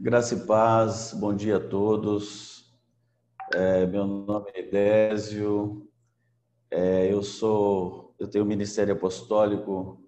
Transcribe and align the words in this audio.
Graça 0.00 0.34
e 0.34 0.40
paz, 0.44 1.14
bom 1.14 1.32
dia 1.32 1.56
a 1.56 1.60
todos. 1.60 2.68
É, 3.54 3.86
meu 3.86 4.04
nome 4.04 4.50
é 4.52 4.62
Désio, 4.62 5.88
é, 6.68 7.12
eu 7.12 7.22
sou, 7.22 8.12
eu 8.18 8.26
tenho 8.26 8.44
ministério 8.44 8.94
apostólico 8.94 10.04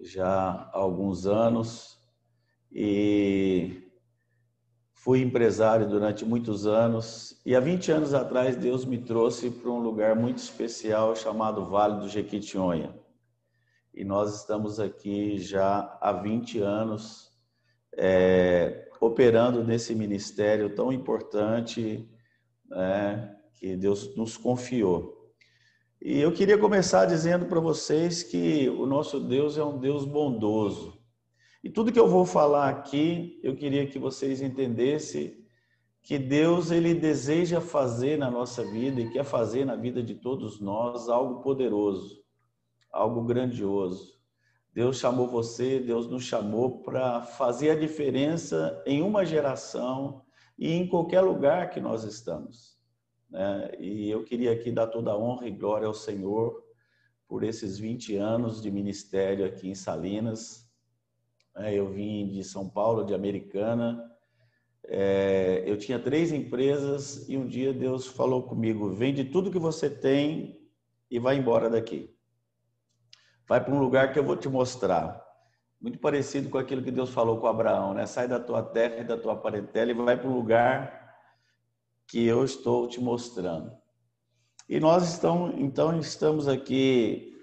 já 0.00 0.26
há 0.26 0.70
alguns 0.78 1.26
anos 1.26 1.98
e 2.72 3.86
fui 4.94 5.20
empresário 5.20 5.86
durante 5.86 6.24
muitos 6.24 6.66
anos 6.66 7.38
e 7.44 7.54
há 7.54 7.60
20 7.60 7.92
anos 7.92 8.14
atrás 8.14 8.56
Deus 8.56 8.86
me 8.86 8.96
trouxe 8.96 9.50
para 9.50 9.70
um 9.70 9.80
lugar 9.80 10.16
muito 10.16 10.38
especial 10.38 11.14
chamado 11.14 11.66
Vale 11.66 12.00
do 12.00 12.08
Jequitinhonha. 12.08 12.98
E 13.92 14.02
nós 14.02 14.40
estamos 14.40 14.80
aqui 14.80 15.36
já 15.36 15.98
há 16.00 16.10
20 16.10 16.58
anos 16.60 17.34
é, 17.96 18.83
operando 19.04 19.62
nesse 19.62 19.94
ministério 19.94 20.74
tão 20.74 20.92
importante 20.92 22.08
né, 22.68 23.36
que 23.54 23.76
Deus 23.76 24.16
nos 24.16 24.36
confiou. 24.36 25.14
E 26.00 26.20
eu 26.20 26.32
queria 26.32 26.58
começar 26.58 27.06
dizendo 27.06 27.46
para 27.46 27.60
vocês 27.60 28.22
que 28.22 28.68
o 28.68 28.86
nosso 28.86 29.20
Deus 29.20 29.56
é 29.56 29.64
um 29.64 29.78
Deus 29.78 30.04
bondoso. 30.04 30.98
E 31.62 31.70
tudo 31.70 31.92
que 31.92 31.98
eu 31.98 32.08
vou 32.08 32.26
falar 32.26 32.68
aqui, 32.68 33.40
eu 33.42 33.56
queria 33.56 33.86
que 33.86 33.98
vocês 33.98 34.42
entendessem 34.42 35.42
que 36.02 36.18
Deus 36.18 36.70
ele 36.70 36.92
deseja 36.92 37.60
fazer 37.60 38.18
na 38.18 38.30
nossa 38.30 38.62
vida 38.70 39.00
e 39.00 39.10
quer 39.10 39.24
fazer 39.24 39.64
na 39.64 39.74
vida 39.74 40.02
de 40.02 40.14
todos 40.14 40.60
nós 40.60 41.08
algo 41.08 41.40
poderoso, 41.40 42.22
algo 42.92 43.22
grandioso. 43.22 44.13
Deus 44.74 44.98
chamou 44.98 45.28
você, 45.28 45.78
Deus 45.78 46.08
nos 46.08 46.24
chamou 46.24 46.82
para 46.82 47.22
fazer 47.22 47.70
a 47.70 47.78
diferença 47.78 48.82
em 48.84 49.02
uma 49.02 49.24
geração 49.24 50.22
e 50.58 50.72
em 50.72 50.88
qualquer 50.88 51.20
lugar 51.20 51.70
que 51.70 51.80
nós 51.80 52.02
estamos. 52.02 52.76
Né? 53.30 53.70
E 53.78 54.10
eu 54.10 54.24
queria 54.24 54.52
aqui 54.52 54.72
dar 54.72 54.88
toda 54.88 55.12
a 55.12 55.16
honra 55.16 55.46
e 55.46 55.52
glória 55.52 55.86
ao 55.86 55.94
Senhor 55.94 56.62
por 57.28 57.44
esses 57.44 57.78
20 57.78 58.16
anos 58.16 58.60
de 58.60 58.70
ministério 58.70 59.46
aqui 59.46 59.68
em 59.68 59.74
Salinas, 59.74 60.64
né? 61.54 61.72
Eu 61.72 61.88
vim 61.88 62.28
de 62.28 62.42
São 62.42 62.68
Paulo, 62.68 63.04
de 63.04 63.14
Americana. 63.14 64.10
É, 64.86 65.62
eu 65.66 65.78
tinha 65.78 65.98
três 65.98 66.32
empresas 66.32 67.28
e 67.28 67.36
um 67.36 67.46
dia 67.46 67.72
Deus 67.72 68.06
falou 68.06 68.42
comigo: 68.42 68.90
vende 68.90 69.24
tudo 69.24 69.50
que 69.50 69.58
você 69.58 69.88
tem 69.88 70.60
e 71.10 71.18
vai 71.18 71.36
embora 71.36 71.70
daqui. 71.70 72.13
Vai 73.46 73.62
para 73.62 73.74
um 73.74 73.78
lugar 73.78 74.12
que 74.12 74.18
eu 74.18 74.24
vou 74.24 74.36
te 74.36 74.48
mostrar. 74.48 75.22
Muito 75.80 75.98
parecido 75.98 76.48
com 76.48 76.56
aquilo 76.56 76.82
que 76.82 76.90
Deus 76.90 77.10
falou 77.10 77.38
com 77.38 77.46
Abraão, 77.46 77.92
né? 77.92 78.06
Sai 78.06 78.26
da 78.26 78.40
tua 78.40 78.62
terra 78.62 79.00
e 79.00 79.04
da 79.04 79.18
tua 79.18 79.36
parentela 79.36 79.90
e 79.90 79.94
vai 79.94 80.16
para 80.16 80.28
um 80.28 80.34
lugar 80.34 81.14
que 82.08 82.24
eu 82.26 82.44
estou 82.44 82.88
te 82.88 83.00
mostrando. 83.00 83.72
E 84.68 84.80
nós 84.80 85.06
estamos, 85.12 85.54
então 85.58 85.98
estamos 85.98 86.48
aqui 86.48 87.38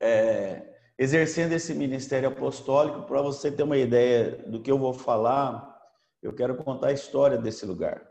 é, 0.00 0.74
exercendo 0.98 1.52
esse 1.52 1.72
ministério 1.72 2.28
apostólico. 2.28 3.02
Para 3.02 3.22
você 3.22 3.50
ter 3.50 3.62
uma 3.62 3.76
ideia 3.76 4.38
do 4.48 4.60
que 4.60 4.70
eu 4.70 4.78
vou 4.78 4.92
falar, 4.92 5.76
eu 6.20 6.32
quero 6.32 6.56
contar 6.56 6.88
a 6.88 6.92
história 6.92 7.38
desse 7.38 7.64
lugar. 7.64 8.04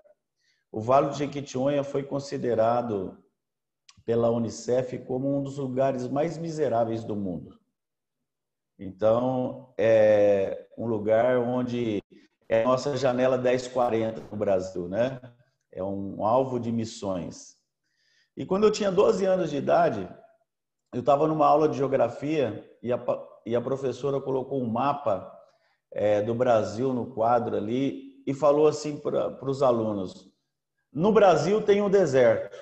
O 0.71 0.79
Vale 0.79 1.09
de 1.09 1.17
Jequitinhonha 1.17 1.83
foi 1.83 2.03
considerado 2.03 3.17
pela 4.05 4.29
Unicef 4.29 4.99
como 4.99 5.35
um 5.35 5.41
dos 5.41 5.57
lugares 5.57 6.07
mais 6.07 6.37
miseráveis 6.37 7.03
do 7.03 7.15
mundo. 7.15 7.59
Então, 8.77 9.73
é 9.77 10.67
um 10.77 10.85
lugar 10.85 11.37
onde 11.39 12.01
é 12.47 12.61
a 12.61 12.65
nossa 12.65 12.95
janela 12.95 13.37
1040 13.37 14.21
no 14.31 14.37
Brasil, 14.37 14.87
né? 14.87 15.19
É 15.71 15.83
um 15.83 16.25
alvo 16.25 16.59
de 16.59 16.71
missões. 16.71 17.55
E 18.37 18.45
quando 18.45 18.65
eu 18.65 18.71
tinha 18.71 18.91
12 18.91 19.25
anos 19.25 19.49
de 19.49 19.57
idade, 19.57 20.07
eu 20.93 20.99
estava 20.99 21.27
numa 21.27 21.47
aula 21.47 21.67
de 21.67 21.77
geografia 21.77 22.69
e 22.83 22.91
a, 22.91 22.99
e 23.45 23.55
a 23.55 23.61
professora 23.61 24.21
colocou 24.21 24.61
um 24.61 24.69
mapa 24.69 25.31
é, 25.91 26.21
do 26.21 26.35
Brasil 26.35 26.93
no 26.93 27.07
quadro 27.13 27.55
ali 27.55 28.23
e 28.27 28.33
falou 28.33 28.67
assim 28.67 28.97
para 28.97 29.49
os 29.49 29.63
alunos: 29.63 30.29
no 30.91 31.11
Brasil 31.11 31.61
tem 31.61 31.81
um 31.81 31.89
deserto. 31.89 32.57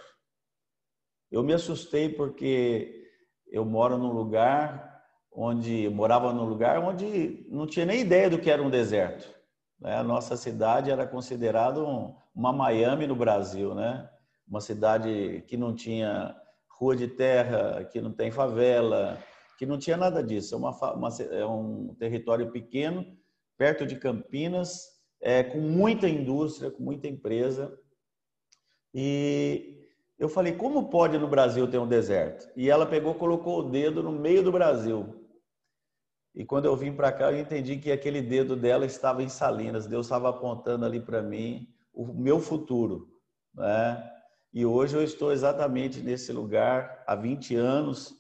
Eu 1.34 1.42
me 1.42 1.52
assustei 1.52 2.10
porque 2.10 3.10
eu 3.48 3.66
moro 3.66 3.98
num 3.98 4.12
lugar 4.12 5.02
onde 5.32 5.90
morava 5.90 6.32
num 6.32 6.46
lugar 6.46 6.78
onde 6.78 7.48
não 7.50 7.66
tinha 7.66 7.88
nem 7.88 8.02
ideia 8.02 8.30
do 8.30 8.38
que 8.38 8.52
era 8.52 8.62
um 8.62 8.70
deserto. 8.70 9.34
Né? 9.80 9.96
A 9.96 10.04
nossa 10.04 10.38
cidade 10.38 10.92
era 10.92 11.08
considerada 11.08 11.84
um, 11.84 12.16
uma 12.36 12.54
Miami 12.54 13.08
no 13.08 13.16
Brasil, 13.16 13.74
né? 13.74 14.08
Uma 14.48 14.62
cidade 14.62 15.44
que 15.48 15.58
não 15.58 15.74
tinha 15.74 16.40
rua 16.70 16.96
de 16.96 17.08
terra, 17.08 17.84
que 17.86 18.00
não 18.00 18.14
tem 18.14 18.30
favela, 18.30 19.18
que 19.58 19.66
não 19.66 19.80
tinha 19.80 19.98
nada 19.98 20.22
disso. 20.22 20.54
É, 20.54 20.58
uma, 20.60 20.94
uma, 20.94 21.10
é 21.32 21.46
um 21.48 21.96
território 21.96 22.52
pequeno, 22.52 23.04
perto 23.58 23.88
de 23.88 23.96
Campinas, 23.96 24.84
é, 25.20 25.42
com 25.42 25.58
muita 25.58 26.08
indústria, 26.08 26.70
com 26.70 26.84
muita 26.84 27.08
empresa. 27.08 27.76
E 28.94 29.83
eu 30.18 30.30
falei, 30.30 30.54
como 30.54 30.90
pode 30.90 31.18
no 31.18 31.28
Brasil 31.28 31.70
ter 31.70 31.80
um 31.80 31.88
deserto? 31.88 32.48
E 32.56 32.70
ela 32.70 32.86
pegou, 32.86 33.16
colocou 33.16 33.60
o 33.60 33.70
dedo 33.70 34.04
no 34.04 34.12
meio 34.12 34.44
do 34.44 34.52
Brasil. 34.52 35.24
E 36.36 36.46
quando 36.46 36.66
eu 36.66 36.76
vim 36.76 36.94
para 36.94 37.12
cá, 37.12 37.32
eu 37.32 37.40
entendi 37.40 37.78
que 37.78 37.92
aquele 37.92 38.22
dedo 38.22 38.56
dela 38.56 38.86
estava 38.86 39.22
em 39.22 39.30
Salinas. 39.30 39.86
Deus 39.86 40.06
estava 40.06 40.30
apontando 40.30 40.86
ali 40.86 41.00
para 41.00 41.22
mim 41.22 41.68
o 41.94 42.08
meu 42.08 42.40
futuro, 42.40 43.08
né? 43.54 44.12
E 44.52 44.66
hoje 44.66 44.96
eu 44.96 45.04
estou 45.04 45.32
exatamente 45.32 46.00
nesse 46.02 46.32
lugar 46.32 47.04
há 47.08 47.16
20 47.16 47.56
anos. 47.56 48.16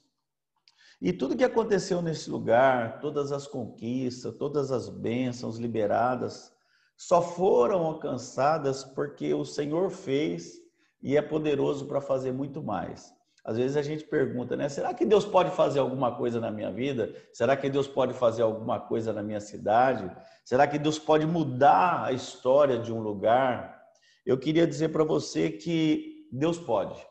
E 0.99 1.13
tudo 1.13 1.35
que 1.35 1.43
aconteceu 1.43 2.01
nesse 2.01 2.29
lugar, 2.29 2.99
todas 2.99 3.31
as 3.31 3.47
conquistas, 3.47 4.35
todas 4.35 4.71
as 4.71 4.89
bênçãos 4.89 5.57
liberadas, 5.57 6.51
só 6.97 7.21
foram 7.21 7.85
alcançadas 7.85 8.83
porque 8.83 9.33
o 9.33 9.45
Senhor 9.45 9.89
fez 9.89 10.62
e 11.03 11.17
é 11.17 11.21
poderoso 11.21 11.85
para 11.85 11.99
fazer 11.99 12.31
muito 12.31 12.63
mais. 12.63 13.13
Às 13.43 13.57
vezes 13.57 13.75
a 13.75 13.81
gente 13.81 14.05
pergunta, 14.05 14.55
né? 14.55 14.69
Será 14.69 14.93
que 14.93 15.05
Deus 15.05 15.25
pode 15.25 15.51
fazer 15.51 15.79
alguma 15.79 16.15
coisa 16.15 16.39
na 16.39 16.49
minha 16.49 16.71
vida? 16.71 17.13
Será 17.33 17.57
que 17.57 17.69
Deus 17.69 17.87
pode 17.87 18.13
fazer 18.13 18.41
alguma 18.41 18.79
coisa 18.79 19.11
na 19.11 19.21
minha 19.21 19.41
cidade? 19.41 20.09
Será 20.45 20.65
que 20.65 20.79
Deus 20.79 20.97
pode 20.97 21.25
mudar 21.27 22.05
a 22.05 22.13
história 22.13 22.79
de 22.79 22.93
um 22.93 23.01
lugar? 23.01 23.83
Eu 24.25 24.37
queria 24.39 24.65
dizer 24.65 24.89
para 24.89 25.03
você 25.03 25.51
que 25.51 26.29
Deus 26.31 26.57
pode. 26.57 27.05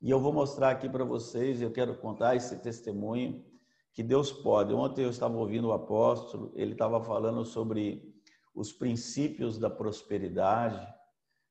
E 0.00 0.08
eu 0.08 0.20
vou 0.20 0.32
mostrar 0.32 0.70
aqui 0.70 0.88
para 0.88 1.04
vocês, 1.04 1.60
eu 1.60 1.72
quero 1.72 1.96
contar 1.98 2.36
esse 2.36 2.56
testemunho 2.62 3.44
que 3.92 4.04
Deus 4.04 4.30
pode. 4.30 4.72
Ontem 4.72 5.02
eu 5.02 5.10
estava 5.10 5.36
ouvindo 5.36 5.66
o 5.66 5.72
apóstolo, 5.72 6.52
ele 6.54 6.72
estava 6.72 7.02
falando 7.02 7.44
sobre 7.44 8.14
os 8.54 8.72
princípios 8.72 9.58
da 9.58 9.68
prosperidade, 9.68 10.86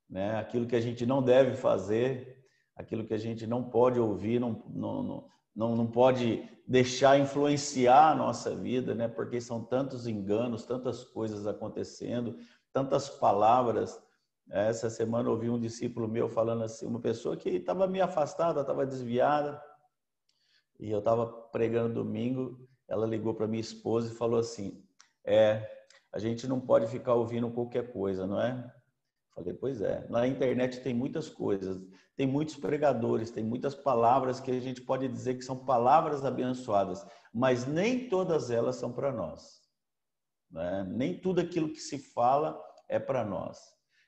né? 0.09 0.37
aquilo 0.37 0.67
que 0.67 0.75
a 0.75 0.81
gente 0.81 1.05
não 1.05 1.21
deve 1.21 1.55
fazer, 1.55 2.43
aquilo 2.75 3.05
que 3.05 3.13
a 3.13 3.17
gente 3.17 3.45
não 3.47 3.63
pode 3.63 3.99
ouvir, 3.99 4.39
não, 4.39 4.63
não, 4.69 5.29
não, 5.55 5.75
não 5.75 5.87
pode 5.87 6.47
deixar 6.67 7.19
influenciar 7.19 8.11
a 8.11 8.15
nossa 8.15 8.55
vida, 8.55 8.93
né? 8.93 9.07
porque 9.07 9.39
são 9.41 9.63
tantos 9.63 10.07
enganos, 10.07 10.65
tantas 10.65 11.03
coisas 11.03 11.47
acontecendo, 11.47 12.37
tantas 12.71 13.09
palavras 13.09 14.01
essa 14.49 14.89
semana 14.89 15.29
ouvi 15.29 15.49
um 15.49 15.59
discípulo 15.59 16.07
meu 16.07 16.29
falando 16.29 16.63
assim, 16.63 16.85
uma 16.85 17.01
pessoa 17.01 17.35
que 17.35 17.49
estava 17.49 17.85
meio 17.85 18.05
afastada, 18.05 18.61
estava 18.61 18.85
desviada, 18.85 19.61
e 20.79 20.89
eu 20.89 20.99
estava 20.99 21.25
pregando 21.25 21.93
domingo, 21.93 22.67
ela 22.87 23.05
ligou 23.05 23.33
para 23.33 23.47
minha 23.47 23.61
esposa 23.61 24.11
e 24.11 24.15
falou 24.15 24.39
assim: 24.39 24.83
É, 25.25 25.67
a 26.13 26.19
gente 26.19 26.47
não 26.47 26.59
pode 26.59 26.87
ficar 26.87 27.15
ouvindo 27.15 27.49
qualquer 27.51 27.91
coisa, 27.91 28.25
não 28.25 28.39
é? 28.39 28.73
Falei, 29.37 29.53
pois 29.53 29.81
é. 29.81 30.03
Na 30.09 30.27
internet 30.27 30.81
tem 30.81 30.95
muitas 30.95 31.29
coisas, 31.29 31.79
tem 32.15 32.25
muitos 32.25 32.55
pregadores, 32.55 33.29
tem 33.29 33.43
muitas 33.43 33.75
palavras 33.75 34.39
que 34.39 34.49
a 34.49 34.59
gente 34.59 34.81
pode 34.81 35.07
dizer 35.07 35.35
que 35.35 35.43
são 35.43 35.63
palavras 35.63 36.25
abençoadas, 36.25 37.05
mas 37.31 37.67
nem 37.67 38.09
todas 38.09 38.49
elas 38.49 38.77
são 38.77 38.91
para 38.91 39.13
nós. 39.13 39.61
Né? 40.49 40.87
Nem 40.89 41.21
tudo 41.21 41.39
aquilo 41.39 41.71
que 41.71 41.79
se 41.79 41.99
fala 41.99 42.59
é 42.89 42.97
para 42.97 43.23
nós. 43.23 43.59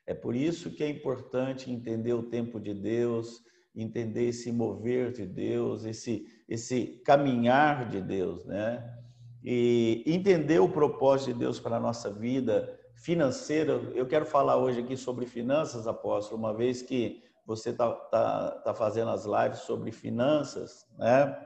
É 0.04 0.14
por 0.14 0.34
isso 0.34 0.74
que 0.74 0.82
é 0.82 0.88
importante 0.88 1.70
entender 1.70 2.14
o 2.14 2.28
tempo 2.28 2.58
de 2.58 2.74
Deus, 2.74 3.40
entender 3.72 4.30
esse 4.30 4.50
mover 4.50 5.12
de 5.12 5.24
Deus, 5.24 5.84
esse, 5.84 6.26
esse 6.48 7.00
caminhar 7.04 7.88
de 7.88 8.00
Deus, 8.00 8.44
né? 8.44 8.98
E 9.44 10.02
entender 10.04 10.58
o 10.58 10.68
propósito 10.68 11.32
de 11.32 11.38
Deus 11.38 11.60
para 11.60 11.76
a 11.76 11.80
nossa 11.80 12.12
vida 12.12 12.79
financeira. 13.00 13.72
Eu 13.94 14.06
quero 14.06 14.26
falar 14.26 14.56
hoje 14.56 14.80
aqui 14.80 14.96
sobre 14.96 15.26
finanças, 15.26 15.86
apóstolo, 15.86 16.38
uma 16.38 16.54
vez 16.54 16.82
que 16.82 17.22
você 17.46 17.70
está 17.70 17.90
tá, 17.90 18.50
tá 18.62 18.74
fazendo 18.74 19.10
as 19.10 19.24
lives 19.24 19.60
sobre 19.60 19.90
finanças, 19.90 20.86
né? 20.98 21.36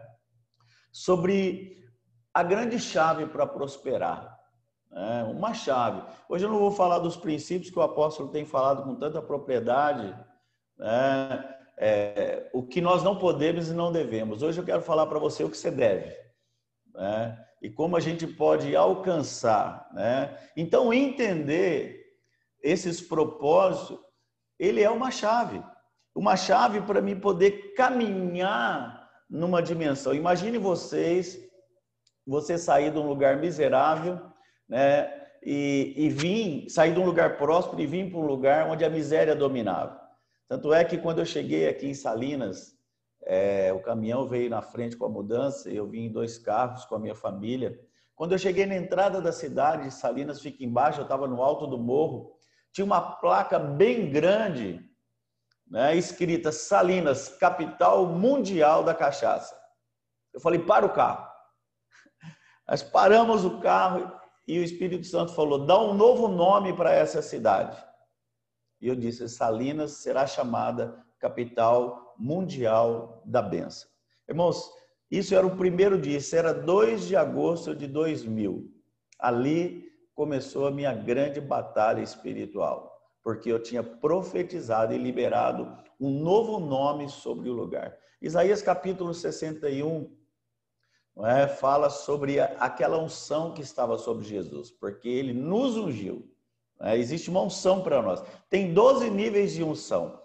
Sobre 0.92 1.82
a 2.32 2.42
grande 2.42 2.78
chave 2.78 3.26
para 3.26 3.46
prosperar. 3.46 4.38
né? 4.90 5.24
uma 5.24 5.54
chave. 5.54 6.02
Hoje 6.28 6.44
eu 6.44 6.50
não 6.50 6.58
vou 6.58 6.72
falar 6.72 6.98
dos 6.98 7.16
princípios 7.16 7.70
que 7.70 7.78
o 7.78 7.82
apóstolo 7.82 8.30
tem 8.30 8.44
falado 8.44 8.82
com 8.82 8.96
tanta 8.96 9.22
propriedade, 9.22 10.14
né? 10.76 11.56
é, 11.76 12.50
o 12.52 12.62
que 12.64 12.80
nós 12.80 13.02
não 13.02 13.16
podemos 13.16 13.68
e 13.68 13.74
não 13.74 13.92
devemos. 13.92 14.42
Hoje 14.42 14.60
eu 14.60 14.64
quero 14.64 14.82
falar 14.82 15.06
para 15.06 15.18
você 15.18 15.44
o 15.44 15.50
que 15.50 15.56
você 15.56 15.70
deve. 15.70 16.16
Né? 16.92 17.43
E 17.64 17.70
como 17.70 17.96
a 17.96 18.00
gente 18.00 18.26
pode 18.26 18.76
alcançar. 18.76 19.88
Né? 19.94 20.36
Então, 20.54 20.92
entender 20.92 21.98
esses 22.62 23.00
propósitos, 23.00 23.98
ele 24.58 24.82
é 24.82 24.90
uma 24.90 25.10
chave. 25.10 25.64
Uma 26.14 26.36
chave 26.36 26.82
para 26.82 27.00
mim 27.00 27.18
poder 27.18 27.72
caminhar 27.72 29.08
numa 29.30 29.62
dimensão. 29.62 30.14
Imagine 30.14 30.58
vocês, 30.58 31.38
você 32.26 32.58
sair 32.58 32.90
de 32.90 32.98
um 32.98 33.08
lugar 33.08 33.38
miserável, 33.38 34.20
né? 34.68 35.22
E, 35.42 35.94
e 35.96 36.10
vir, 36.10 36.68
sair 36.68 36.92
de 36.92 37.00
um 37.00 37.06
lugar 37.06 37.38
próspero 37.38 37.80
e 37.80 37.86
vir 37.86 38.10
para 38.10 38.20
um 38.20 38.26
lugar 38.26 38.68
onde 38.68 38.84
a 38.84 38.90
miséria 38.90 39.34
dominava. 39.34 39.98
Tanto 40.46 40.70
é 40.74 40.84
que 40.84 40.98
quando 40.98 41.20
eu 41.20 41.26
cheguei 41.26 41.66
aqui 41.66 41.86
em 41.86 41.94
Salinas, 41.94 42.74
é, 43.26 43.72
o 43.72 43.80
caminhão 43.80 44.28
veio 44.28 44.50
na 44.50 44.60
frente 44.60 44.96
com 44.96 45.06
a 45.06 45.08
mudança, 45.08 45.70
eu 45.70 45.86
vim 45.86 46.04
em 46.06 46.12
dois 46.12 46.38
carros 46.38 46.84
com 46.84 46.94
a 46.94 46.98
minha 46.98 47.14
família. 47.14 47.78
Quando 48.14 48.32
eu 48.32 48.38
cheguei 48.38 48.66
na 48.66 48.76
entrada 48.76 49.20
da 49.20 49.32
cidade, 49.32 49.90
Salinas 49.90 50.40
fica 50.40 50.62
embaixo, 50.62 51.00
eu 51.00 51.04
estava 51.04 51.26
no 51.26 51.42
alto 51.42 51.66
do 51.66 51.78
morro, 51.78 52.36
tinha 52.72 52.84
uma 52.84 53.00
placa 53.00 53.58
bem 53.58 54.10
grande, 54.10 54.80
né, 55.66 55.96
escrita 55.96 56.52
Salinas, 56.52 57.28
capital 57.28 58.06
mundial 58.06 58.84
da 58.84 58.94
cachaça. 58.94 59.58
Eu 60.32 60.40
falei, 60.40 60.58
para 60.58 60.84
o 60.84 60.92
carro. 60.92 61.26
Nós 62.68 62.82
paramos 62.82 63.44
o 63.44 63.60
carro 63.60 64.12
e 64.46 64.58
o 64.58 64.62
Espírito 64.62 65.06
Santo 65.06 65.32
falou, 65.32 65.64
dá 65.64 65.80
um 65.80 65.94
novo 65.94 66.28
nome 66.28 66.76
para 66.76 66.92
essa 66.92 67.22
cidade. 67.22 67.82
E 68.80 68.88
eu 68.88 68.94
disse: 68.94 69.26
Salinas 69.30 69.92
será 69.92 70.26
chamada 70.26 71.02
capital 71.18 72.03
mundial 72.18 73.22
da 73.24 73.42
benção. 73.42 73.88
Irmãos, 74.28 74.70
isso 75.10 75.34
era 75.34 75.46
o 75.46 75.56
primeiro 75.56 76.00
dia, 76.00 76.18
isso 76.18 76.34
era 76.34 76.52
2 76.52 77.06
de 77.06 77.16
agosto 77.16 77.74
de 77.74 77.86
2000. 77.86 78.70
Ali 79.18 79.88
começou 80.14 80.66
a 80.66 80.70
minha 80.70 80.92
grande 80.92 81.40
batalha 81.40 82.00
espiritual, 82.00 82.92
porque 83.22 83.50
eu 83.50 83.62
tinha 83.62 83.82
profetizado 83.82 84.94
e 84.94 84.98
liberado 84.98 85.76
um 86.00 86.10
novo 86.10 86.58
nome 86.58 87.08
sobre 87.08 87.48
o 87.48 87.52
lugar. 87.52 87.96
Isaías 88.20 88.62
capítulo 88.62 89.12
61 89.12 90.10
não 91.14 91.26
é, 91.26 91.46
fala 91.46 91.90
sobre 91.90 92.40
aquela 92.40 92.98
unção 92.98 93.54
que 93.54 93.62
estava 93.62 93.96
sobre 93.96 94.24
Jesus, 94.24 94.70
porque 94.70 95.08
ele 95.08 95.32
nos 95.32 95.76
ungiu. 95.76 96.28
É, 96.80 96.98
existe 96.98 97.30
uma 97.30 97.42
unção 97.42 97.82
para 97.82 98.02
nós. 98.02 98.22
Tem 98.50 98.74
12 98.74 99.10
níveis 99.10 99.52
de 99.52 99.62
unção. 99.62 100.20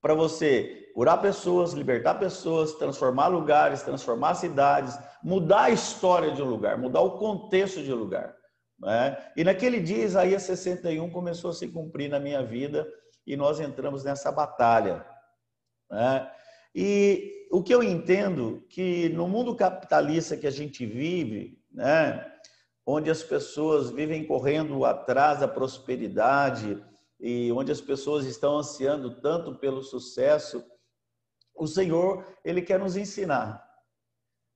Para 0.00 0.14
você 0.14 0.85
curar 0.96 1.20
pessoas, 1.20 1.74
libertar 1.74 2.14
pessoas, 2.14 2.72
transformar 2.72 3.26
lugares, 3.26 3.82
transformar 3.82 4.34
cidades, 4.34 4.98
mudar 5.22 5.64
a 5.64 5.70
história 5.70 6.32
de 6.32 6.40
um 6.40 6.46
lugar, 6.46 6.78
mudar 6.78 7.02
o 7.02 7.18
contexto 7.18 7.82
de 7.82 7.92
um 7.92 7.96
lugar. 7.96 8.34
É? 8.86 9.14
E 9.36 9.44
naquele 9.44 9.78
dia, 9.78 10.02
Isaías 10.02 10.44
61 10.44 11.10
começou 11.10 11.50
a 11.50 11.52
se 11.52 11.68
cumprir 11.68 12.08
na 12.08 12.18
minha 12.18 12.42
vida 12.42 12.90
e 13.26 13.36
nós 13.36 13.60
entramos 13.60 14.04
nessa 14.04 14.32
batalha. 14.32 15.04
É? 15.92 16.26
E 16.74 17.46
o 17.52 17.62
que 17.62 17.74
eu 17.74 17.82
entendo 17.82 18.64
que 18.70 19.10
no 19.10 19.28
mundo 19.28 19.54
capitalista 19.54 20.34
que 20.34 20.46
a 20.46 20.50
gente 20.50 20.86
vive, 20.86 21.62
né, 21.70 22.26
onde 22.86 23.10
as 23.10 23.22
pessoas 23.22 23.90
vivem 23.90 24.26
correndo 24.26 24.82
atrás 24.86 25.40
da 25.40 25.48
prosperidade 25.48 26.82
e 27.20 27.52
onde 27.52 27.70
as 27.70 27.82
pessoas 27.82 28.24
estão 28.24 28.56
ansiando 28.56 29.20
tanto 29.20 29.54
pelo 29.56 29.82
sucesso, 29.82 30.64
o 31.56 31.66
Senhor, 31.66 32.24
ele 32.44 32.62
quer 32.62 32.78
nos 32.78 32.96
ensinar. 32.96 33.64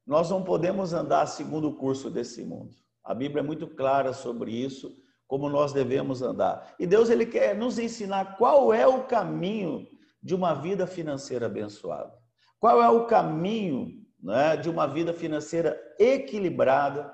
Nós 0.06 0.30
não 0.30 0.42
podemos 0.42 0.92
andar 0.92 1.26
segundo 1.26 1.68
o 1.68 1.76
curso 1.76 2.10
desse 2.10 2.44
mundo. 2.44 2.74
A 3.04 3.14
Bíblia 3.14 3.40
é 3.40 3.46
muito 3.46 3.66
clara 3.66 4.12
sobre 4.12 4.52
isso, 4.52 4.96
como 5.26 5.48
nós 5.48 5.72
devemos 5.72 6.22
andar. 6.22 6.74
E 6.78 6.86
Deus 6.86 7.10
ele 7.10 7.26
quer 7.26 7.56
nos 7.56 7.78
ensinar 7.78 8.36
qual 8.36 8.72
é 8.72 8.86
o 8.86 9.04
caminho 9.04 9.86
de 10.22 10.34
uma 10.34 10.54
vida 10.54 10.86
financeira 10.86 11.46
abençoada. 11.46 12.12
Qual 12.58 12.82
é 12.82 12.88
o 12.88 13.06
caminho 13.06 14.00
né, 14.22 14.56
de 14.56 14.68
uma 14.68 14.86
vida 14.86 15.12
financeira 15.12 15.80
equilibrada, 15.98 17.12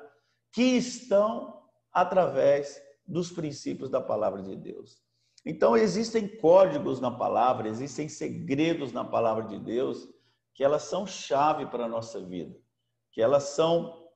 que 0.52 0.62
estão 0.62 1.62
através 1.92 2.80
dos 3.06 3.30
princípios 3.30 3.88
da 3.88 4.00
palavra 4.00 4.42
de 4.42 4.56
Deus. 4.56 5.05
Então, 5.46 5.76
existem 5.76 6.26
códigos 6.26 7.00
na 7.00 7.10
palavra, 7.10 7.68
existem 7.68 8.08
segredos 8.08 8.92
na 8.92 9.04
palavra 9.04 9.44
de 9.44 9.60
Deus, 9.60 10.08
que 10.52 10.64
elas 10.64 10.82
são 10.82 11.06
chave 11.06 11.66
para 11.66 11.84
a 11.84 11.88
nossa 11.88 12.20
vida, 12.20 12.52
que 13.12 13.22
elas 13.22 13.44
são 13.44 14.06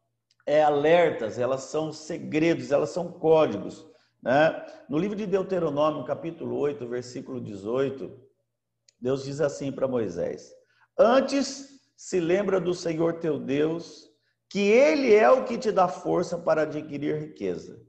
é, 0.45 0.61
alertas, 0.61 1.39
elas 1.39 1.63
são 1.63 1.93
segredos, 1.93 2.73
elas 2.73 2.91
são 2.91 3.13
códigos. 3.13 3.87
Né? 4.21 4.67
No 4.89 4.99
livro 4.99 5.17
de 5.17 5.25
Deuteronômio, 5.25 6.05
capítulo 6.05 6.59
8, 6.59 6.89
versículo 6.89 7.41
18, 7.41 8.11
Deus 9.01 9.25
diz 9.25 9.41
assim 9.41 9.71
para 9.71 9.87
Moisés: 9.87 10.53
Antes 10.99 11.81
se 11.97 12.19
lembra 12.19 12.61
do 12.61 12.75
Senhor 12.75 13.21
teu 13.21 13.39
Deus 13.39 14.11
que 14.49 14.59
Ele 14.59 15.15
é 15.15 15.31
o 15.31 15.45
que 15.45 15.57
te 15.57 15.71
dá 15.71 15.87
força 15.87 16.37
para 16.37 16.63
adquirir 16.63 17.21
riqueza, 17.21 17.81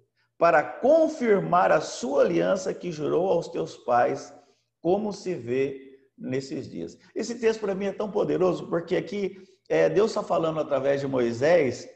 para 0.42 0.64
confirmar 0.64 1.72
a 1.72 1.80
sua 1.80 2.24
aliança 2.24 2.74
que 2.74 2.92
jurou 2.92 3.30
aos 3.30 3.48
teus 3.48 3.78
pais, 3.78 4.34
como 4.82 5.14
se 5.14 5.36
vê 5.36 6.00
nesses 6.18 6.68
dias. 6.68 6.98
Esse 7.14 7.36
texto 7.40 7.60
para 7.60 7.76
mim 7.76 7.86
é 7.86 7.92
tão 7.92 8.10
poderoso, 8.10 8.66
porque 8.66 8.96
aqui 8.96 9.38
é, 9.70 9.88
Deus 9.88 10.10
está 10.10 10.24
falando 10.24 10.60
através 10.60 11.00
de 11.00 11.08
Moisés 11.08 11.88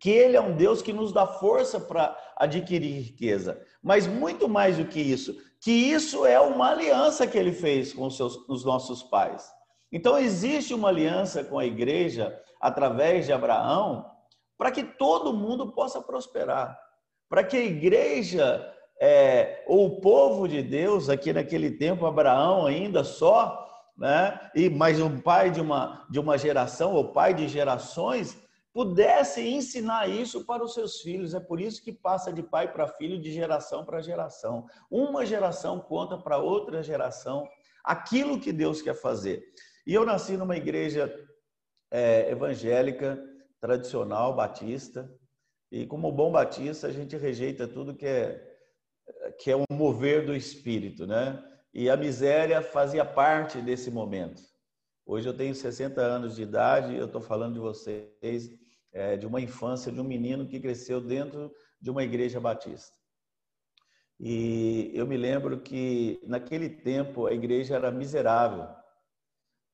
que 0.00 0.08
Ele 0.08 0.38
é 0.38 0.40
um 0.40 0.56
Deus 0.56 0.80
que 0.80 0.90
nos 0.90 1.12
dá 1.12 1.26
força 1.26 1.78
para 1.78 2.16
adquirir 2.38 2.98
riqueza, 2.98 3.62
mas 3.82 4.06
muito 4.06 4.48
mais 4.48 4.78
do 4.78 4.86
que 4.86 4.98
isso, 4.98 5.36
que 5.60 5.70
isso 5.70 6.24
é 6.24 6.40
uma 6.40 6.70
aliança 6.70 7.26
que 7.26 7.36
Ele 7.36 7.52
fez 7.52 7.92
com 7.92 8.06
os, 8.06 8.16
seus, 8.16 8.36
os 8.48 8.64
nossos 8.64 9.02
pais. 9.02 9.52
Então 9.92 10.16
existe 10.18 10.72
uma 10.72 10.88
aliança 10.88 11.44
com 11.44 11.58
a 11.58 11.66
igreja 11.66 12.34
através 12.58 13.26
de 13.26 13.34
Abraão, 13.34 14.10
para 14.56 14.70
que 14.70 14.82
todo 14.82 15.34
mundo 15.34 15.72
possa 15.72 16.00
prosperar, 16.00 16.85
para 17.28 17.44
que 17.44 17.56
a 17.56 17.64
igreja 17.64 18.72
é, 19.00 19.64
ou 19.66 19.86
o 19.86 20.00
povo 20.00 20.48
de 20.48 20.62
Deus, 20.62 21.08
aqui 21.08 21.32
naquele 21.32 21.70
tempo, 21.70 22.06
Abraão 22.06 22.66
ainda 22.66 23.04
só, 23.04 23.66
né, 23.96 24.38
e 24.54 24.68
mais 24.68 25.00
um 25.00 25.20
pai 25.20 25.50
de 25.50 25.60
uma, 25.60 26.06
de 26.10 26.18
uma 26.18 26.38
geração, 26.38 26.94
ou 26.94 27.12
pai 27.12 27.34
de 27.34 27.48
gerações, 27.48 28.36
pudesse 28.72 29.40
ensinar 29.40 30.06
isso 30.06 30.44
para 30.44 30.62
os 30.62 30.74
seus 30.74 31.00
filhos. 31.00 31.32
É 31.32 31.40
por 31.40 31.60
isso 31.60 31.82
que 31.82 31.92
passa 31.92 32.30
de 32.30 32.42
pai 32.42 32.70
para 32.70 32.86
filho, 32.86 33.18
de 33.18 33.32
geração 33.32 33.86
para 33.86 34.02
geração. 34.02 34.66
Uma 34.90 35.24
geração 35.24 35.80
conta 35.80 36.18
para 36.18 36.36
outra 36.36 36.82
geração 36.82 37.48
aquilo 37.82 38.38
que 38.38 38.52
Deus 38.52 38.82
quer 38.82 38.94
fazer. 38.94 39.42
E 39.86 39.94
eu 39.94 40.04
nasci 40.04 40.36
numa 40.36 40.56
igreja 40.56 41.10
é, 41.90 42.30
evangélica, 42.30 43.18
tradicional, 43.60 44.34
batista. 44.34 45.10
E 45.70 45.86
como 45.86 46.12
bom 46.12 46.30
batista, 46.30 46.86
a 46.86 46.92
gente 46.92 47.16
rejeita 47.16 47.66
tudo 47.66 47.94
que 47.94 48.06
é, 48.06 48.58
que 49.38 49.50
é 49.50 49.56
um 49.56 49.64
mover 49.70 50.24
do 50.24 50.34
espírito, 50.34 51.06
né? 51.06 51.42
E 51.74 51.90
a 51.90 51.96
miséria 51.96 52.62
fazia 52.62 53.04
parte 53.04 53.60
desse 53.60 53.90
momento. 53.90 54.42
Hoje 55.04 55.28
eu 55.28 55.36
tenho 55.36 55.54
60 55.54 56.00
anos 56.00 56.36
de 56.36 56.42
idade 56.42 56.94
e 56.94 56.98
eu 56.98 57.06
estou 57.06 57.20
falando 57.20 57.54
de 57.54 57.60
vocês, 57.60 58.50
é, 58.92 59.16
de 59.16 59.26
uma 59.26 59.40
infância 59.40 59.92
de 59.92 60.00
um 60.00 60.04
menino 60.04 60.46
que 60.46 60.60
cresceu 60.60 61.00
dentro 61.00 61.52
de 61.80 61.90
uma 61.90 62.02
igreja 62.02 62.40
batista. 62.40 62.96
E 64.18 64.90
eu 64.94 65.06
me 65.06 65.16
lembro 65.16 65.60
que 65.60 66.20
naquele 66.26 66.70
tempo 66.70 67.26
a 67.26 67.32
igreja 67.32 67.74
era 67.76 67.90
miserável 67.90 68.66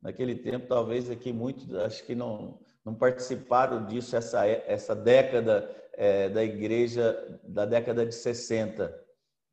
naquele 0.03 0.35
tempo, 0.35 0.67
talvez 0.67 1.09
aqui 1.09 1.33
muitos, 1.33 1.73
acho 1.77 2.05
que 2.05 2.15
não, 2.15 2.59
não 2.85 2.93
participaram 2.93 3.87
disso, 3.87 4.17
essa, 4.17 4.45
essa 4.45 4.97
década 4.97 5.71
é, 5.95 6.29
da 6.29 6.43
igreja, 6.43 7.41
da 7.45 7.65
década 7.65 8.07
de 8.07 8.15
60. 8.15 8.95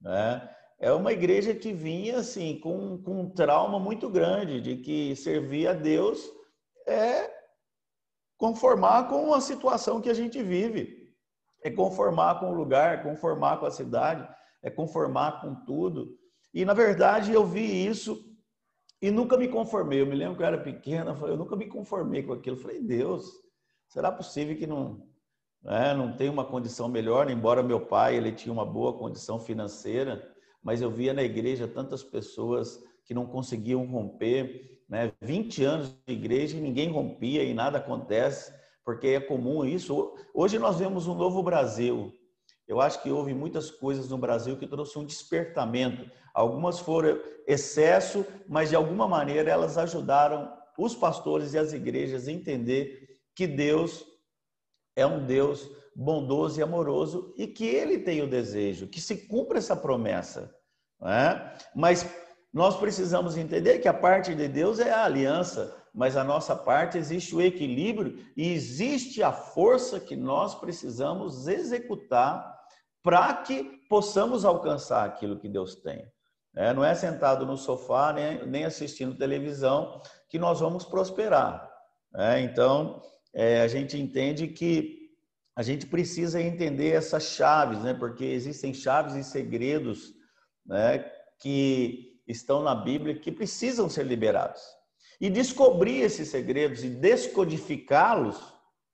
Né? 0.01 0.49
É 0.79 0.91
uma 0.91 1.11
igreja 1.11 1.53
que 1.53 1.73
vinha 1.73 2.19
assim 2.19 2.59
com, 2.59 3.01
com 3.01 3.21
um 3.21 3.29
trauma 3.29 3.79
muito 3.79 4.09
grande 4.09 4.61
de 4.61 4.77
que 4.77 5.15
servir 5.15 5.67
a 5.67 5.73
Deus 5.73 6.23
é 6.87 7.29
conformar 8.37 9.09
com 9.09 9.33
a 9.33 9.41
situação 9.41 9.99
que 9.99 10.09
a 10.09 10.13
gente 10.13 10.41
vive, 10.41 11.13
é 11.61 11.69
conformar 11.69 12.39
com 12.39 12.51
o 12.51 12.55
lugar, 12.55 13.03
conformar 13.03 13.57
com 13.57 13.65
a 13.65 13.71
cidade, 13.71 14.27
é 14.63 14.69
conformar 14.69 15.41
com 15.41 15.53
tudo. 15.65 16.17
E 16.53 16.63
na 16.63 16.73
verdade 16.73 17.33
eu 17.33 17.45
vi 17.45 17.85
isso 17.85 18.25
e 19.01 19.11
nunca 19.11 19.37
me 19.37 19.49
conformei. 19.49 20.01
Eu 20.01 20.05
me 20.05 20.15
lembro 20.15 20.37
que 20.37 20.43
eu 20.43 20.47
era 20.47 20.57
pequena, 20.57 21.17
eu 21.23 21.35
nunca 21.35 21.57
me 21.57 21.67
conformei 21.67 22.23
com 22.23 22.31
aquilo. 22.31 22.55
Eu 22.55 22.61
falei, 22.61 22.81
Deus, 22.81 23.29
será 23.89 24.11
possível 24.11 24.55
que 24.55 24.65
não, 24.65 25.08
né? 25.63 25.93
não 25.93 26.15
tem 26.15 26.29
uma 26.29 26.45
condição 26.45 26.87
melhor, 26.87 27.29
embora 27.29 27.63
meu 27.63 27.81
pai 27.85 28.15
ele 28.15 28.31
tinha 28.31 28.51
uma 28.51 28.65
boa 28.65 28.93
condição 28.93 29.39
financeira, 29.39 30.27
mas 30.63 30.81
eu 30.81 30.91
via 30.91 31.13
na 31.13 31.23
igreja 31.23 31.67
tantas 31.67 32.03
pessoas 32.03 32.83
que 33.05 33.13
não 33.13 33.25
conseguiam 33.25 33.85
romper, 33.85 34.79
né? 34.87 35.11
20 35.21 35.63
anos 35.63 35.95
de 36.05 36.13
igreja 36.13 36.57
e 36.57 36.61
ninguém 36.61 36.91
rompia 36.91 37.43
e 37.43 37.53
nada 37.53 37.77
acontece, 37.77 38.53
porque 38.83 39.07
é 39.07 39.19
comum 39.19 39.63
isso. 39.63 40.15
Hoje 40.33 40.57
nós 40.59 40.77
vemos 40.77 41.07
um 41.07 41.15
novo 41.15 41.41
Brasil. 41.43 42.11
Eu 42.67 42.79
acho 42.79 43.01
que 43.01 43.09
houve 43.09 43.33
muitas 43.33 43.71
coisas 43.71 44.09
no 44.09 44.17
Brasil 44.17 44.57
que 44.57 44.67
trouxe 44.67 44.97
um 44.99 45.05
despertamento. 45.05 46.09
Algumas 46.33 46.79
foram 46.79 47.19
excesso, 47.47 48.25
mas 48.47 48.69
de 48.69 48.75
alguma 48.75 49.07
maneira 49.07 49.49
elas 49.49 49.77
ajudaram 49.77 50.51
os 50.77 50.95
pastores 50.95 51.53
e 51.53 51.57
as 51.57 51.73
igrejas 51.73 52.27
a 52.27 52.31
entender 52.31 53.09
que 53.35 53.47
Deus 53.47 54.05
é 54.99 55.05
um 55.05 55.25
Deus 55.25 55.69
bondoso 55.95 56.59
e 56.59 56.63
amoroso 56.63 57.33
e 57.37 57.47
que 57.47 57.65
ele 57.65 57.99
tem 57.99 58.21
o 58.21 58.29
desejo 58.29 58.87
que 58.87 59.01
se 59.01 59.27
cumpra 59.27 59.57
essa 59.57 59.75
promessa. 59.75 60.53
É? 61.01 61.53
Mas 61.75 62.09
nós 62.53 62.77
precisamos 62.77 63.37
entender 63.37 63.79
que 63.79 63.87
a 63.87 63.93
parte 63.93 64.33
de 64.33 64.47
Deus 64.47 64.79
é 64.79 64.91
a 64.91 65.03
aliança, 65.03 65.75
mas 65.93 66.17
a 66.17 66.23
nossa 66.23 66.55
parte 66.55 66.97
existe 66.97 67.35
o 67.35 67.41
equilíbrio 67.41 68.17
e 68.35 68.51
existe 68.51 69.21
a 69.21 69.31
força 69.31 69.99
que 69.99 70.15
nós 70.15 70.55
precisamos 70.55 71.47
executar 71.47 72.57
para 73.03 73.33
que 73.33 73.63
possamos 73.89 74.45
alcançar 74.45 75.05
aquilo 75.05 75.39
que 75.39 75.47
Deus 75.47 75.75
tem. 75.75 76.05
É, 76.55 76.73
não 76.73 76.83
é 76.83 76.95
sentado 76.95 77.45
no 77.45 77.57
sofá 77.57 78.11
nem, 78.11 78.45
nem 78.47 78.65
assistindo 78.65 79.17
televisão 79.17 80.01
que 80.29 80.39
nós 80.39 80.59
vamos 80.59 80.83
prosperar. 80.83 81.69
É, 82.15 82.39
então, 82.39 83.01
é, 83.33 83.61
a 83.61 83.67
gente 83.67 83.97
entende 83.97 84.47
que 84.47 84.99
a 85.55 85.61
gente 85.61 85.85
precisa 85.85 86.41
entender 86.41 86.93
essas 86.93 87.23
chaves, 87.23 87.83
né? 87.83 87.93
Porque 87.93 88.23
existem 88.23 88.73
chaves 88.73 89.15
e 89.15 89.23
segredos, 89.23 90.13
né? 90.65 90.99
Que 91.39 92.21
estão 92.27 92.63
na 92.63 92.73
Bíblia 92.73 93.19
que 93.19 93.31
precisam 93.31 93.89
ser 93.89 94.03
liberados. 94.05 94.61
E 95.19 95.29
descobrir 95.29 96.01
esses 96.01 96.29
segredos 96.29 96.83
e 96.83 96.89
descodificá-los, 96.89 98.41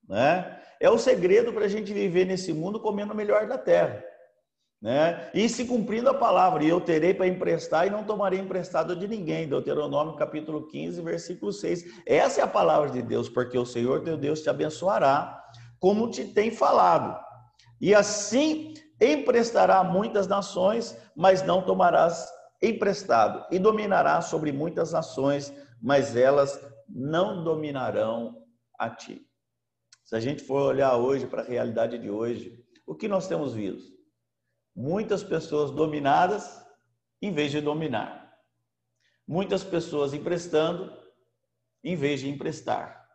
né? 0.07 0.59
É 0.79 0.89
o 0.89 0.97
segredo 0.97 1.53
para 1.53 1.65
a 1.65 1.69
gente 1.69 1.93
viver 1.93 2.25
nesse 2.25 2.51
mundo 2.51 2.79
comendo 2.79 3.13
o 3.13 3.15
melhor 3.15 3.47
da 3.47 3.57
terra. 3.57 4.03
Né? 4.81 5.31
E 5.33 5.47
se 5.49 5.65
cumprindo 5.65 6.09
a 6.09 6.13
palavra, 6.13 6.63
e 6.63 6.69
eu 6.69 6.79
terei 6.79 7.13
para 7.13 7.27
emprestar 7.27 7.87
e 7.87 7.89
não 7.89 8.03
tomarei 8.03 8.39
emprestado 8.39 8.95
de 8.95 9.07
ninguém. 9.07 9.47
Deuteronômio 9.47 10.15
capítulo 10.15 10.67
15, 10.67 11.01
versículo 11.01 11.51
6. 11.51 12.03
Essa 12.05 12.41
é 12.41 12.43
a 12.43 12.47
palavra 12.47 12.89
de 12.89 13.01
Deus, 13.01 13.29
porque 13.29 13.57
o 13.57 13.65
Senhor 13.65 14.03
teu 14.03 14.17
Deus 14.17 14.41
te 14.41 14.49
abençoará 14.49 15.41
como 15.79 16.09
te 16.09 16.25
tem 16.25 16.51
falado. 16.51 17.19
E 17.79 17.93
assim 17.93 18.73
emprestará 18.99 19.83
muitas 19.83 20.27
nações, 20.27 20.97
mas 21.15 21.43
não 21.43 21.61
tomarás 21.61 22.27
emprestado. 22.61 23.45
E 23.51 23.59
dominarás 23.59 24.25
sobre 24.25 24.51
muitas 24.51 24.91
nações, 24.93 25.53
mas 25.81 26.15
elas 26.15 26.59
não 26.87 27.43
dominarão 27.43 28.43
a 28.79 28.89
ti. 28.89 29.21
Se 30.03 30.15
a 30.15 30.19
gente 30.19 30.43
for 30.43 30.61
olhar 30.61 30.95
hoje 30.95 31.25
para 31.25 31.41
a 31.41 31.45
realidade 31.45 31.97
de 31.97 32.09
hoje, 32.09 32.63
o 32.85 32.95
que 32.95 33.07
nós 33.07 33.27
temos 33.27 33.53
visto? 33.53 33.94
Muitas 34.75 35.23
pessoas 35.23 35.71
dominadas 35.71 36.63
em 37.21 37.31
vez 37.31 37.51
de 37.51 37.61
dominar. 37.61 38.37
Muitas 39.27 39.63
pessoas 39.63 40.13
emprestando 40.13 40.91
em 41.83 41.95
vez 41.95 42.19
de 42.19 42.29
emprestar. 42.29 43.09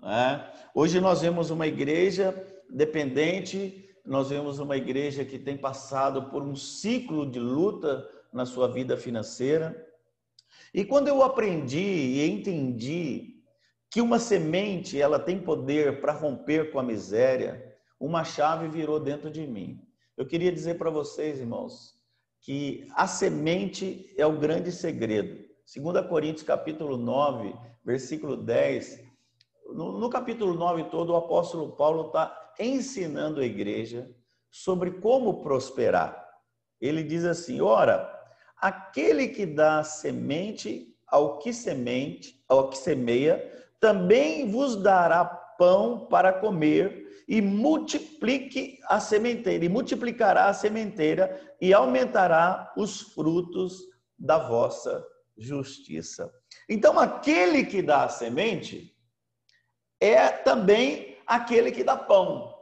Né? 0.00 0.52
Hoje 0.74 1.00
nós 1.00 1.20
vemos 1.20 1.50
uma 1.50 1.66
igreja 1.66 2.34
dependente, 2.68 3.88
nós 4.04 4.30
vemos 4.30 4.58
uma 4.58 4.76
igreja 4.76 5.24
que 5.24 5.38
tem 5.38 5.56
passado 5.56 6.30
por 6.30 6.42
um 6.42 6.56
ciclo 6.56 7.30
de 7.30 7.38
luta 7.38 8.08
na 8.32 8.44
sua 8.44 8.66
vida 8.66 8.96
financeira. 8.96 9.86
E 10.74 10.84
quando 10.84 11.08
eu 11.08 11.22
aprendi 11.22 11.78
e 11.78 12.28
entendi 12.28 13.42
que 13.90 14.00
uma 14.00 14.18
semente 14.18 15.00
ela 15.00 15.18
tem 15.18 15.38
poder 15.38 16.00
para 16.00 16.12
romper 16.12 16.72
com 16.72 16.78
a 16.78 16.82
miséria, 16.82 17.76
uma 18.00 18.24
chave 18.24 18.66
virou 18.68 18.98
dentro 18.98 19.30
de 19.30 19.46
mim. 19.46 19.86
Eu 20.16 20.26
queria 20.26 20.52
dizer 20.52 20.76
para 20.76 20.90
vocês, 20.90 21.40
irmãos, 21.40 21.94
que 22.40 22.86
a 22.94 23.06
semente 23.06 24.12
é 24.18 24.26
o 24.26 24.38
grande 24.38 24.70
segredo. 24.70 25.42
2 25.74 26.06
Coríntios 26.06 26.42
capítulo 26.42 26.98
9, 26.98 27.54
versículo 27.84 28.36
10, 28.36 29.12
no, 29.68 29.98
no 29.98 30.10
capítulo 30.10 30.54
9 30.54 30.84
todo, 30.84 31.12
o 31.12 31.16
apóstolo 31.16 31.72
Paulo 31.76 32.06
está 32.06 32.52
ensinando 32.58 33.40
a 33.40 33.44
igreja 33.44 34.10
sobre 34.50 34.90
como 34.92 35.42
prosperar. 35.42 36.28
Ele 36.80 37.02
diz 37.02 37.24
assim: 37.24 37.60
ora, 37.60 38.12
aquele 38.56 39.28
que 39.28 39.46
dá 39.46 39.82
semente 39.82 40.94
ao 41.06 41.38
que 41.38 41.52
semente, 41.52 42.42
ao 42.48 42.68
que 42.68 42.76
semeia, 42.76 43.50
também 43.80 44.50
vos 44.50 44.76
dará 44.76 45.24
pão 45.24 46.06
para 46.06 46.32
comer 46.32 47.01
e 47.28 47.40
multiplique 47.40 48.78
a 48.88 49.00
sementeira, 49.00 49.64
e 49.64 49.68
multiplicará 49.68 50.46
a 50.46 50.54
sementeira 50.54 51.56
e 51.60 51.72
aumentará 51.72 52.72
os 52.76 53.00
frutos 53.00 53.82
da 54.18 54.38
vossa 54.38 55.06
justiça. 55.36 56.32
Então, 56.68 56.98
aquele 56.98 57.64
que 57.64 57.82
dá 57.82 58.04
a 58.04 58.08
semente 58.08 58.96
é 60.00 60.28
também 60.28 61.18
aquele 61.26 61.70
que 61.70 61.84
dá 61.84 61.96
pão, 61.96 62.52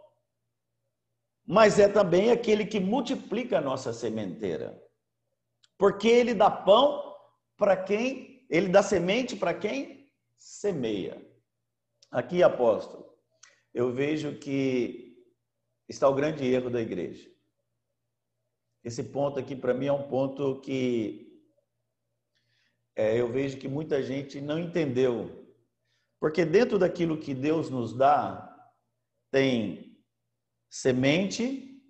mas 1.47 1.79
é 1.79 1.89
também 1.89 2.31
aquele 2.31 2.65
que 2.65 2.79
multiplica 2.79 3.59
a 3.59 3.63
nossa 3.63 3.93
sementeira. 3.93 4.81
Porque 5.79 6.07
ele 6.07 6.35
dá 6.35 6.51
pão 6.51 7.15
para 7.57 7.77
quem, 7.77 8.47
ele 8.51 8.69
dá 8.69 8.83
semente 8.83 9.35
para 9.35 9.55
quem 9.55 10.11
semeia. 10.37 11.27
Aqui, 12.11 12.43
apóstolo, 12.43 13.10
eu 13.73 13.93
vejo 13.93 14.39
que 14.39 15.25
está 15.89 16.09
o 16.09 16.15
grande 16.15 16.45
erro 16.45 16.71
da 16.71 16.81
igreja. 16.81 17.31
Esse 18.83 19.03
ponto 19.03 19.39
aqui, 19.39 19.55
para 19.55 19.75
mim, 19.75 19.87
é 19.87 19.93
um 19.93 20.09
ponto 20.09 20.61
que 20.61 21.43
é, 22.97 23.21
eu 23.21 23.31
vejo 23.31 23.59
que 23.59 23.69
muita 23.69 24.03
gente 24.03 24.41
não 24.41 24.59
entendeu 24.59 25.41
porque 26.21 26.45
dentro 26.45 26.79
daquilo 26.79 27.17
que 27.17 27.33
Deus 27.33 27.71
nos 27.71 27.97
dá, 27.97 28.47
tem 29.31 29.99
semente, 30.69 31.83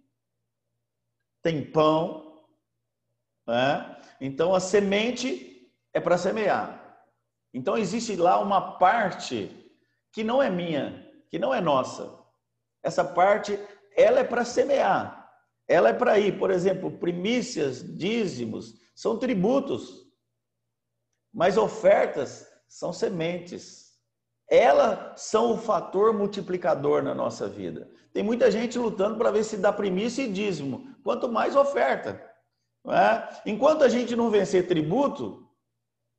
tem 1.43 1.69
pão, 1.69 2.41
né? 3.45 4.01
então 4.21 4.55
a 4.55 4.61
semente 4.61 5.69
é 5.93 6.01
para 6.01 6.17
semear. 6.17 6.79
Então 7.53 7.77
existe 7.77 8.15
lá 8.15 8.41
uma 8.41 8.79
parte 8.79 9.51
que 10.13 10.23
não 10.23 10.41
é 10.41 10.49
minha, 10.49 11.10
que 11.31 11.39
não 11.39 11.55
é 11.55 11.61
nossa. 11.61 12.19
Essa 12.83 13.05
parte, 13.05 13.59
ela 13.97 14.21
é 14.21 14.25
para 14.25 14.45
semear. 14.45 15.31
Ela 15.67 15.91
é 15.91 15.93
para 15.95 16.19
ir, 16.19 16.39
por 16.39 16.51
exemplo, 16.51 16.99
primícias, 16.99 17.83
dízimos, 17.97 18.75
são 18.95 19.19
tributos. 19.19 20.07
Mas 21.33 21.57
ofertas 21.57 22.47
são 22.69 22.93
sementes 22.93 23.91
elas 24.51 25.21
são 25.21 25.53
o 25.53 25.57
fator 25.57 26.13
multiplicador 26.13 27.05
na 27.05 27.15
nossa 27.15 27.49
vida. 27.49 27.89
Tem 28.13 28.21
muita 28.21 28.51
gente 28.51 28.77
lutando 28.77 29.17
para 29.17 29.31
ver 29.31 29.45
se 29.45 29.57
dá 29.57 29.73
primícia 29.73 30.25
e 30.25 30.33
dízimo. 30.33 30.93
Quanto 31.05 31.31
mais 31.31 31.55
oferta. 31.55 32.21
Não 32.85 32.93
é? 32.93 33.41
Enquanto 33.47 33.85
a 33.85 33.89
gente 33.89 34.17
não 34.17 34.29
vencer 34.29 34.67
tributo, 34.67 35.49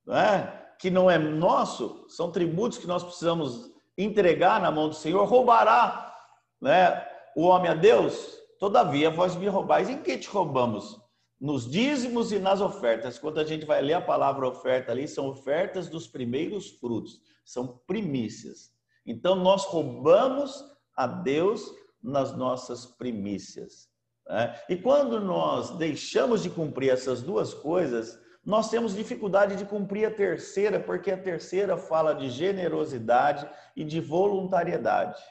não 0.06 0.16
é? 0.16 0.58
que 0.80 0.90
não 0.90 1.12
é 1.12 1.18
nosso, 1.18 2.08
são 2.10 2.32
tributos 2.32 2.78
que 2.78 2.88
nós 2.88 3.04
precisamos 3.04 3.71
entregar 4.04 4.62
na 4.62 4.72
mão 4.72 4.90
do 4.90 4.96
Senhor, 4.96 5.26
roubará 5.26 6.16
né, 6.62 7.06
o 7.36 7.44
homem 7.44 7.72
a 7.72 7.76
Deus? 7.76 8.38
Todavia, 8.60 9.10
vós 9.10 9.36
me 9.36 9.48
roubais. 9.48 9.90
Em 9.90 10.02
que 10.02 10.18
te 10.18 10.28
roubamos? 10.28 11.00
Nos 11.40 11.70
dízimos 11.70 12.32
e 12.32 12.40
nas 12.40 12.62
ofertas. 12.62 13.18
Quando 13.18 13.40
a 13.40 13.44
gente 13.44 13.66
vai 13.66 13.82
ler 13.82 13.94
a 13.94 14.02
palavra 14.02 14.48
oferta 14.48 14.92
ali, 14.92 15.08
são 15.08 15.28
ofertas 15.28 15.90
dos 15.90 16.08
primeiros 16.08 16.70
frutos 16.70 17.20
são 17.52 17.82
primícias. 17.86 18.72
Então, 19.06 19.36
nós 19.36 19.66
roubamos 19.66 20.64
a 20.96 21.08
Deus 21.08 21.72
nas 22.02 22.36
nossas 22.36 22.86
primícias. 22.86 23.90
Né? 24.28 24.60
E 24.70 24.76
quando 24.76 25.20
nós 25.20 25.72
deixamos 25.78 26.44
de 26.44 26.50
cumprir 26.50 26.90
essas 26.90 27.22
duas 27.22 27.54
coisas, 27.54 28.18
nós 28.44 28.70
temos 28.70 28.96
dificuldade 28.96 29.56
de 29.56 29.66
cumprir 29.66 30.06
a 30.06 30.12
terceira, 30.12 30.80
porque 30.80 31.12
a 31.12 31.18
terceira 31.18 31.78
fala 31.78 32.14
de 32.14 32.30
generosidade 32.30 33.48
e 33.76 33.84
de 33.84 34.00
voluntariedade. 34.00 35.22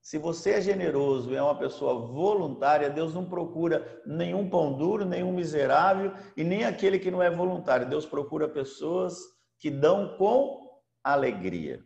Se 0.00 0.18
você 0.18 0.52
é 0.52 0.60
generoso 0.60 1.30
e 1.30 1.36
é 1.36 1.42
uma 1.42 1.58
pessoa 1.58 2.06
voluntária, 2.06 2.90
Deus 2.90 3.14
não 3.14 3.24
procura 3.24 4.02
nenhum 4.04 4.48
pão 4.48 4.76
duro, 4.76 5.04
nenhum 5.04 5.32
miserável 5.32 6.12
e 6.36 6.44
nem 6.44 6.64
aquele 6.64 6.98
que 6.98 7.10
não 7.10 7.22
é 7.22 7.30
voluntário. 7.30 7.88
Deus 7.88 8.04
procura 8.04 8.48
pessoas 8.48 9.18
que 9.58 9.70
dão 9.70 10.16
com 10.18 10.70
alegria, 11.02 11.82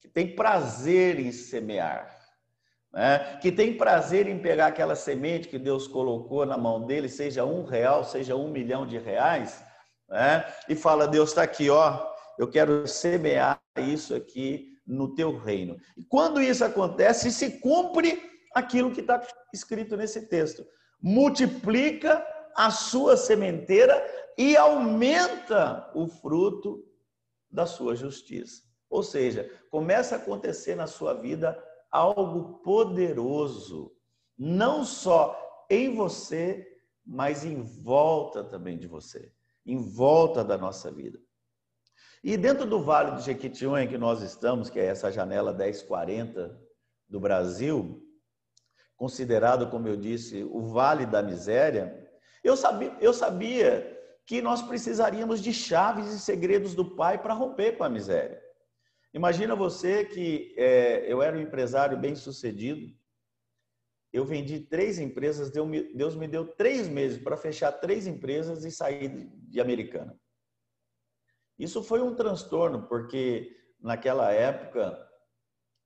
que 0.00 0.08
tem 0.08 0.34
prazer 0.34 1.18
em 1.18 1.32
semear. 1.32 2.17
Né? 2.92 3.38
que 3.40 3.52
tem 3.52 3.76
prazer 3.76 4.26
em 4.26 4.38
pegar 4.38 4.68
aquela 4.68 4.96
semente 4.96 5.48
que 5.48 5.58
Deus 5.58 5.86
colocou 5.86 6.46
na 6.46 6.56
mão 6.56 6.86
dele, 6.86 7.08
seja 7.08 7.44
um 7.44 7.64
real, 7.64 8.04
seja 8.04 8.34
um 8.34 8.50
milhão 8.50 8.86
de 8.86 8.98
reais, 8.98 9.62
né? 10.08 10.44
e 10.68 10.74
fala: 10.74 11.06
Deus 11.06 11.30
está 11.30 11.42
aqui, 11.42 11.70
ó, 11.70 12.06
eu 12.38 12.48
quero 12.48 12.86
semear 12.86 13.60
isso 13.76 14.14
aqui 14.14 14.76
no 14.86 15.14
teu 15.14 15.36
reino. 15.36 15.76
E 15.96 16.04
quando 16.04 16.40
isso 16.40 16.64
acontece, 16.64 17.30
se 17.30 17.60
cumpre 17.60 18.22
aquilo 18.54 18.92
que 18.92 19.00
está 19.00 19.20
escrito 19.52 19.96
nesse 19.96 20.22
texto: 20.28 20.64
multiplica 21.00 22.24
a 22.56 22.70
sua 22.70 23.16
sementeira 23.16 24.02
e 24.36 24.56
aumenta 24.56 25.90
o 25.94 26.08
fruto 26.08 26.84
da 27.50 27.66
sua 27.66 27.94
justiça. 27.94 28.62
Ou 28.90 29.02
seja, 29.02 29.50
começa 29.70 30.14
a 30.14 30.18
acontecer 30.18 30.74
na 30.74 30.86
sua 30.86 31.14
vida 31.14 31.62
algo 31.90 32.58
poderoso, 32.58 33.92
não 34.36 34.84
só 34.84 35.36
em 35.70 35.94
você, 35.94 36.66
mas 37.04 37.44
em 37.44 37.62
volta 37.62 38.44
também 38.44 38.78
de 38.78 38.86
você, 38.86 39.32
em 39.64 39.78
volta 39.78 40.44
da 40.44 40.58
nossa 40.58 40.90
vida. 40.90 41.18
E 42.22 42.36
dentro 42.36 42.66
do 42.66 42.82
Vale 42.82 43.12
do 43.12 43.22
Jequitinhonha 43.22 43.86
que 43.86 43.96
nós 43.96 44.22
estamos, 44.22 44.68
que 44.68 44.78
é 44.78 44.86
essa 44.86 45.10
janela 45.10 45.52
1040 45.52 46.58
do 47.08 47.20
Brasil, 47.20 48.02
considerado, 48.96 49.70
como 49.70 49.88
eu 49.88 49.96
disse, 49.96 50.42
o 50.44 50.62
Vale 50.62 51.06
da 51.06 51.22
Miséria, 51.22 52.06
eu 52.42 52.56
sabia, 52.56 52.96
eu 53.00 53.12
sabia 53.12 53.96
que 54.26 54.42
nós 54.42 54.60
precisaríamos 54.60 55.40
de 55.40 55.54
chaves 55.54 56.12
e 56.12 56.20
segredos 56.20 56.74
do 56.74 56.84
Pai 56.96 57.16
para 57.22 57.32
romper 57.32 57.78
com 57.78 57.84
a 57.84 57.88
miséria. 57.88 58.42
Imagina 59.18 59.56
você 59.56 60.04
que 60.04 60.54
é, 60.56 61.12
eu 61.12 61.20
era 61.20 61.36
um 61.36 61.40
empresário 61.40 61.98
bem 61.98 62.14
sucedido, 62.14 62.88
eu 64.12 64.24
vendi 64.24 64.60
três 64.60 65.00
empresas, 65.00 65.50
Deus 65.50 66.14
me 66.14 66.28
deu 66.28 66.46
três 66.46 66.88
meses 66.88 67.20
para 67.20 67.36
fechar 67.36 67.72
três 67.72 68.06
empresas 68.06 68.64
e 68.64 68.70
sair 68.70 69.28
de 69.50 69.60
Americana. 69.60 70.16
Isso 71.58 71.82
foi 71.82 72.00
um 72.00 72.14
transtorno, 72.14 72.86
porque 72.86 73.50
naquela 73.80 74.30
época 74.30 74.96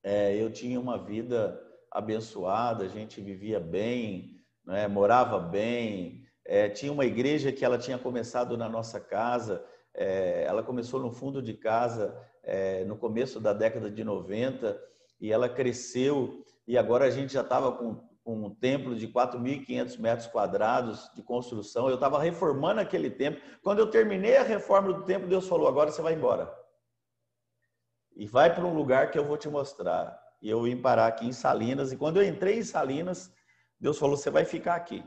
é, 0.05 0.37
eu 0.37 0.53
tinha 0.53 0.79
uma 0.79 1.03
vida 1.03 1.59
abençoada, 1.91 2.85
a 2.85 2.89
gente 2.89 3.19
vivia 3.23 3.59
bem, 3.59 4.45
né, 4.63 4.87
morava 4.87 5.39
bem, 5.39 6.23
é, 6.45 6.69
tinha 6.69 6.93
uma 6.93 7.07
igreja 7.07 7.51
que 7.51 7.65
ela 7.65 7.79
tinha 7.79 7.99
começado 7.99 8.59
na 8.59 8.69
nossa 8.69 9.01
casa, 9.01 9.65
é, 9.95 10.45
ela 10.45 10.63
começou 10.63 11.01
no 11.01 11.11
fundo 11.11 11.41
de 11.41 11.55
casa 11.55 12.31
é, 12.43 12.85
no 12.85 12.97
começo 12.97 13.41
da 13.41 13.53
década 13.53 13.91
de 13.91 14.03
90 14.03 14.81
e 15.21 15.33
ela 15.33 15.49
cresceu 15.49 16.45
e 16.67 16.77
agora 16.79 17.07
a 17.07 17.11
gente 17.11 17.33
já 17.33 17.43
estava 17.43 17.73
com, 17.73 17.97
com 18.25 18.47
um 18.47 18.55
templo 18.55 18.95
de 18.95 19.09
4.500 19.09 19.99
metros 19.99 20.27
quadrados 20.27 21.11
de 21.15 21.23
construção. 21.23 21.89
Eu 21.89 21.97
estava 21.97 22.21
reformando 22.21 22.81
aquele 22.81 23.11
templo. 23.11 23.41
Quando 23.63 23.81
eu 23.81 23.91
terminei 23.91 24.37
a 24.37 24.43
reforma 24.43 24.93
do 24.93 25.05
templo, 25.05 25.29
Deus 25.29 25.49
falou: 25.49 25.69
agora 25.69 25.91
você 25.91 26.03
vai 26.03 26.15
embora. 26.15 26.53
E 28.15 28.27
vai 28.27 28.55
para 28.55 28.65
um 28.65 28.75
lugar 28.75 29.11
que 29.11 29.19
eu 29.19 29.25
vou 29.25 29.37
te 29.37 29.49
mostrar. 29.49 30.21
E 30.41 30.49
eu 30.49 30.63
vim 30.63 30.81
parar 30.81 31.07
aqui 31.07 31.27
em 31.27 31.33
Salinas. 31.33 31.93
E 31.93 31.97
quando 31.97 32.21
eu 32.21 32.29
entrei 32.29 32.59
em 32.59 32.65
Salinas, 32.65 33.33
Deus 33.81 33.99
falou: 33.99 34.17
você 34.17 34.31
vai 34.31 34.45
ficar 34.45 34.77
aqui. 34.77 35.05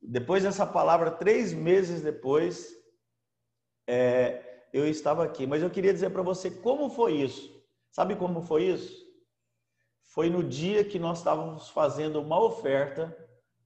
Depois 0.00 0.44
dessa 0.44 0.64
palavra, 0.64 1.10
três 1.10 1.52
meses 1.52 2.00
depois, 2.00 2.72
é, 3.88 4.45
eu 4.72 4.88
estava 4.88 5.24
aqui. 5.24 5.46
Mas 5.46 5.62
eu 5.62 5.70
queria 5.70 5.92
dizer 5.92 6.10
para 6.10 6.22
você 6.22 6.50
como 6.50 6.88
foi 6.88 7.14
isso. 7.14 7.54
Sabe 7.90 8.16
como 8.16 8.42
foi 8.42 8.64
isso? 8.64 9.06
Foi 10.02 10.30
no 10.30 10.42
dia 10.42 10.84
que 10.84 10.98
nós 10.98 11.18
estávamos 11.18 11.68
fazendo 11.68 12.20
uma 12.20 12.42
oferta 12.42 13.16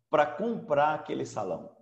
para 0.08 0.26
comprar 0.26 0.94
aquele 0.94 1.24
salão. 1.24 1.76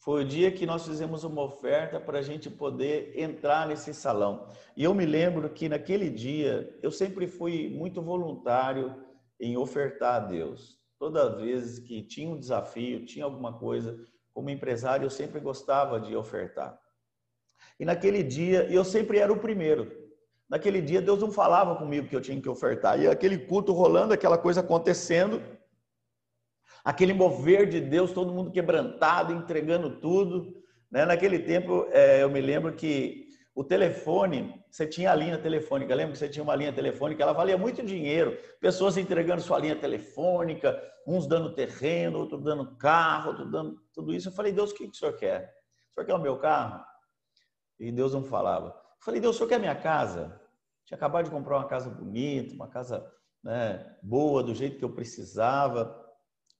Foi 0.00 0.22
o 0.22 0.26
dia 0.26 0.50
que 0.50 0.64
nós 0.64 0.86
fizemos 0.86 1.24
uma 1.24 1.42
oferta 1.42 2.00
para 2.00 2.20
a 2.20 2.22
gente 2.22 2.48
poder 2.48 3.18
entrar 3.18 3.66
nesse 3.66 3.92
salão. 3.92 4.48
E 4.76 4.84
eu 4.84 4.94
me 4.94 5.04
lembro 5.04 5.50
que 5.50 5.68
naquele 5.68 6.08
dia 6.08 6.78
eu 6.82 6.90
sempre 6.90 7.26
fui 7.26 7.68
muito 7.68 8.00
voluntário 8.00 8.94
em 9.40 9.56
ofertar 9.56 10.14
a 10.14 10.26
Deus. 10.26 10.78
Toda 10.98 11.36
vez 11.36 11.78
que 11.78 12.02
tinha 12.02 12.30
um 12.30 12.38
desafio, 12.38 13.04
tinha 13.04 13.24
alguma 13.24 13.58
coisa, 13.58 13.98
como 14.32 14.50
empresário, 14.50 15.04
eu 15.04 15.10
sempre 15.10 15.40
gostava 15.40 16.00
de 16.00 16.16
ofertar. 16.16 16.80
E 17.78 17.84
naquele 17.84 18.22
dia, 18.22 18.66
eu 18.70 18.84
sempre 18.84 19.18
era 19.18 19.32
o 19.32 19.38
primeiro. 19.38 19.90
Naquele 20.48 20.80
dia, 20.80 21.02
Deus 21.02 21.20
não 21.20 21.30
falava 21.30 21.76
comigo 21.76 22.08
que 22.08 22.16
eu 22.16 22.20
tinha 22.20 22.40
que 22.40 22.48
ofertar. 22.48 23.00
E 23.00 23.06
aquele 23.06 23.38
culto 23.38 23.72
rolando, 23.72 24.14
aquela 24.14 24.38
coisa 24.38 24.60
acontecendo, 24.60 25.42
aquele 26.82 27.12
mover 27.12 27.68
de 27.68 27.80
Deus, 27.80 28.12
todo 28.12 28.32
mundo 28.32 28.50
quebrantado, 28.50 29.32
entregando 29.32 30.00
tudo. 30.00 30.54
Né? 30.90 31.04
Naquele 31.04 31.38
tempo, 31.38 31.86
é, 31.90 32.22
eu 32.22 32.30
me 32.30 32.40
lembro 32.40 32.72
que 32.72 33.28
o 33.54 33.62
telefone, 33.62 34.54
você 34.70 34.86
tinha 34.86 35.10
a 35.10 35.14
linha 35.14 35.36
telefônica, 35.36 35.94
lembra 35.94 36.12
que 36.12 36.18
você 36.18 36.28
tinha 36.28 36.42
uma 36.42 36.54
linha 36.54 36.72
telefônica, 36.72 37.22
ela 37.22 37.32
valia 37.32 37.58
muito 37.58 37.84
dinheiro. 37.84 38.38
Pessoas 38.60 38.96
entregando 38.96 39.42
sua 39.42 39.58
linha 39.58 39.76
telefônica, 39.76 40.80
uns 41.06 41.26
dando 41.26 41.54
terreno, 41.54 42.20
outro 42.20 42.38
dando 42.38 42.76
carro, 42.76 43.30
outro 43.30 43.50
dando 43.50 43.76
tudo 43.92 44.14
isso. 44.14 44.28
Eu 44.28 44.32
falei, 44.32 44.52
Deus, 44.52 44.70
o 44.70 44.74
que, 44.74 44.84
que 44.84 44.90
o 44.90 44.94
senhor 44.94 45.12
quer? 45.14 45.52
O 45.90 45.94
senhor 45.94 46.06
quer 46.06 46.14
o 46.14 46.22
meu 46.22 46.38
carro? 46.38 46.84
E 47.78 47.92
Deus 47.92 48.12
não 48.12 48.24
falava. 48.24 48.68
Eu 48.68 49.04
falei, 49.04 49.20
Deus, 49.20 49.36
o 49.36 49.38
senhor 49.38 49.48
quer 49.48 49.60
minha 49.60 49.74
casa? 49.74 50.40
Tinha 50.84 50.96
acabado 50.96 51.26
de 51.26 51.30
comprar 51.30 51.58
uma 51.58 51.68
casa 51.68 51.88
bonita, 51.90 52.54
uma 52.54 52.68
casa 52.68 53.10
né, 53.42 53.96
boa, 54.02 54.42
do 54.42 54.54
jeito 54.54 54.78
que 54.78 54.84
eu 54.84 54.94
precisava. 54.94 56.04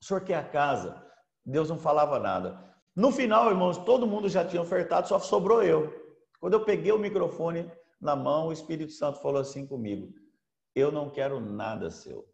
O 0.00 0.04
senhor 0.04 0.20
quer 0.22 0.36
a 0.36 0.48
casa? 0.48 1.04
Deus 1.44 1.68
não 1.68 1.78
falava 1.78 2.18
nada. 2.18 2.62
No 2.94 3.10
final, 3.10 3.48
irmãos, 3.48 3.78
todo 3.78 4.06
mundo 4.06 4.28
já 4.28 4.44
tinha 4.44 4.60
ofertado, 4.60 5.08
só 5.08 5.18
sobrou 5.18 5.62
eu. 5.62 5.92
Quando 6.40 6.54
eu 6.54 6.64
peguei 6.64 6.92
o 6.92 6.98
microfone 6.98 7.70
na 8.00 8.14
mão, 8.14 8.48
o 8.48 8.52
Espírito 8.52 8.92
Santo 8.92 9.20
falou 9.20 9.40
assim 9.40 9.66
comigo: 9.66 10.12
Eu 10.74 10.92
não 10.92 11.10
quero 11.10 11.40
nada 11.40 11.90
seu. 11.90 12.28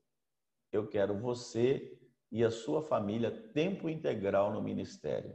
Eu 0.73 0.89
quero 0.89 1.19
você 1.19 1.99
e 2.31 2.43
a 2.45 2.51
sua 2.51 2.83
família 2.83 3.31
tempo 3.53 3.89
integral 3.89 4.53
no 4.53 4.61
ministério. 4.61 5.35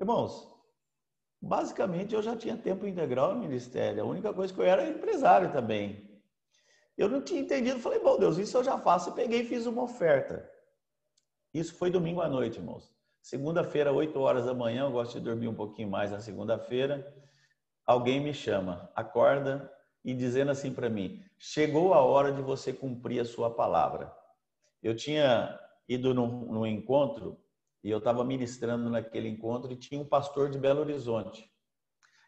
Irmãos, 0.00 0.46
basicamente 1.40 2.14
eu 2.14 2.22
já 2.22 2.36
tinha 2.36 2.56
tempo 2.56 2.86
integral 2.86 3.34
no 3.34 3.40
ministério. 3.40 4.02
A 4.02 4.06
única 4.06 4.32
coisa 4.32 4.52
que 4.52 4.60
eu 4.60 4.64
era 4.64 4.88
empresário 4.88 5.52
também. 5.52 6.08
Eu 6.96 7.08
não 7.08 7.22
tinha 7.22 7.40
entendido, 7.40 7.78
falei, 7.78 8.00
bom 8.00 8.18
Deus, 8.18 8.38
isso 8.38 8.56
eu 8.56 8.64
já 8.64 8.78
faço. 8.78 9.10
E 9.10 9.12
peguei 9.12 9.42
e 9.42 9.46
fiz 9.46 9.66
uma 9.66 9.82
oferta. 9.82 10.50
Isso 11.54 11.74
foi 11.74 11.90
domingo 11.90 12.20
à 12.20 12.28
noite, 12.28 12.58
irmãos. 12.58 12.92
Segunda-feira, 13.22 13.92
8 13.92 14.18
horas 14.18 14.46
da 14.46 14.54
manhã, 14.54 14.84
eu 14.84 14.92
gosto 14.92 15.14
de 15.14 15.24
dormir 15.24 15.48
um 15.48 15.54
pouquinho 15.54 15.88
mais 15.88 16.10
na 16.10 16.20
segunda-feira. 16.20 17.06
Alguém 17.86 18.20
me 18.20 18.34
chama, 18.34 18.90
acorda 18.94 19.72
e 20.04 20.14
dizendo 20.14 20.50
assim 20.50 20.72
para 20.72 20.88
mim: 20.88 21.22
chegou 21.38 21.94
a 21.94 22.00
hora 22.00 22.32
de 22.32 22.42
você 22.42 22.72
cumprir 22.72 23.20
a 23.20 23.24
sua 23.24 23.50
palavra. 23.50 24.14
Eu 24.82 24.94
tinha 24.94 25.58
ido 25.88 26.12
num, 26.14 26.52
num 26.52 26.66
encontro 26.66 27.38
e 27.82 27.90
eu 27.90 27.98
estava 27.98 28.24
ministrando 28.24 28.90
naquele 28.90 29.28
encontro 29.28 29.72
e 29.72 29.76
tinha 29.76 30.00
um 30.00 30.08
pastor 30.08 30.50
de 30.50 30.58
Belo 30.58 30.80
Horizonte. 30.80 31.50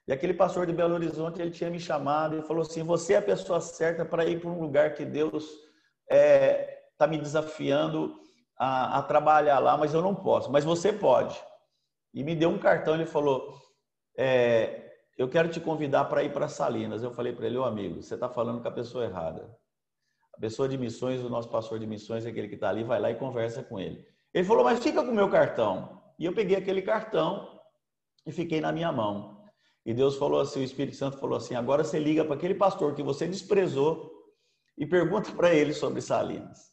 E 0.07 0.13
aquele 0.13 0.35
pastor 0.35 0.67
de 0.67 0.73
Belo 0.73 0.95
Horizonte, 0.95 1.41
ele 1.41 1.51
tinha 1.51 1.71
me 1.71 1.79
chamado 1.79 2.37
e 2.37 2.43
falou 2.43 2.63
assim: 2.63 2.83
Você 2.83 3.15
é 3.15 3.19
a 3.19 3.23
pessoa 3.23 3.61
certa 3.61 4.05
para 4.05 4.25
ir 4.25 4.41
para 4.41 4.51
um 4.51 4.61
lugar 4.61 4.95
que 4.95 5.05
Deus 5.05 5.45
está 5.45 6.17
é, 6.17 6.83
tá 6.99 7.07
me 7.07 7.19
desafiando 7.19 8.19
a, 8.59 8.99
a, 8.99 9.03
trabalhar 9.03 9.59
lá, 9.59 9.77
mas 9.77 9.95
eu 9.95 10.03
não 10.03 10.15
posso. 10.15 10.51
Mas 10.51 10.65
você 10.65 10.93
pode. 10.93 11.41
E 12.13 12.25
me 12.25 12.35
deu 12.35 12.51
um 12.51 12.59
cartão. 12.59 12.95
Ele 12.95 13.07
falou: 13.07 13.55
é, 14.17 14.95
Eu 15.17 15.29
quero 15.29 15.49
te 15.49 15.61
convidar 15.61 16.07
para 16.07 16.25
ir 16.25 16.33
para 16.33 16.49
Salinas. 16.49 17.03
Eu 17.03 17.13
falei 17.13 17.33
para 17.33 17.47
ele: 17.47 17.59
Ô 17.59 17.65
amigo, 17.65 18.03
você 18.03 18.15
está 18.15 18.29
falando 18.29 18.61
com 18.61 18.69
a 18.69 18.73
pessoa 18.73 19.05
errada. 19.05 19.57
A 20.35 20.41
pessoa 20.41 20.69
de 20.69 20.79
missões, 20.79 21.21
o 21.21 21.29
nosso 21.29 21.51
pastor 21.51 21.79
de 21.79 21.87
missões, 21.87 22.25
aquele 22.25 22.49
que 22.49 22.55
está 22.55 22.71
ali, 22.71 22.83
vai 22.83 22.99
lá 22.99 23.11
e 23.11 23.17
conversa 23.17 23.63
com 23.63 23.79
ele. 23.79 24.05
Ele 24.33 24.45
falou, 24.45 24.65
mas 24.65 24.83
fica 24.83 25.03
com 25.03 25.11
o 25.11 25.15
meu 25.15 25.29
cartão. 25.29 26.01
E 26.19 26.25
eu 26.25 26.35
peguei 26.35 26.57
aquele 26.57 26.83
cartão 26.83 27.61
e 28.27 28.33
fiquei 28.33 28.61
na 28.61 28.73
minha 28.73 28.93
mão. 28.93 29.45
E 29.85 29.95
Deus 29.95 30.17
falou 30.17 30.41
assim, 30.41 30.61
o 30.61 30.65
Espírito 30.65 30.97
Santo 30.97 31.19
falou 31.19 31.37
assim: 31.37 31.55
agora 31.55 31.83
você 31.83 31.99
liga 31.99 32.25
para 32.25 32.35
aquele 32.35 32.55
pastor 32.55 32.95
que 32.95 33.03
você 33.03 33.27
desprezou 33.27 34.11
e 34.77 34.87
pergunta 34.87 35.33
para 35.33 35.53
ele 35.53 35.73
sobre 35.73 36.01
Salinas. 36.01 36.71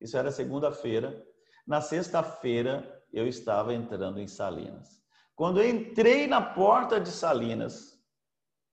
Isso 0.00 0.16
era 0.16 0.30
segunda-feira. 0.30 1.24
Na 1.66 1.80
sexta-feira 1.80 3.02
eu 3.12 3.26
estava 3.26 3.74
entrando 3.74 4.20
em 4.20 4.28
Salinas. 4.28 5.02
Quando 5.34 5.60
eu 5.60 5.68
entrei 5.68 6.26
na 6.26 6.40
porta 6.40 7.00
de 7.00 7.10
Salinas, 7.10 7.98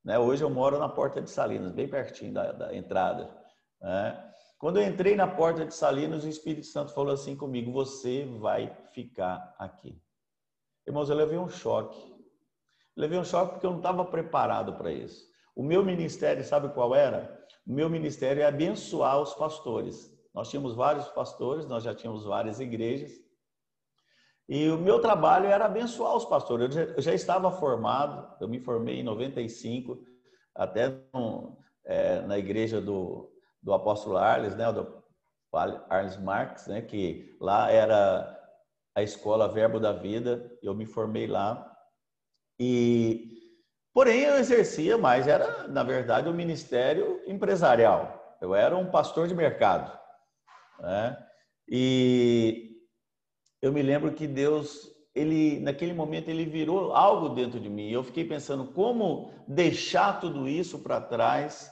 né, 0.04 0.20
hoje 0.20 0.44
eu 0.44 0.50
moro 0.50 0.78
na 0.78 0.90
porta 0.90 1.22
de 1.22 1.30
Salinas, 1.30 1.72
bem 1.72 1.88
pertinho 1.88 2.34
da, 2.34 2.52
da 2.52 2.76
entrada. 2.76 3.36
Né, 3.82 4.31
quando 4.62 4.78
eu 4.78 4.88
entrei 4.88 5.16
na 5.16 5.28
porta 5.28 5.66
de 5.66 5.74
Salinas, 5.74 6.24
o 6.24 6.30
Espírito 6.30 6.68
Santo 6.68 6.94
falou 6.94 7.12
assim 7.12 7.36
comigo: 7.36 7.72
Você 7.72 8.26
vai 8.40 8.72
ficar 8.94 9.56
aqui. 9.58 10.00
Irmãos, 10.86 11.10
eu 11.10 11.16
levei 11.16 11.40
um 11.40 11.50
choque. 11.50 12.00
levei 12.96 13.18
um 13.18 13.24
choque 13.24 13.54
porque 13.54 13.66
eu 13.66 13.72
não 13.72 13.80
estava 13.80 14.06
preparado 14.06 14.76
para 14.76 14.94
isso. 14.94 15.28
O 15.56 15.64
meu 15.64 15.84
ministério, 15.84 16.44
sabe 16.44 16.70
qual 16.76 16.94
era? 16.94 17.42
o 17.66 17.74
meu 17.74 17.90
ministério 17.90 18.44
é 18.44 18.46
abençoar 18.46 19.20
os 19.20 19.34
pastores. 19.34 20.16
Nós 20.32 20.50
tínhamos 20.50 20.76
vários 20.76 21.08
pastores, 21.10 21.66
nós 21.66 21.84
já 21.84 21.96
tínhamos 21.96 22.24
várias 22.24 22.60
igrejas. 22.60 23.12
E 24.48 24.70
o 24.70 24.78
meu 24.78 25.00
trabalho 25.02 25.48
era 25.48 25.66
abençoar 25.66 26.16
os 26.16 26.26
pastores. 26.26 26.68
Eu 26.68 26.72
já, 26.72 26.94
eu 26.94 27.02
já 27.02 27.14
estava 27.16 27.52
formado, 27.52 28.36
eu 28.40 28.48
me 28.48 28.60
formei 28.60 29.00
em 29.00 29.04
95, 29.04 30.04
até 30.54 30.90
no, 31.12 31.58
é, 31.84 32.22
na 32.22 32.38
igreja 32.38 32.80
do, 32.80 33.31
do 33.62 33.74
apóstolo 33.74 34.18
Arles, 34.18 34.56
né, 34.56 34.72
do 34.72 35.02
Arles 35.90 36.18
Marx, 36.18 36.68
né, 36.68 36.82
que 36.82 37.36
lá 37.40 37.72
era 37.72 38.40
a 38.96 39.02
escola 39.02 39.48
Verbo 39.48 39.80
da 39.80 39.94
Vida, 39.94 40.52
eu 40.62 40.74
me 40.74 40.86
formei 40.86 41.28
lá. 41.28 41.68
E 42.60 43.40
porém 43.94 44.22
eu 44.22 44.36
exercia, 44.36 44.98
mas 44.98 45.28
era 45.28 45.68
na 45.68 45.84
verdade 45.84 46.30
um 46.30 46.34
ministério 46.34 47.22
empresarial. 47.28 48.38
Eu 48.42 48.56
era 48.56 48.76
um 48.76 48.90
pastor 48.90 49.28
de 49.28 49.36
mercado, 49.36 49.98
né? 50.80 51.18
E 51.68 52.72
eu 53.62 53.72
me 53.72 53.82
lembro 53.82 54.12
que 54.14 54.28
Deus, 54.28 54.92
ele 55.14 55.60
naquele 55.60 55.94
momento 55.94 56.28
ele 56.30 56.46
virou 56.46 56.94
algo 56.94 57.30
dentro 57.30 57.60
de 57.60 57.70
mim. 57.70 57.90
Eu 57.90 58.04
fiquei 58.04 58.26
pensando 58.26 58.74
como 58.74 59.32
deixar 59.48 60.20
tudo 60.20 60.48
isso 60.48 60.80
para 60.80 61.00
trás 61.00 61.72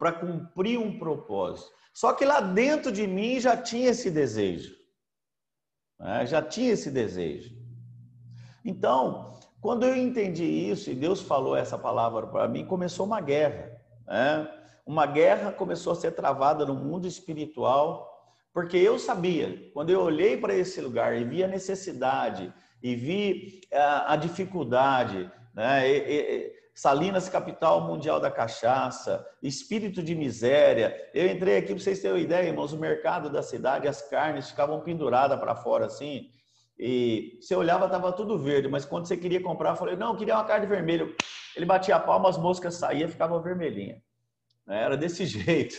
para 0.00 0.12
cumprir 0.12 0.78
um 0.78 0.98
propósito. 0.98 1.70
Só 1.92 2.14
que 2.14 2.24
lá 2.24 2.40
dentro 2.40 2.90
de 2.90 3.06
mim 3.06 3.38
já 3.38 3.54
tinha 3.54 3.90
esse 3.90 4.10
desejo. 4.10 4.74
Né? 5.98 6.24
Já 6.24 6.40
tinha 6.40 6.72
esse 6.72 6.90
desejo. 6.90 7.54
Então, 8.64 9.38
quando 9.60 9.84
eu 9.84 9.94
entendi 9.94 10.44
isso 10.44 10.90
e 10.90 10.94
Deus 10.94 11.20
falou 11.20 11.54
essa 11.54 11.76
palavra 11.76 12.26
para 12.26 12.48
mim, 12.48 12.64
começou 12.64 13.04
uma 13.04 13.20
guerra. 13.20 13.78
Né? 14.06 14.50
Uma 14.86 15.04
guerra 15.04 15.52
começou 15.52 15.92
a 15.92 15.96
ser 15.96 16.12
travada 16.12 16.64
no 16.64 16.74
mundo 16.74 17.06
espiritual, 17.06 18.08
porque 18.54 18.78
eu 18.78 18.98
sabia, 18.98 19.70
quando 19.74 19.90
eu 19.90 20.00
olhei 20.00 20.34
para 20.34 20.54
esse 20.54 20.80
lugar 20.80 21.14
e 21.14 21.24
vi 21.24 21.44
a 21.44 21.48
necessidade, 21.48 22.52
e 22.82 22.94
vi 22.94 23.60
a, 23.70 23.76
eh, 23.76 24.04
a 24.06 24.16
dificuldade, 24.16 25.30
né? 25.54 25.86
E, 25.86 25.98
e, 25.98 26.59
Salinas, 26.74 27.28
capital 27.28 27.86
mundial 27.86 28.20
da 28.20 28.30
cachaça, 28.30 29.26
espírito 29.42 30.02
de 30.02 30.14
miséria. 30.14 30.94
Eu 31.12 31.26
entrei 31.26 31.58
aqui 31.58 31.74
para 31.74 31.78
vocês 31.78 32.00
terem 32.00 32.16
uma 32.16 32.22
ideia, 32.22 32.48
irmãos, 32.48 32.72
o 32.72 32.78
mercado 32.78 33.28
da 33.28 33.42
cidade, 33.42 33.88
as 33.88 34.02
carnes 34.08 34.50
ficavam 34.50 34.80
penduradas 34.80 35.38
para 35.38 35.54
fora 35.54 35.86
assim. 35.86 36.30
E 36.78 37.38
você 37.40 37.54
olhava, 37.54 37.84
estava 37.84 38.12
tudo 38.12 38.38
verde, 38.38 38.66
mas 38.68 38.86
quando 38.86 39.06
você 39.06 39.16
queria 39.16 39.42
comprar, 39.42 39.70
eu 39.70 39.76
falei, 39.76 39.96
não, 39.96 40.12
eu 40.12 40.16
queria 40.16 40.34
uma 40.34 40.44
carne 40.44 40.66
vermelha. 40.66 41.06
Ele 41.54 41.66
batia 41.66 41.96
a 41.96 42.00
palma, 42.00 42.28
as 42.28 42.38
moscas 42.38 42.74
saíam 42.74 43.08
e 43.08 43.12
ficavam 43.12 43.42
vermelhinhas. 43.42 44.00
Era 44.66 44.96
desse 44.96 45.26
jeito. 45.26 45.76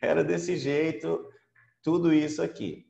Era 0.00 0.22
desse 0.22 0.56
jeito 0.56 1.28
tudo 1.82 2.12
isso 2.12 2.42
aqui. 2.42 2.86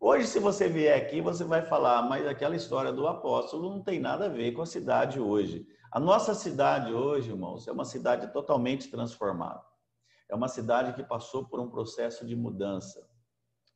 Hoje, 0.00 0.26
se 0.26 0.38
você 0.38 0.68
vier 0.68 0.96
aqui, 0.96 1.20
você 1.20 1.44
vai 1.44 1.62
falar, 1.62 2.02
mas 2.02 2.26
aquela 2.26 2.54
história 2.54 2.92
do 2.92 3.06
apóstolo 3.06 3.70
não 3.70 3.82
tem 3.82 3.98
nada 3.98 4.26
a 4.26 4.28
ver 4.28 4.52
com 4.52 4.62
a 4.62 4.66
cidade 4.66 5.18
hoje. 5.18 5.66
A 5.90 6.00
nossa 6.00 6.34
cidade 6.34 6.92
hoje, 6.92 7.30
irmãos, 7.30 7.66
é 7.68 7.72
uma 7.72 7.84
cidade 7.84 8.32
totalmente 8.32 8.90
transformada. 8.90 9.62
É 10.28 10.34
uma 10.34 10.48
cidade 10.48 10.92
que 10.92 11.02
passou 11.02 11.44
por 11.44 11.60
um 11.60 11.68
processo 11.68 12.26
de 12.26 12.34
mudança. 12.34 13.06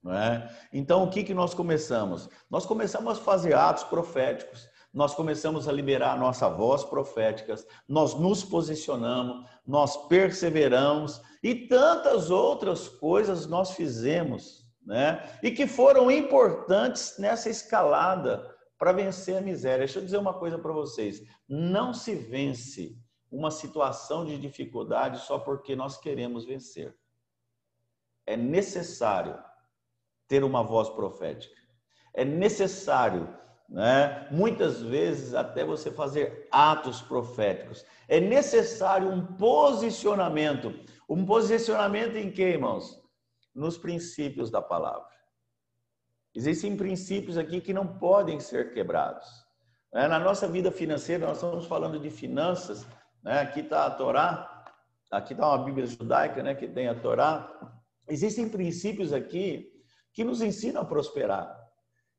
É? 0.09 0.49
Então, 0.73 1.05
o 1.05 1.11
que, 1.11 1.23
que 1.23 1.35
nós 1.35 1.53
começamos? 1.53 2.29
Nós 2.49 2.65
começamos 2.65 3.19
a 3.19 3.23
fazer 3.23 3.55
atos 3.55 3.85
proféticos, 3.85 4.67
nós 4.95 5.15
começamos 5.15 5.69
a 5.69 5.73
liberar 5.73 6.15
a 6.15 6.17
nossa 6.17 6.49
voz 6.49 6.83
proféticas, 6.83 7.67
nós 7.87 8.15
nos 8.15 8.43
posicionamos, 8.43 9.47
nós 9.67 10.09
perseveramos 10.09 11.21
e 11.43 11.55
tantas 11.55 12.31
outras 12.31 12.89
coisas 12.89 13.47
nós 13.47 13.73
fizemos, 13.73 14.65
né? 14.85 15.23
E 15.43 15.51
que 15.51 15.67
foram 15.67 16.11
importantes 16.11 17.17
nessa 17.19 17.51
escalada 17.51 18.50
para 18.81 18.93
vencer 18.93 19.37
a 19.37 19.43
miséria. 19.43 19.81
Deixa 19.81 19.99
eu 19.99 20.05
dizer 20.05 20.17
uma 20.17 20.33
coisa 20.33 20.59
para 20.59 20.73
vocês: 20.73 21.23
não 21.47 21.93
se 21.93 22.15
vence 22.15 22.99
uma 23.31 23.51
situação 23.51 24.25
de 24.25 24.39
dificuldade 24.39 25.21
só 25.21 25.39
porque 25.39 25.77
nós 25.77 25.99
queremos 25.99 26.47
vencer. 26.47 26.97
É 28.27 28.39
necessário 28.39 29.39
ter 30.27 30.43
uma 30.43 30.63
voz 30.63 30.89
profética. 30.89 31.55
É 32.15 32.25
necessário, 32.25 33.29
né, 33.69 34.27
muitas 34.31 34.81
vezes, 34.81 35.35
até 35.35 35.63
você 35.63 35.91
fazer 35.91 36.49
atos 36.51 37.03
proféticos. 37.03 37.85
É 38.09 38.19
necessário 38.19 39.11
um 39.11 39.37
posicionamento. 39.37 40.73
Um 41.09 41.27
posicionamento 41.27 42.17
em 42.17 42.33
que, 42.33 42.43
irmãos? 42.43 42.99
Nos 43.55 43.77
princípios 43.77 44.51
da 44.51 44.63
palavra. 44.63 45.07
Existem 46.35 46.77
princípios 46.77 47.37
aqui 47.37 47.61
que 47.61 47.73
não 47.73 47.99
podem 47.99 48.39
ser 48.39 48.73
quebrados. 48.73 49.27
Né? 49.93 50.07
Na 50.07 50.19
nossa 50.19 50.47
vida 50.47 50.71
financeira, 50.71 51.27
nós 51.27 51.37
estamos 51.37 51.67
falando 51.67 51.99
de 51.99 52.11
finanças. 52.11 52.87
Né? 53.23 53.41
Aqui 53.41 53.61
está 53.61 53.87
a 53.87 53.91
Torá, 53.91 54.65
aqui 55.11 55.33
está 55.33 55.49
uma 55.49 55.65
Bíblia 55.65 55.87
judaica 55.87 56.43
né? 56.43 56.55
que 56.55 56.69
tem 56.69 56.89
a 56.89 56.95
Torá. 56.95 57.51
Existem 58.09 58.49
princípios 58.49 59.13
aqui 59.13 59.71
que 60.13 60.25
nos 60.25 60.41
ensinam 60.41 60.83
a 60.83 60.85
prosperar. 60.85 61.59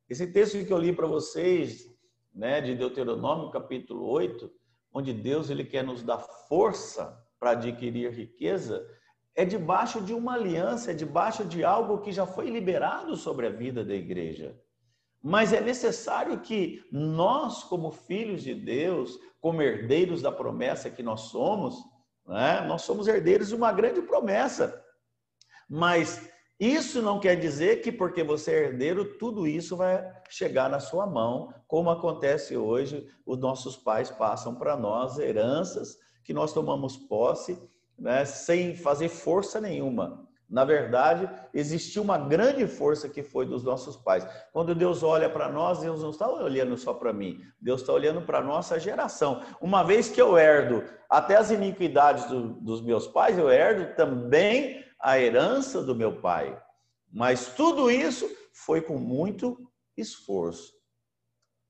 Esse 0.09 0.27
texto 0.27 0.63
que 0.65 0.73
eu 0.73 0.77
li 0.77 0.93
para 0.93 1.07
vocês, 1.07 1.85
né, 2.33 2.59
de 2.59 2.75
Deuteronômio, 2.75 3.51
capítulo 3.51 4.05
8, 4.09 4.51
onde 4.93 5.13
Deus 5.13 5.49
ele 5.49 5.63
quer 5.63 5.83
nos 5.83 6.03
dar 6.03 6.19
força 6.19 7.17
para 7.39 7.51
adquirir 7.51 8.11
riqueza, 8.11 8.85
é 9.35 9.45
debaixo 9.45 10.01
de 10.01 10.13
uma 10.13 10.33
aliança, 10.33 10.91
é 10.91 10.93
debaixo 10.93 11.45
de 11.45 11.63
algo 11.63 11.99
que 11.99 12.11
já 12.11 12.25
foi 12.25 12.49
liberado 12.49 13.15
sobre 13.15 13.47
a 13.47 13.51
vida 13.51 13.83
da 13.83 13.93
igreja. 13.93 14.59
Mas 15.23 15.53
é 15.53 15.61
necessário 15.61 16.39
que 16.39 16.83
nós, 16.91 17.63
como 17.63 17.91
filhos 17.91 18.43
de 18.43 18.55
Deus, 18.55 19.19
como 19.39 19.61
herdeiros 19.61 20.21
da 20.21 20.31
promessa 20.31 20.89
que 20.89 21.03
nós 21.03 21.21
somos, 21.21 21.75
né, 22.27 22.61
nós 22.67 22.81
somos 22.81 23.07
herdeiros 23.07 23.49
de 23.49 23.55
uma 23.55 23.71
grande 23.71 24.01
promessa. 24.01 24.83
Mas 25.69 26.29
isso 26.59 27.01
não 27.01 27.19
quer 27.19 27.35
dizer 27.35 27.81
que 27.81 27.91
porque 27.91 28.23
você 28.23 28.51
é 28.51 28.63
herdeiro, 28.65 29.17
tudo 29.17 29.47
isso 29.47 29.77
vai 29.77 30.03
chegar 30.29 30.69
na 30.69 30.79
sua 30.79 31.07
mão, 31.07 31.53
como 31.67 31.89
acontece 31.89 32.57
hoje, 32.57 33.07
os 33.25 33.39
nossos 33.39 33.77
pais 33.77 34.11
passam 34.11 34.55
para 34.55 34.75
nós 34.75 35.17
heranças 35.17 35.97
que 36.23 36.33
nós 36.33 36.53
tomamos 36.53 36.97
posse 36.97 37.59
né, 38.01 38.25
sem 38.25 38.75
fazer 38.75 39.09
força 39.09 39.61
nenhuma. 39.61 40.27
Na 40.49 40.65
verdade, 40.65 41.29
existiu 41.53 42.01
uma 42.01 42.17
grande 42.17 42.67
força 42.67 43.07
que 43.07 43.23
foi 43.23 43.45
dos 43.45 43.63
nossos 43.63 43.95
pais. 43.95 44.27
Quando 44.51 44.75
Deus 44.75 45.01
olha 45.01 45.29
para 45.29 45.47
nós, 45.47 45.79
Deus 45.79 46.01
não 46.01 46.09
está 46.09 46.27
olhando 46.27 46.75
só 46.75 46.93
para 46.93 47.13
mim, 47.13 47.39
Deus 47.61 47.81
está 47.81 47.93
olhando 47.93 48.21
para 48.23 48.39
a 48.39 48.43
nossa 48.43 48.77
geração. 48.77 49.41
Uma 49.61 49.83
vez 49.83 50.09
que 50.09 50.21
eu 50.21 50.37
herdo 50.37 50.83
até 51.09 51.37
as 51.37 51.51
iniquidades 51.51 52.25
do, 52.25 52.49
dos 52.55 52.81
meus 52.81 53.07
pais, 53.07 53.37
eu 53.37 53.49
herdo 53.49 53.95
também 53.95 54.83
a 54.99 55.17
herança 55.17 55.81
do 55.81 55.95
meu 55.95 56.19
pai. 56.19 56.59
Mas 57.09 57.53
tudo 57.53 57.89
isso 57.89 58.29
foi 58.53 58.81
com 58.81 58.97
muito 58.97 59.57
esforço. 59.95 60.73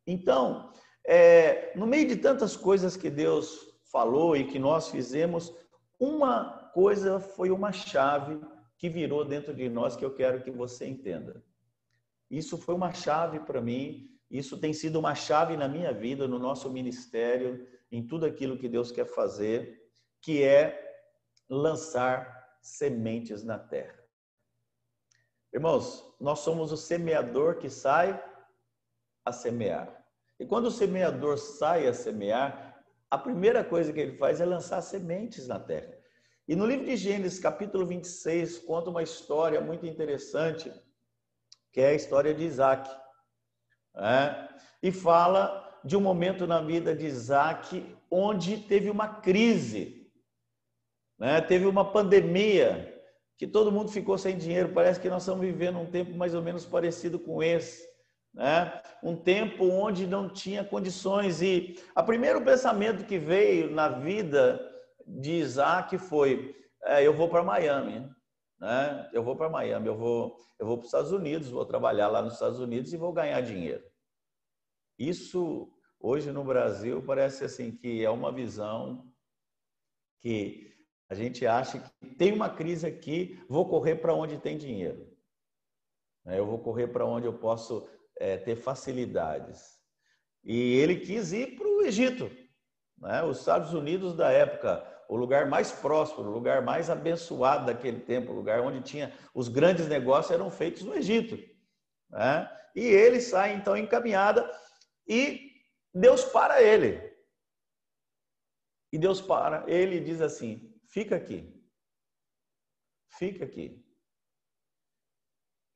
Então, 0.08 0.72
é, 1.06 1.72
no 1.76 1.86
meio 1.86 2.08
de 2.08 2.16
tantas 2.16 2.56
coisas 2.56 2.98
que 2.98 3.10
Deus 3.10 3.60
falou 3.92 4.36
e 4.36 4.46
que 4.46 4.58
nós 4.58 4.88
fizemos, 4.88 5.54
uma 6.02 6.72
coisa 6.74 7.20
foi 7.20 7.52
uma 7.52 7.72
chave 7.72 8.42
que 8.76 8.90
virou 8.90 9.24
dentro 9.24 9.54
de 9.54 9.70
nós 9.70 9.96
que 9.96 10.04
eu 10.04 10.16
quero 10.16 10.42
que 10.42 10.50
você 10.50 10.88
entenda. 10.88 11.44
Isso 12.28 12.58
foi 12.58 12.74
uma 12.74 12.92
chave 12.92 13.40
para 13.42 13.62
mim, 13.62 14.10
isso 14.28 14.60
tem 14.60 14.74
sido 14.74 14.98
uma 14.98 15.14
chave 15.14 15.56
na 15.56 15.68
minha 15.68 15.94
vida, 15.94 16.28
no 16.28 16.40
nosso 16.40 16.72
ministério, 16.72 17.68
em 17.92 18.08
tudo 18.08 18.26
aquilo 18.26 18.58
que 18.58 18.68
Deus 18.68 18.92
quer 18.92 19.06
fazer, 19.06 19.80
que 20.20 20.42
é 20.42 20.90
lançar 21.48 22.58
sementes 22.62 23.44
na 23.44 23.60
terra. 23.60 24.00
Irmãos, 25.54 26.04
nós 26.20 26.40
somos 26.40 26.72
o 26.72 26.78
semeador 26.78 27.58
que 27.58 27.70
sai 27.70 28.20
a 29.24 29.32
semear. 29.32 30.04
E 30.40 30.46
quando 30.48 30.66
o 30.66 30.72
semeador 30.72 31.38
sai 31.38 31.88
a 31.88 31.94
semear, 31.94 32.71
a 33.12 33.18
primeira 33.18 33.62
coisa 33.62 33.92
que 33.92 34.00
ele 34.00 34.16
faz 34.16 34.40
é 34.40 34.46
lançar 34.46 34.82
sementes 34.82 35.46
na 35.46 35.60
terra. 35.60 35.94
E 36.48 36.56
no 36.56 36.66
livro 36.66 36.86
de 36.86 36.96
Gênesis, 36.96 37.40
capítulo 37.40 37.86
26, 37.86 38.60
conta 38.60 38.90
uma 38.90 39.04
história 39.04 39.60
muito 39.60 39.86
interessante, 39.86 40.72
que 41.74 41.82
é 41.82 41.90
a 41.90 41.94
história 41.94 42.34
de 42.34 42.46
Isaac. 42.46 42.90
Né? 43.94 44.50
E 44.82 44.94
fala 44.94 45.80
de 45.84 45.98
um 45.98 46.02
momento 46.02 46.48
na 46.48 46.62
vida 46.62 46.96
de 46.96 47.06
Isaac 47.06 47.98
onde 48.10 48.58
teve 48.58 48.90
uma 48.90 49.08
crise, 49.08 50.10
né? 51.20 51.42
teve 51.42 51.66
uma 51.66 51.92
pandemia, 51.92 52.98
que 53.38 53.46
todo 53.46 53.72
mundo 53.72 53.92
ficou 53.92 54.18
sem 54.18 54.38
dinheiro. 54.38 54.72
Parece 54.72 55.02
que 55.02 55.10
nós 55.10 55.24
estamos 55.24 55.42
vivendo 55.42 55.80
um 55.80 55.90
tempo 55.90 56.16
mais 56.16 56.34
ou 56.34 56.42
menos 56.42 56.66
parecido 56.66 57.20
com 57.20 57.44
esse 57.44 57.91
né? 58.34 58.82
um 59.04 59.16
tempo 59.16 59.66
onde 59.66 60.08
não 60.08 60.30
tinha 60.30 60.64
condições. 60.64 61.42
E 61.42 61.76
o 61.96 62.04
primeiro 62.04 62.44
pensamento 62.44 63.06
que 63.06 63.18
veio 63.18 63.72
na 63.72 63.90
vida 63.90 64.60
de 65.06 65.32
Isaac 65.32 65.98
foi: 65.98 66.56
é, 66.84 67.06
eu 67.06 67.14
vou 67.14 67.30
para 67.30 67.44
Miami, 67.44 68.10
né? 68.60 69.10
Eu 69.14 69.24
vou 69.24 69.36
para 69.36 69.50
Miami, 69.50 69.88
eu 69.88 69.98
vou, 69.98 70.38
eu 70.60 70.66
vou 70.66 70.78
para 70.78 70.84
os 70.84 70.88
Estados 70.88 71.12
Unidos, 71.12 71.50
vou 71.50 71.66
trabalhar 71.66 72.08
lá 72.08 72.22
nos 72.22 72.34
Estados 72.34 72.60
Unidos 72.60 72.94
e 72.94 72.98
vou 72.98 73.12
ganhar 73.14 73.42
dinheiro. 73.42 73.84
Isso 74.98 75.72
hoje 76.00 76.32
no 76.32 76.44
Brasil 76.44 77.04
parece 77.04 77.44
assim 77.44 77.72
que 77.72 78.04
é 78.04 78.10
uma 78.10 78.32
visão 78.32 79.12
que 80.20 80.72
a 81.10 81.16
gente 81.16 81.46
acha 81.46 81.80
que 81.80 82.16
tem 82.16 82.32
uma 82.32 82.50
crise 82.50 82.88
aqui, 82.88 83.44
vou 83.50 83.68
correr 83.68 83.96
para 83.96 84.14
onde 84.14 84.38
tem 84.38 84.58
dinheiro. 84.58 85.12
Né? 86.24 86.40
Eu 86.40 86.46
vou 86.46 86.60
correr 86.60 86.88
para 86.88 87.06
onde 87.06 87.26
eu 87.26 87.34
posso 87.38 87.90
é, 88.18 88.38
ter 88.38 88.56
facilidades. 88.56 89.80
E 90.44 90.76
ele 90.76 90.98
quis 90.98 91.32
ir 91.32 91.56
para 91.56 91.68
o 91.68 91.82
Egito. 91.82 92.30
Né? 92.98 93.24
Os 93.24 93.40
Estados 93.40 93.74
Unidos 93.74 94.16
da 94.16 94.32
época, 94.32 94.86
o 95.10 95.16
lugar 95.16 95.48
mais 95.48 95.72
próspero, 95.72 96.30
o 96.30 96.34
lugar 96.34 96.62
mais 96.62 96.90
abençoado 96.90 97.66
daquele 97.66 98.00
tempo, 98.00 98.32
o 98.32 98.36
lugar 98.36 98.62
onde 98.62 98.82
tinha 98.82 99.14
os 99.34 99.48
grandes 99.48 99.88
negócios 99.88 100.32
eram 100.32 100.50
feitos 100.50 100.84
no 100.84 100.96
Egito. 100.96 101.38
Né? 102.10 102.50
E 102.76 102.82
ele 102.82 103.20
sai 103.20 103.54
então 103.54 103.76
em 103.76 103.88
caminhada 103.88 104.50
e 105.08 105.52
Deus 105.94 106.24
para 106.24 106.62
ele. 106.62 107.12
E 108.94 108.98
Deus 108.98 109.22
para 109.22 109.70
ele 109.70 109.98
e 109.98 110.04
diz 110.04 110.22
assim: 110.22 110.74
fica 110.88 111.16
aqui. 111.16 111.62
Fica 113.18 113.46
aqui. 113.46 113.81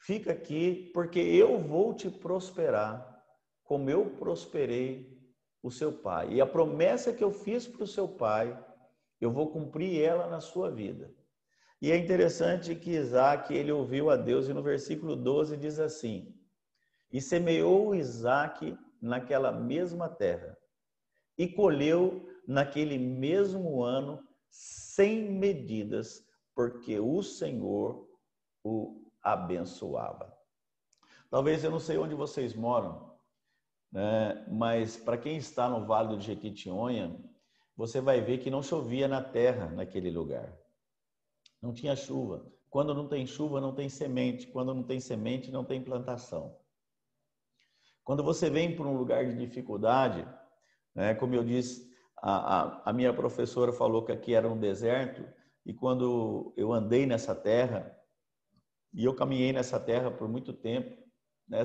Fica 0.05 0.33
aqui, 0.33 0.91
porque 0.93 1.19
eu 1.19 1.57
vou 1.57 1.91
te 1.91 2.11
prosperar 2.11 3.23
como 3.63 3.89
eu 3.89 4.11
prosperei 4.11 5.19
o 5.63 5.71
seu 5.71 5.91
pai. 5.91 6.33
E 6.33 6.39
a 6.39 6.45
promessa 6.45 7.11
que 7.11 7.23
eu 7.23 7.31
fiz 7.31 7.67
para 7.67 7.83
o 7.83 7.87
seu 7.87 8.07
pai, 8.07 8.55
eu 9.19 9.31
vou 9.31 9.51
cumprir 9.51 9.99
ela 9.99 10.27
na 10.27 10.39
sua 10.39 10.69
vida. 10.69 11.11
E 11.81 11.91
é 11.91 11.97
interessante 11.97 12.75
que 12.75 12.91
Isaac, 12.91 13.51
ele 13.51 13.71
ouviu 13.71 14.11
a 14.11 14.15
Deus, 14.15 14.47
e 14.47 14.53
no 14.53 14.61
versículo 14.61 15.15
12 15.15 15.57
diz 15.57 15.79
assim: 15.79 16.31
E 17.11 17.19
semeou 17.19 17.95
Isaac 17.95 18.77
naquela 19.01 19.51
mesma 19.51 20.07
terra, 20.07 20.55
e 21.35 21.47
colheu 21.47 22.27
naquele 22.47 22.99
mesmo 22.99 23.81
ano 23.81 24.23
sem 24.51 25.31
medidas, 25.31 26.23
porque 26.53 26.99
o 26.99 27.23
Senhor 27.23 28.07
o 28.63 29.04
abençoava. 29.25 30.31
Talvez 31.31 31.63
eu 31.63 31.71
não 31.71 31.79
sei 31.79 31.97
onde 31.97 32.13
vocês 32.13 32.53
moram, 32.53 33.11
né? 33.91 34.45
mas 34.49 34.95
para 34.95 35.17
quem 35.17 35.35
está 35.35 35.67
no 35.67 35.85
Vale 35.85 36.15
do 36.15 36.21
Jequitinhonha, 36.21 37.19
você 37.75 37.99
vai 37.99 38.21
ver 38.21 38.37
que 38.37 38.51
não 38.51 38.61
chovia 38.61 39.07
na 39.07 39.21
terra 39.21 39.69
naquele 39.71 40.11
lugar. 40.11 40.55
Não 41.61 41.73
tinha 41.73 41.95
chuva. 41.95 42.45
Quando 42.69 42.93
não 42.93 43.07
tem 43.07 43.25
chuva, 43.25 43.59
não 43.59 43.73
tem 43.73 43.89
semente. 43.89 44.47
Quando 44.47 44.73
não 44.73 44.83
tem 44.83 44.99
semente, 44.99 45.51
não 45.51 45.65
tem 45.65 45.83
plantação. 45.83 46.55
Quando 48.03 48.23
você 48.23 48.49
vem 48.49 48.75
para 48.75 48.85
um 48.85 48.95
lugar 48.95 49.25
de 49.25 49.35
dificuldade, 49.35 50.27
né, 50.93 51.15
como 51.15 51.33
eu 51.33 51.43
disse, 51.43 51.89
a, 52.17 52.61
a, 52.61 52.89
a 52.89 52.93
minha 52.93 53.13
professora 53.13 53.73
falou 53.73 54.05
que 54.05 54.11
aqui 54.11 54.35
era 54.35 54.47
um 54.47 54.59
deserto, 54.59 55.25
e 55.65 55.73
quando 55.73 56.53
eu 56.55 56.71
andei 56.71 57.05
nessa 57.05 57.33
terra, 57.33 57.94
e 58.95 59.03
eu 59.03 59.13
caminhei 59.13 59.51
nessa 59.51 59.79
terra 59.79 60.09
por 60.09 60.27
muito 60.27 60.53
tempo. 60.53 60.97
Né? 61.47 61.61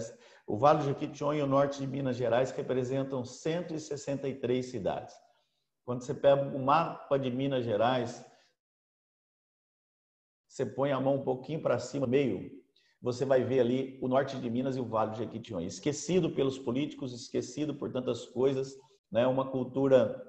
O 0.47 0.59
Vale 0.59 0.81
do 0.81 0.85
Jequitinhonha 0.87 1.41
e 1.41 1.43
o 1.43 1.47
norte 1.47 1.79
de 1.79 1.87
Minas 1.87 2.17
Gerais 2.17 2.51
representam 2.51 3.25
163 3.25 4.67
cidades. 4.67 5.15
Quando 5.85 6.03
você 6.03 6.13
pega 6.13 6.43
o 6.43 6.59
mapa 6.59 7.17
de 7.19 7.31
Minas 7.31 7.65
Gerais, 7.65 8.25
você 10.49 10.67
põe 10.67 10.91
a 10.91 11.01
mão 11.01 11.17
um 11.17 11.25
pouquinho 11.25 11.63
para 11.63 11.79
cima, 11.79 12.07
meio, 12.07 12.51
você 13.01 13.25
vai 13.25 13.45
ver 13.45 13.61
ali 13.61 13.99
o 14.03 14.09
norte 14.09 14.37
de 14.37 14.51
Minas 14.51 14.77
e 14.77 14.81
o 14.81 14.85
Vale 14.85 15.13
do 15.13 15.19
Jequitinhonha. 15.19 15.69
Esquecido 15.69 16.31
pelos 16.31 16.59
políticos, 16.59 17.13
esquecido 17.13 17.75
por 17.75 17.93
tantas 17.93 18.27
coisas, 18.27 18.77
né? 19.11 19.27
uma 19.27 19.49
cultura 19.49 20.21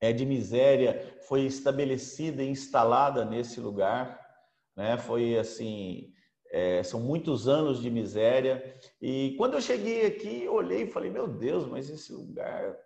é, 0.00 0.10
de 0.10 0.24
miséria 0.24 1.18
foi 1.28 1.42
estabelecida 1.42 2.42
e 2.42 2.48
instalada 2.48 3.26
nesse 3.26 3.60
lugar. 3.60 4.18
Né? 4.74 4.96
Foi 4.96 5.38
assim, 5.38 6.12
é, 6.50 6.82
são 6.82 7.00
muitos 7.00 7.46
anos 7.46 7.80
de 7.80 7.88
miséria. 7.90 8.76
E 9.00 9.34
quando 9.38 9.54
eu 9.54 9.60
cheguei 9.60 10.06
aqui, 10.06 10.48
olhei 10.48 10.82
e 10.82 10.90
falei: 10.90 11.10
Meu 11.10 11.28
Deus, 11.28 11.66
mas 11.66 11.88
esse 11.88 12.12
lugar, 12.12 12.76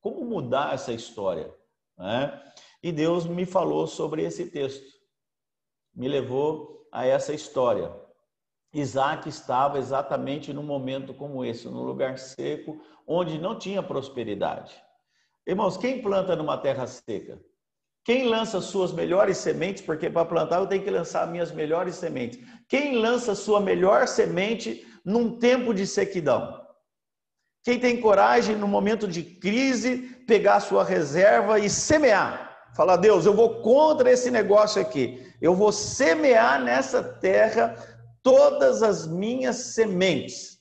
como 0.00 0.24
mudar 0.24 0.74
essa 0.74 0.92
história? 0.92 1.52
Né? 1.98 2.42
E 2.82 2.90
Deus 2.90 3.26
me 3.26 3.44
falou 3.44 3.86
sobre 3.86 4.22
esse 4.22 4.50
texto, 4.50 4.86
me 5.94 6.08
levou 6.08 6.88
a 6.90 7.06
essa 7.06 7.34
história. 7.34 7.94
Isaac 8.72 9.28
estava 9.28 9.78
exatamente 9.78 10.52
num 10.52 10.62
momento 10.62 11.12
como 11.12 11.44
esse, 11.44 11.68
num 11.68 11.82
lugar 11.82 12.18
seco, 12.18 12.80
onde 13.06 13.38
não 13.38 13.58
tinha 13.58 13.82
prosperidade. 13.82 14.72
Irmãos, 15.46 15.76
quem 15.76 16.00
planta 16.00 16.36
numa 16.36 16.56
terra 16.56 16.86
seca? 16.86 17.42
Quem 18.10 18.24
lança 18.24 18.60
suas 18.60 18.90
melhores 18.92 19.38
sementes, 19.38 19.84
porque 19.84 20.10
para 20.10 20.24
plantar 20.24 20.58
eu 20.58 20.66
tenho 20.66 20.82
que 20.82 20.90
lançar 20.90 21.28
minhas 21.28 21.52
melhores 21.52 21.94
sementes. 21.94 22.40
Quem 22.68 22.96
lança 22.96 23.36
sua 23.36 23.60
melhor 23.60 24.08
semente 24.08 24.84
num 25.04 25.38
tempo 25.38 25.72
de 25.72 25.86
sequidão? 25.86 26.60
Quem 27.62 27.78
tem 27.78 28.00
coragem 28.00 28.56
no 28.56 28.66
momento 28.66 29.06
de 29.06 29.22
crise 29.22 29.98
pegar 30.26 30.58
sua 30.58 30.82
reserva 30.82 31.60
e 31.60 31.70
semear? 31.70 32.66
Falar, 32.74 32.96
Deus, 32.96 33.26
eu 33.26 33.32
vou 33.32 33.62
contra 33.62 34.10
esse 34.10 34.28
negócio 34.28 34.82
aqui. 34.82 35.32
Eu 35.40 35.54
vou 35.54 35.70
semear 35.70 36.60
nessa 36.60 37.04
terra 37.04 37.76
todas 38.24 38.82
as 38.82 39.06
minhas 39.06 39.54
sementes. 39.54 40.58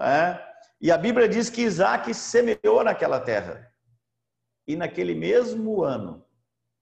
É? 0.00 0.38
E 0.82 0.92
a 0.92 0.98
Bíblia 0.98 1.30
diz 1.30 1.48
que 1.48 1.62
Isaac 1.62 2.12
semeou 2.12 2.84
naquela 2.84 3.20
terra. 3.20 3.72
E 4.68 4.76
naquele 4.76 5.14
mesmo 5.14 5.82
ano, 5.82 6.22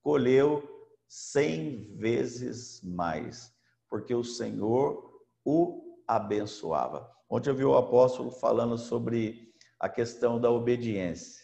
colheu 0.02 0.68
cem 1.08 1.94
vezes 1.96 2.82
mais, 2.82 3.54
porque 3.88 4.14
o 4.14 4.24
Senhor 4.24 5.22
o 5.44 6.00
abençoava. 6.06 7.10
Ontem 7.28 7.50
eu 7.50 7.54
vi 7.54 7.64
o 7.64 7.76
apóstolo 7.76 8.30
falando 8.30 8.76
sobre 8.76 9.52
a 9.78 9.88
questão 9.88 10.40
da 10.40 10.50
obediência. 10.50 11.42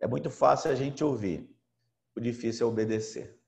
É 0.00 0.06
muito 0.06 0.30
fácil 0.30 0.70
a 0.70 0.74
gente 0.74 1.02
ouvir, 1.02 1.48
o 2.16 2.20
difícil 2.20 2.66
é 2.66 2.70
obedecer. 2.70 3.40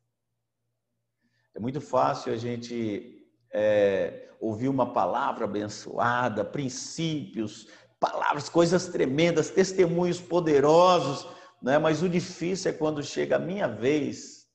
É 1.55 1.61
muito 1.61 1.81
fácil 1.81 2.33
a 2.33 2.37
gente 2.37 3.29
é, 3.53 4.29
ouvir 4.41 4.69
uma 4.69 4.93
palavra 4.93 5.45
abençoada, 5.45 6.45
princípios, 6.45 7.69
palavras, 7.99 8.49
coisas 8.49 8.89
tremendas, 8.89 9.51
testemunhos 9.51 10.21
poderosos, 10.21 11.27
né? 11.65 11.79
mas 11.79 12.03
o 12.03 12.09
difícil 12.09 12.71
é 12.71 12.75
quando 12.75 13.03
chega 13.03 13.37
a 13.37 13.39
minha 13.39 13.67
vez 13.67 14.47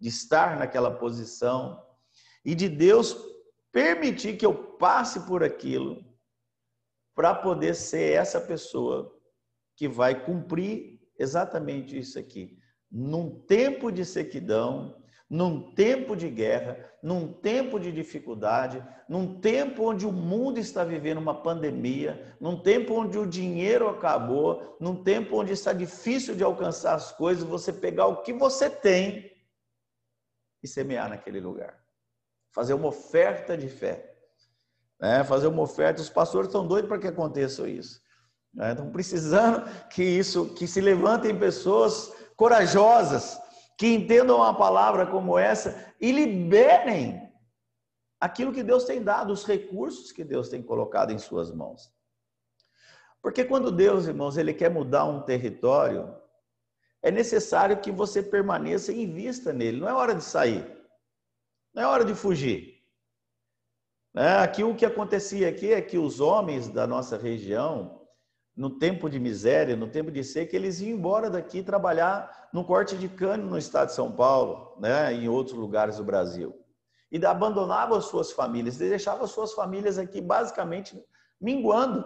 de 0.00 0.08
estar 0.08 0.58
naquela 0.58 0.90
posição 0.90 1.84
e 2.42 2.54
de 2.54 2.70
Deus 2.70 3.14
permitir 3.70 4.38
que 4.38 4.46
eu 4.46 4.54
passe 4.54 5.20
por 5.26 5.44
aquilo 5.44 6.02
para 7.14 7.34
poder 7.34 7.74
ser 7.74 8.14
essa 8.14 8.40
pessoa 8.40 9.14
que 9.76 9.86
vai 9.86 10.24
cumprir 10.24 10.98
exatamente 11.18 11.98
isso 11.98 12.18
aqui. 12.18 12.58
Num 12.90 13.40
tempo 13.40 13.92
de 13.92 14.04
sequidão, 14.04 14.97
num 15.28 15.60
tempo 15.72 16.16
de 16.16 16.28
guerra, 16.30 16.78
num 17.02 17.30
tempo 17.32 17.78
de 17.78 17.92
dificuldade, 17.92 18.82
num 19.08 19.38
tempo 19.40 19.90
onde 19.90 20.06
o 20.06 20.12
mundo 20.12 20.58
está 20.58 20.84
vivendo 20.84 21.18
uma 21.18 21.42
pandemia, 21.42 22.34
num 22.40 22.58
tempo 22.60 22.94
onde 22.94 23.18
o 23.18 23.26
dinheiro 23.26 23.88
acabou, 23.88 24.76
num 24.80 25.02
tempo 25.02 25.36
onde 25.36 25.52
está 25.52 25.72
difícil 25.72 26.34
de 26.34 26.42
alcançar 26.42 26.94
as 26.94 27.12
coisas, 27.12 27.44
você 27.44 27.72
pegar 27.72 28.06
o 28.06 28.22
que 28.22 28.32
você 28.32 28.70
tem 28.70 29.30
e 30.62 30.66
semear 30.66 31.10
naquele 31.10 31.40
lugar. 31.40 31.78
Fazer 32.50 32.72
uma 32.72 32.88
oferta 32.88 33.56
de 33.56 33.68
fé. 33.68 34.16
Né? 34.98 35.22
Fazer 35.24 35.46
uma 35.46 35.62
oferta. 35.62 36.00
Os 36.00 36.08
pastores 36.08 36.48
estão 36.48 36.66
doidos 36.66 36.88
para 36.88 36.98
que 36.98 37.06
aconteça 37.06 37.68
isso. 37.68 38.00
Né? 38.52 38.70
Estão 38.70 38.90
precisando 38.90 39.68
que 39.90 40.02
isso, 40.02 40.54
que 40.54 40.66
se 40.66 40.80
levantem 40.80 41.38
pessoas 41.38 42.12
corajosas 42.34 43.38
que 43.78 43.86
entendam 43.86 44.38
uma 44.38 44.52
palavra 44.52 45.06
como 45.06 45.38
essa 45.38 45.94
e 46.00 46.10
liberem 46.10 47.32
aquilo 48.20 48.52
que 48.52 48.64
Deus 48.64 48.84
tem 48.84 49.02
dado, 49.02 49.32
os 49.32 49.44
recursos 49.44 50.10
que 50.10 50.24
Deus 50.24 50.48
tem 50.48 50.60
colocado 50.60 51.12
em 51.12 51.18
suas 51.18 51.52
mãos. 51.52 51.94
Porque 53.22 53.44
quando 53.44 53.70
Deus, 53.70 54.08
irmãos, 54.08 54.36
ele 54.36 54.52
quer 54.52 54.68
mudar 54.68 55.04
um 55.04 55.22
território, 55.22 56.12
é 57.00 57.12
necessário 57.12 57.80
que 57.80 57.92
você 57.92 58.20
permaneça 58.20 58.92
e 58.92 59.04
invista 59.04 59.52
nele. 59.52 59.80
Não 59.80 59.88
é 59.88 59.94
hora 59.94 60.14
de 60.14 60.24
sair. 60.24 60.66
Não 61.72 61.84
é 61.84 61.86
hora 61.86 62.04
de 62.04 62.14
fugir. 62.16 62.84
É, 64.16 64.38
aqui 64.38 64.64
o 64.64 64.74
que 64.74 64.84
acontecia 64.84 65.48
aqui 65.48 65.72
é 65.72 65.80
que 65.80 65.96
os 65.96 66.18
homens 66.18 66.68
da 66.68 66.84
nossa 66.84 67.16
região, 67.16 67.97
no 68.58 68.68
tempo 68.68 69.08
de 69.08 69.20
miséria, 69.20 69.76
no 69.76 69.86
tempo 69.86 70.10
de 70.10 70.24
seca, 70.24 70.56
eles 70.56 70.80
iam 70.80 70.98
embora 70.98 71.30
daqui 71.30 71.62
trabalhar 71.62 72.48
no 72.52 72.64
corte 72.64 72.96
de 72.96 73.08
cana 73.08 73.44
no 73.44 73.56
estado 73.56 73.86
de 73.86 73.94
São 73.94 74.10
Paulo, 74.10 74.76
né, 74.80 75.14
em 75.14 75.28
outros 75.28 75.56
lugares 75.56 75.98
do 75.98 76.02
Brasil. 76.02 76.52
E 77.08 77.24
abandonavam 77.24 78.00
suas 78.00 78.32
famílias, 78.32 78.76
deixavam 78.76 79.28
suas 79.28 79.52
famílias 79.52 79.96
aqui 79.96 80.20
basicamente 80.20 81.00
minguando, 81.40 82.04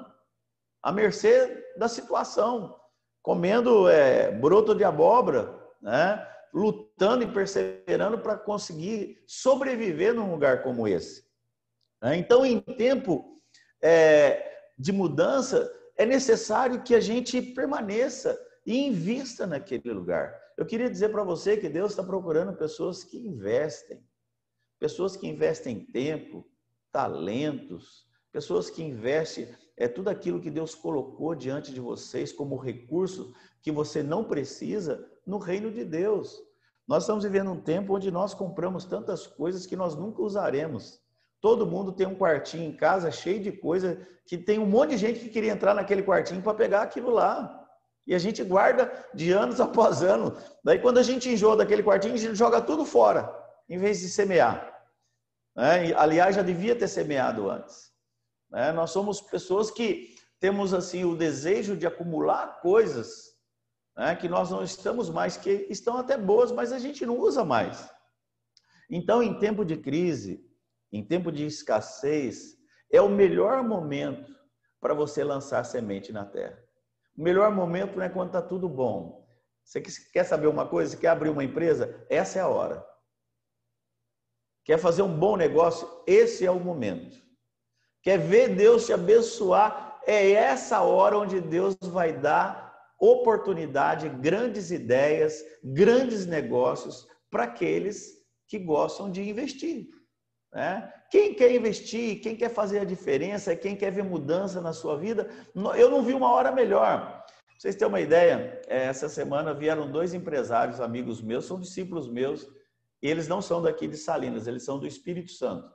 à 0.83 0.93
mercê 0.93 1.65
da 1.79 1.89
situação, 1.89 2.79
comendo 3.23 3.89
é, 3.89 4.31
broto 4.31 4.75
de 4.75 4.85
abóbora, 4.85 5.59
né, 5.81 6.29
lutando 6.53 7.25
e 7.25 7.33
perseverando 7.33 8.19
para 8.19 8.37
conseguir 8.37 9.25
sobreviver 9.27 10.13
num 10.13 10.31
lugar 10.31 10.63
como 10.63 10.87
esse. 10.87 11.25
Né. 12.03 12.19
Então, 12.19 12.45
em 12.45 12.61
tempo 12.61 13.41
é, 13.83 14.53
de 14.79 14.93
mudança, 14.93 15.73
é 16.03 16.07
necessário 16.07 16.83
que 16.83 16.95
a 16.95 17.01
gente 17.01 17.41
permaneça 17.41 18.37
e 18.67 18.87
invista 18.87 19.47
naquele 19.47 19.93
lugar. 19.93 20.37
Eu 20.57 20.67
queria 20.67 20.91
dizer 20.91 21.11
para 21.11 21.23
você 21.23 21.57
que 21.57 21.69
Deus 21.69 21.93
está 21.93 22.03
procurando 22.03 22.57
pessoas 22.57 23.05
que 23.05 23.17
investem, 23.17 24.05
pessoas 24.81 25.17
que 25.17 25.29
investem 25.29 25.87
tempo, 25.87 26.45
talentos, 26.91 28.07
pessoas 28.33 28.69
que 28.69 28.83
investem 28.83 29.49
é 29.77 29.87
tudo 29.87 30.09
aquilo 30.09 30.41
que 30.41 30.51
Deus 30.51 30.75
colocou 30.75 31.35
diante 31.35 31.73
de 31.73 31.81
vocês 31.81 32.33
como 32.33 32.57
recurso 32.57 33.33
que 33.63 33.71
você 33.71 34.03
não 34.03 34.25
precisa 34.25 35.09
no 35.25 35.39
reino 35.39 35.71
de 35.71 35.85
Deus. 35.85 36.43
Nós 36.87 37.05
estamos 37.05 37.25
vivendo 37.25 37.53
um 37.53 37.61
tempo 37.61 37.95
onde 37.95 38.11
nós 38.11 38.35
compramos 38.35 38.85
tantas 38.85 39.27
coisas 39.27 39.67
que 39.67 39.77
nós 39.77 39.95
nunca 39.95 40.21
usaremos. 40.21 41.01
Todo 41.43 41.67
mundo 41.67 41.91
tem 41.91 42.07
um 42.07 42.15
quartinho 42.15 42.71
em 42.71 42.77
casa 42.77 43.11
cheio 43.11 43.43
de 43.43 43.51
coisa, 43.51 44.01
que 44.25 44.39
tem 44.39 44.61
um 44.61 44.65
monte 44.65 44.91
de 44.91 44.97
gente 44.97 45.19
que 45.19 45.29
queria 45.29 45.51
entrar 45.51 45.75
naquele 45.75 46.05
quartinho 46.05 46.41
para 46.41 46.55
pegar 46.55 46.83
aquilo 46.83 47.11
lá. 47.11 47.67
E 48.07 48.15
a 48.15 48.19
gente 48.19 48.45
guarda 48.45 48.91
de 49.13 49.33
anos 49.33 49.59
após 49.61 50.05
ano. 50.05 50.37
Daí, 50.63 50.79
quando 50.79 50.99
a 50.99 51.03
gente 51.03 51.29
enjoa 51.29 51.57
daquele 51.57 51.83
quartinho, 51.83 52.15
a 52.15 52.17
gente 52.17 52.37
joga 52.37 52.63
tudo 52.63 52.85
fora, 52.85 53.29
em 53.69 53.77
vez 53.77 53.99
de 53.99 54.09
semear. 54.09 54.73
Né? 55.57 55.93
Aliás, 55.97 56.37
já 56.37 56.43
devia 56.43 56.77
ter 56.77 56.87
semeado 56.87 57.51
antes. 57.51 57.91
Né? 58.49 58.71
Nós 58.71 58.93
somos 58.93 59.21
pessoas 59.21 59.69
que 59.69 60.15
temos 60.39 60.73
assim 60.73 61.05
o 61.05 61.17
desejo 61.17 61.77
de 61.77 61.89
acumular 61.89 62.61
coisas 62.61 63.33
né? 63.97 64.15
que 64.15 64.29
nós 64.29 64.49
não 64.49 64.63
estamos 64.63 65.11
mais, 65.11 65.37
que 65.37 65.67
estão 65.69 65.97
até 65.97 66.17
boas, 66.17 66.53
mas 66.53 66.71
a 66.71 66.79
gente 66.79 67.05
não 67.05 67.19
usa 67.19 67.45
mais. 67.45 67.91
Então, 68.89 69.21
em 69.21 69.37
tempo 69.41 69.65
de 69.65 69.77
crise, 69.77 70.52
em 70.93 71.05
tempo 71.05 71.33
de 71.33 71.47
escassez, 71.47 72.57
é 72.91 73.01
o 73.01 73.09
melhor 73.09 73.63
momento 73.63 74.31
para 74.81 74.93
você 74.93 75.25
lançar 75.25 75.65
semente 75.65 76.13
na 76.13 76.25
terra. 76.25 76.63
O 77.17 77.23
melhor 77.23 77.51
momento 77.51 77.97
não 77.97 78.05
é 78.05 78.09
quando 78.09 78.29
está 78.29 78.43
tudo 78.43 78.69
bom. 78.69 79.27
Você 79.65 79.81
quer 80.13 80.25
saber 80.25 80.49
uma 80.49 80.67
coisa? 80.67 80.97
Quer 80.97 81.09
abrir 81.09 81.31
uma 81.31 81.45
empresa? 81.45 82.05
Essa 82.11 82.41
é 82.41 82.43
a 82.43 82.49
hora. 82.49 82.85
Quer 84.65 84.79
fazer 84.79 85.03
um 85.03 85.19
bom 85.19 85.37
negócio? 85.37 85.89
Esse 86.07 86.45
é 86.45 86.51
o 86.51 86.61
momento. 86.61 87.17
Quer 88.03 88.19
ver 88.19 88.55
Deus 88.55 88.87
te 88.87 88.93
abençoar? 88.93 90.01
É 90.07 90.33
essa 90.33 90.81
hora 90.83 91.17
onde 91.17 91.41
Deus 91.41 91.77
vai 91.81 92.13
dar 92.13 92.63
oportunidade, 92.99 94.09
grandes 94.09 94.71
ideias, 94.71 95.43
grandes 95.63 96.27
negócios 96.27 97.07
para 97.31 97.45
aqueles 97.45 98.21
que 98.47 98.59
gostam 98.59 99.11
de 99.11 99.29
investir. 99.29 99.89
Né? 100.53 100.93
Quem 101.11 101.35
quer 101.35 101.55
investir, 101.55 102.21
quem 102.21 102.37
quer 102.37 102.51
fazer 102.51 102.81
a 102.81 102.85
diferença, 102.85 103.57
quem 103.57 103.75
quer 103.75 103.91
ver 103.91 104.05
mudança 104.05 104.61
na 104.61 104.73
sua 104.73 104.97
vida, 104.97 105.31
eu 105.77 105.91
não 105.91 106.03
vi 106.03 106.13
uma 106.13 106.31
hora 106.31 106.53
melhor. 106.53 107.01
Pra 107.01 107.25
vocês 107.59 107.75
terem 107.75 107.89
uma 107.89 108.01
ideia, 108.01 108.61
é, 108.67 108.85
essa 108.85 109.09
semana 109.09 109.55
vieram 109.55 109.91
dois 109.91 110.13
empresários, 110.13 110.81
amigos 110.81 111.23
meus, 111.23 111.47
são 111.47 111.59
discípulos 111.59 112.09
meus, 112.09 112.47
e 113.03 113.09
eles 113.09 113.27
não 113.29 113.41
são 113.41 113.63
daqui 113.63 113.87
de 113.87 113.97
Salinas, 113.97 114.47
eles 114.47 114.65
são 114.65 114.79
do 114.79 114.87
Espírito 114.87 115.33
Santo. 115.33 115.73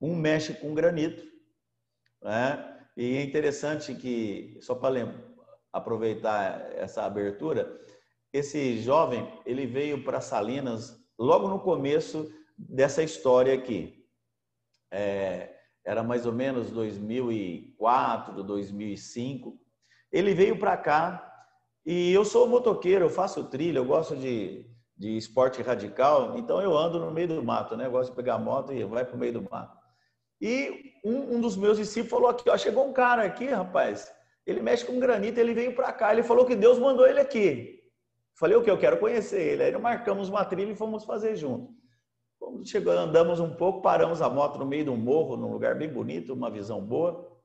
Um 0.00 0.14
mexe 0.14 0.54
com 0.54 0.74
granito, 0.74 1.22
né? 2.22 2.78
e 2.96 3.16
é 3.16 3.22
interessante 3.22 3.94
que, 3.94 4.58
só 4.60 4.74
para 4.74 5.14
aproveitar 5.72 6.72
essa 6.74 7.04
abertura, 7.04 7.80
esse 8.32 8.78
jovem, 8.80 9.30
ele 9.44 9.66
veio 9.66 10.02
para 10.04 10.20
Salinas 10.20 10.98
logo 11.18 11.48
no 11.48 11.60
começo 11.60 12.30
dessa 12.56 13.02
história 13.02 13.54
aqui. 13.54 14.04
É, 14.90 15.54
era 15.84 16.02
mais 16.02 16.26
ou 16.26 16.32
menos 16.32 16.70
2004, 16.70 18.42
2005. 18.42 19.58
Ele 20.10 20.34
veio 20.34 20.58
para 20.58 20.76
cá 20.76 21.32
e 21.84 22.12
eu 22.12 22.24
sou 22.24 22.48
motoqueiro, 22.48 23.04
eu 23.04 23.10
faço 23.10 23.44
trilha, 23.44 23.78
eu 23.78 23.84
gosto 23.84 24.16
de, 24.16 24.66
de 24.96 25.16
esporte 25.16 25.62
radical, 25.62 26.36
então 26.36 26.60
eu 26.60 26.76
ando 26.76 26.98
no 26.98 27.12
meio 27.12 27.28
do 27.28 27.42
mato, 27.44 27.76
né? 27.76 27.86
Eu 27.86 27.92
gosto 27.92 28.10
de 28.10 28.16
pegar 28.16 28.38
moto 28.38 28.72
e 28.72 28.82
vai 28.84 29.04
para 29.04 29.14
o 29.14 29.18
meio 29.18 29.34
do 29.34 29.48
mato. 29.48 29.76
E 30.40 30.92
um, 31.04 31.36
um, 31.36 31.40
dos 31.40 31.56
meus 31.56 31.78
discípulos 31.78 32.10
falou 32.10 32.28
aqui, 32.28 32.50
ó, 32.50 32.56
chegou 32.56 32.88
um 32.88 32.92
cara 32.92 33.22
aqui, 33.22 33.46
rapaz, 33.46 34.12
ele 34.44 34.60
mexe 34.60 34.84
com 34.84 34.98
granito, 34.98 35.38
ele 35.38 35.54
veio 35.54 35.74
para 35.74 35.92
cá, 35.92 36.12
ele 36.12 36.22
falou 36.22 36.44
que 36.44 36.56
Deus 36.56 36.78
mandou 36.78 37.06
ele 37.06 37.20
aqui. 37.20 37.76
Falei, 38.38 38.56
o 38.56 38.62
que? 38.62 38.70
Eu 38.70 38.78
quero 38.78 38.98
conhecer 38.98 39.40
ele. 39.40 39.62
Aí 39.62 39.78
marcamos 39.78 40.28
uma 40.28 40.44
trilha 40.44 40.70
e 40.70 40.76
fomos 40.76 41.04
fazer 41.04 41.36
junto. 41.36 41.72
Chegou, 42.64 42.92
andamos 42.92 43.40
um 43.40 43.54
pouco, 43.54 43.82
paramos 43.82 44.22
a 44.22 44.28
moto 44.28 44.58
no 44.58 44.66
meio 44.66 44.84
de 44.84 44.90
um 44.90 44.96
morro, 44.96 45.36
num 45.36 45.52
lugar 45.52 45.74
bem 45.76 45.92
bonito, 45.92 46.32
uma 46.32 46.50
visão 46.50 46.84
boa. 46.84 47.36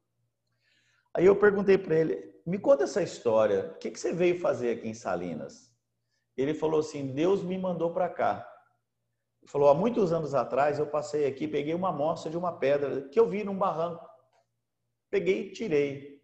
Aí 1.14 1.26
eu 1.26 1.36
perguntei 1.36 1.78
para 1.78 1.96
ele, 1.96 2.32
me 2.46 2.58
conta 2.58 2.84
essa 2.84 3.02
história, 3.02 3.72
o 3.76 3.78
que, 3.78 3.92
que 3.92 4.00
você 4.00 4.14
veio 4.14 4.40
fazer 4.40 4.72
aqui 4.72 4.88
em 4.88 4.94
Salinas? 4.94 5.72
Ele 6.38 6.54
falou 6.54 6.80
assim, 6.80 7.14
Deus 7.14 7.44
me 7.44 7.58
mandou 7.58 7.94
para 7.94 8.10
cá. 8.10 8.48
Ele 9.42 9.52
falou, 9.52 9.70
há 9.70 9.74
muitos 9.74 10.14
anos 10.14 10.34
atrás 10.34 10.80
eu 10.80 10.88
passei 10.88 11.26
aqui, 11.26 11.48
peguei 11.48 11.74
uma 11.74 11.90
amostra 11.90 12.32
de 12.32 12.38
uma 12.38 12.58
pedra 12.58 13.08
que 13.10 13.20
eu 13.20 13.28
vi 13.28 13.44
num 13.44 13.58
barranco. 13.58 14.08
Peguei 15.10 15.48
e 15.48 15.52
tirei. 15.52 16.22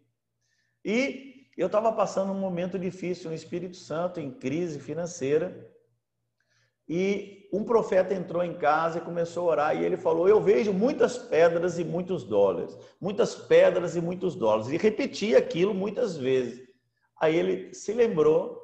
E 0.84 1.50
eu 1.56 1.66
estava 1.66 1.92
passando 1.92 2.32
um 2.32 2.38
momento 2.38 2.78
difícil 2.78 3.30
no 3.30 3.36
Espírito 3.36 3.76
Santo, 3.76 4.20
em 4.20 4.30
crise 4.30 4.78
financeira. 4.80 5.68
E 6.88 7.48
um 7.52 7.64
profeta 7.64 8.14
entrou 8.14 8.42
em 8.42 8.54
casa 8.54 8.98
e 8.98 9.02
começou 9.02 9.48
a 9.48 9.52
orar 9.52 9.76
e 9.76 9.84
ele 9.84 9.96
falou: 9.96 10.28
Eu 10.28 10.40
vejo 10.40 10.72
muitas 10.72 11.18
pedras 11.18 11.78
e 11.78 11.84
muitos 11.84 12.24
dólares, 12.24 12.76
muitas 13.00 13.34
pedras 13.34 13.94
e 13.94 14.00
muitos 14.00 14.34
dólares. 14.34 14.68
E 14.68 14.76
repetia 14.76 15.38
aquilo 15.38 15.74
muitas 15.74 16.16
vezes. 16.16 16.66
Aí 17.20 17.36
ele 17.36 17.74
se 17.74 17.92
lembrou 17.92 18.62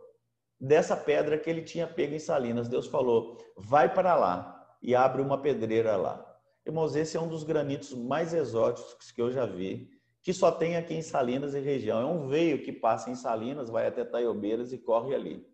dessa 0.58 0.96
pedra 0.96 1.38
que 1.38 1.50
ele 1.50 1.62
tinha 1.62 1.86
pego 1.86 2.14
em 2.14 2.18
Salinas. 2.18 2.68
Deus 2.68 2.86
falou: 2.86 3.38
Vai 3.56 3.92
para 3.92 4.14
lá 4.14 4.66
e 4.82 4.94
abre 4.94 5.20
uma 5.20 5.40
pedreira 5.40 5.96
lá. 5.96 6.24
Irmãos, 6.66 6.96
esse 6.96 7.16
é 7.16 7.20
um 7.20 7.28
dos 7.28 7.44
granitos 7.44 7.92
mais 7.92 8.32
exóticos 8.32 9.10
que 9.10 9.20
eu 9.20 9.30
já 9.30 9.44
vi, 9.44 9.90
que 10.22 10.32
só 10.32 10.50
tem 10.50 10.76
aqui 10.76 10.94
em 10.94 11.02
Salinas 11.02 11.54
e 11.54 11.60
região. 11.60 12.00
É 12.00 12.06
um 12.06 12.26
veio 12.26 12.62
que 12.62 12.72
passa 12.72 13.10
em 13.10 13.14
Salinas, 13.14 13.68
vai 13.68 13.86
até 13.86 14.02
Taiobeiras 14.02 14.72
e 14.72 14.78
corre 14.78 15.14
ali 15.14 15.53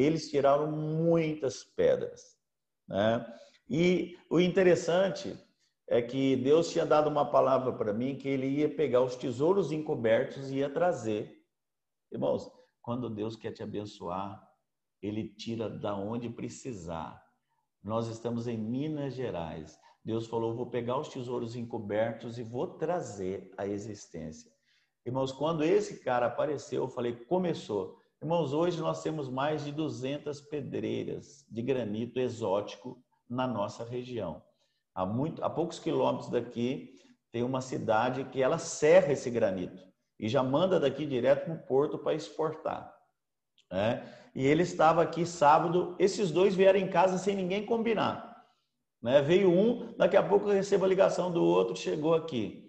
eles 0.00 0.30
tiraram 0.30 0.70
muitas 0.70 1.64
pedras. 1.64 2.36
Né? 2.86 3.26
E 3.68 4.16
o 4.30 4.38
interessante 4.38 5.36
é 5.88 6.00
que 6.00 6.36
Deus 6.36 6.70
tinha 6.70 6.86
dado 6.86 7.10
uma 7.10 7.28
palavra 7.28 7.72
para 7.72 7.92
mim 7.92 8.16
que 8.16 8.28
ele 8.28 8.46
ia 8.46 8.72
pegar 8.72 9.02
os 9.02 9.16
tesouros 9.16 9.72
encobertos 9.72 10.50
e 10.50 10.58
ia 10.58 10.70
trazer. 10.70 11.42
Irmãos, 12.12 12.48
quando 12.80 13.10
Deus 13.10 13.34
quer 13.34 13.50
te 13.50 13.62
abençoar, 13.62 14.40
ele 15.02 15.28
tira 15.34 15.68
da 15.68 15.96
onde 15.96 16.28
precisar. 16.28 17.20
Nós 17.82 18.06
estamos 18.06 18.46
em 18.46 18.56
Minas 18.56 19.14
Gerais. 19.14 19.78
Deus 20.04 20.28
falou: 20.28 20.54
vou 20.54 20.70
pegar 20.70 20.98
os 20.98 21.08
tesouros 21.08 21.56
encobertos 21.56 22.38
e 22.38 22.42
vou 22.44 22.78
trazer 22.78 23.52
a 23.58 23.66
existência. 23.66 24.50
Irmãos, 25.04 25.32
quando 25.32 25.64
esse 25.64 26.00
cara 26.00 26.26
apareceu, 26.26 26.84
eu 26.84 26.88
falei: 26.88 27.16
começou. 27.24 28.00
Irmãos, 28.20 28.52
hoje 28.52 28.80
nós 28.80 29.00
temos 29.00 29.28
mais 29.28 29.64
de 29.64 29.70
200 29.70 30.40
pedreiras 30.40 31.46
de 31.48 31.62
granito 31.62 32.18
exótico 32.18 33.00
na 33.30 33.46
nossa 33.46 33.84
região. 33.84 34.42
Há, 34.92 35.06
muito, 35.06 35.42
há 35.44 35.48
poucos 35.48 35.78
quilômetros 35.78 36.28
daqui 36.28 36.96
tem 37.30 37.44
uma 37.44 37.60
cidade 37.60 38.24
que 38.24 38.42
ela 38.42 38.58
serra 38.58 39.12
esse 39.12 39.30
granito 39.30 39.80
e 40.18 40.28
já 40.28 40.42
manda 40.42 40.80
daqui 40.80 41.06
direto 41.06 41.44
para 41.44 41.54
o 41.54 41.66
porto 41.66 41.98
para 41.98 42.14
exportar. 42.14 42.92
Né? 43.70 44.04
E 44.34 44.44
ele 44.44 44.64
estava 44.64 45.00
aqui 45.00 45.24
sábado, 45.24 45.94
esses 45.96 46.32
dois 46.32 46.56
vieram 46.56 46.80
em 46.80 46.90
casa 46.90 47.18
sem 47.18 47.36
ninguém 47.36 47.64
combinar. 47.64 48.44
Né? 49.00 49.22
Veio 49.22 49.48
um, 49.48 49.94
daqui 49.96 50.16
a 50.16 50.22
pouco 50.26 50.48
recebo 50.48 50.84
a 50.84 50.88
ligação 50.88 51.30
do 51.30 51.44
outro, 51.44 51.76
chegou 51.76 52.14
aqui. 52.14 52.67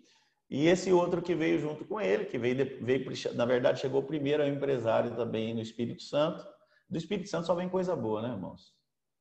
E 0.49 0.67
esse 0.67 0.91
outro 0.91 1.21
que 1.21 1.35
veio 1.35 1.59
junto 1.59 1.85
com 1.85 2.01
ele, 2.01 2.25
que 2.25 2.37
veio, 2.37 2.83
veio 2.83 3.05
na 3.35 3.45
verdade, 3.45 3.79
chegou 3.79 4.01
primeiro, 4.01 4.43
um 4.43 4.47
empresário 4.47 5.15
também 5.15 5.53
no 5.53 5.61
Espírito 5.61 6.01
Santo. 6.01 6.43
Do 6.89 6.97
Espírito 6.97 7.29
Santo 7.29 7.45
só 7.45 7.53
vem 7.53 7.69
coisa 7.69 7.95
boa, 7.95 8.21
né, 8.21 8.29
irmãos? 8.29 8.73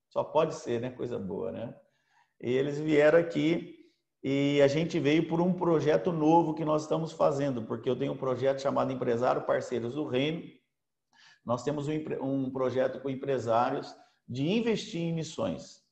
Só 0.09 0.24
pode 0.24 0.55
ser, 0.55 0.81
né? 0.81 0.91
Coisa 0.91 1.18
boa, 1.18 1.53
né? 1.53 1.74
E 2.41 2.51
eles 2.51 2.81
vieram 2.81 3.18
aqui 3.18 3.79
e 4.22 4.61
a 4.62 4.68
gente 4.68 4.99
veio 4.99 5.29
por 5.29 5.41
um 5.41 5.53
projeto 5.53 6.12
novo 6.12 6.55
que 6.55 6.64
nós 6.64 6.83
estamos 6.83 7.12
fazendo, 7.12 7.62
porque 7.66 7.91
eu 7.91 7.99
tenho 7.99 8.12
um 8.12 8.16
projeto 8.16 8.62
chamado 8.62 8.93
Empresário 8.93 9.43
Parceiros 9.43 9.95
do 9.95 10.07
Reino. 10.07 10.43
Nós 11.45 11.62
temos 11.62 11.89
um, 11.89 11.95
um 12.22 12.51
projeto 12.51 13.01
com 13.01 13.11
empresários 13.11 13.95
de 14.26 14.49
investir 14.49 15.03
em 15.03 15.12
missões. 15.12 15.83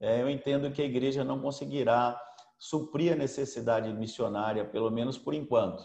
É, 0.00 0.20
eu 0.20 0.28
entendo 0.28 0.70
que 0.70 0.82
a 0.82 0.84
igreja 0.84 1.24
não 1.24 1.40
conseguirá 1.40 2.20
suprir 2.62 3.12
a 3.12 3.16
necessidade 3.16 3.92
missionária, 3.92 4.64
pelo 4.64 4.88
menos 4.88 5.18
por 5.18 5.34
enquanto. 5.34 5.82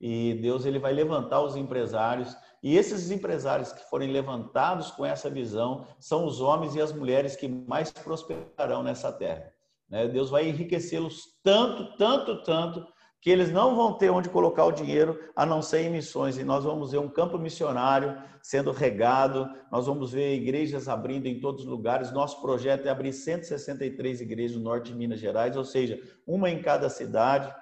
E 0.00 0.32
Deus 0.40 0.64
ele 0.64 0.78
vai 0.78 0.90
levantar 0.90 1.42
os 1.42 1.56
empresários, 1.56 2.34
e 2.62 2.74
esses 2.74 3.10
empresários 3.10 3.70
que 3.70 3.84
forem 3.90 4.10
levantados 4.10 4.90
com 4.90 5.04
essa 5.04 5.28
visão 5.28 5.86
são 6.00 6.24
os 6.24 6.40
homens 6.40 6.74
e 6.74 6.80
as 6.80 6.90
mulheres 6.90 7.36
que 7.36 7.46
mais 7.46 7.92
prosperarão 7.92 8.82
nessa 8.82 9.12
terra. 9.12 9.52
Né? 9.90 10.08
Deus 10.08 10.30
vai 10.30 10.48
enriquecê-los 10.48 11.38
tanto, 11.42 11.94
tanto, 11.98 12.42
tanto, 12.44 12.86
que 13.20 13.30
eles 13.30 13.50
não 13.50 13.74
vão 13.74 13.94
ter 13.94 14.10
onde 14.10 14.28
colocar 14.28 14.64
o 14.64 14.72
dinheiro 14.72 15.18
a 15.34 15.44
não 15.44 15.60
ser 15.60 15.80
em 15.80 15.90
missões. 15.90 16.38
E 16.38 16.44
nós 16.44 16.64
vamos 16.64 16.92
ver 16.92 16.98
um 16.98 17.08
campo 17.08 17.38
missionário 17.38 18.16
sendo 18.42 18.70
regado, 18.70 19.50
nós 19.72 19.86
vamos 19.86 20.12
ver 20.12 20.34
igrejas 20.34 20.88
abrindo 20.88 21.26
em 21.26 21.40
todos 21.40 21.62
os 21.62 21.66
lugares. 21.66 22.12
Nosso 22.12 22.40
projeto 22.40 22.86
é 22.86 22.90
abrir 22.90 23.12
163 23.12 24.20
igrejas 24.20 24.56
no 24.56 24.62
norte 24.62 24.92
de 24.92 24.98
Minas 24.98 25.18
Gerais, 25.18 25.56
ou 25.56 25.64
seja, 25.64 26.00
uma 26.26 26.48
em 26.48 26.62
cada 26.62 26.88
cidade. 26.88 27.52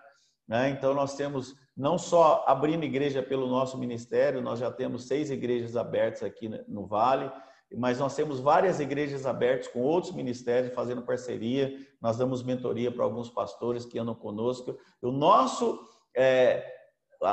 Né? 0.46 0.68
Então, 0.68 0.92
nós 0.92 1.16
temos 1.16 1.54
não 1.74 1.96
só 1.96 2.44
abrindo 2.46 2.84
igreja 2.84 3.22
pelo 3.22 3.48
nosso 3.48 3.78
ministério, 3.78 4.42
nós 4.42 4.58
já 4.58 4.70
temos 4.70 5.06
seis 5.06 5.30
igrejas 5.30 5.76
abertas 5.76 6.22
aqui 6.22 6.50
no 6.68 6.86
Vale 6.86 7.30
mas 7.76 7.98
nós 7.98 8.14
temos 8.14 8.40
várias 8.40 8.80
igrejas 8.80 9.26
abertas 9.26 9.68
com 9.68 9.80
outros 9.80 10.12
ministérios 10.12 10.74
fazendo 10.74 11.02
parceria. 11.02 11.76
Nós 12.00 12.16
damos 12.16 12.42
mentoria 12.42 12.90
para 12.90 13.04
alguns 13.04 13.30
pastores 13.30 13.84
que 13.84 13.98
andam 13.98 14.14
conosco. 14.14 14.78
O 15.02 15.10
nosso, 15.10 15.80
é, 16.16 16.64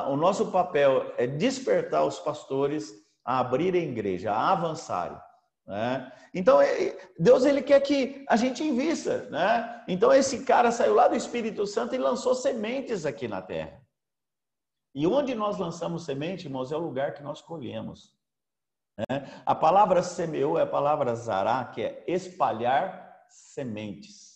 o 0.08 0.16
nosso 0.16 0.52
papel 0.52 1.14
é 1.18 1.28
despertar 1.28 2.06
os 2.06 2.20
pastores 2.20 2.94
a 3.24 3.40
abrirem 3.40 3.90
igreja, 3.90 4.32
a 4.32 4.52
avançarem. 4.52 5.18
Né? 5.66 6.12
Então, 6.34 6.62
é, 6.62 6.98
Deus 7.20 7.46
ele 7.46 7.62
quer 7.62 7.80
que 7.82 8.26
a 8.28 8.36
gente 8.36 8.64
invista. 8.64 9.30
Né? 9.30 9.84
Então, 9.88 10.12
esse 10.14 10.44
cara 10.44 10.72
saiu 10.72 10.94
lá 10.94 11.08
do 11.08 11.16
Espírito 11.16 11.66
Santo 11.68 11.96
e 11.96 11.98
lançou 11.98 12.34
sementes 12.34 13.06
aqui 13.06 13.28
na 13.28 13.42
terra. 13.42 13.82
E 14.94 15.08
onde 15.08 15.34
nós 15.36 15.58
lançamos 15.58 16.04
semente, 16.04 16.48
irmãos, 16.48 16.72
é 16.72 16.76
o 16.76 16.80
lugar 16.80 17.14
que 17.14 17.24
nós 17.24 17.42
colhemos. 17.42 18.14
Né? 19.10 19.42
A 19.46 19.56
palavra 19.56 20.04
semeou 20.04 20.58
é 20.58 20.64
a 20.64 20.68
palavra 20.68 21.16
zará, 21.16 21.66
que 21.66 21.82
é 21.82 22.04
espalhar 22.08 23.26
sementes. 23.30 24.32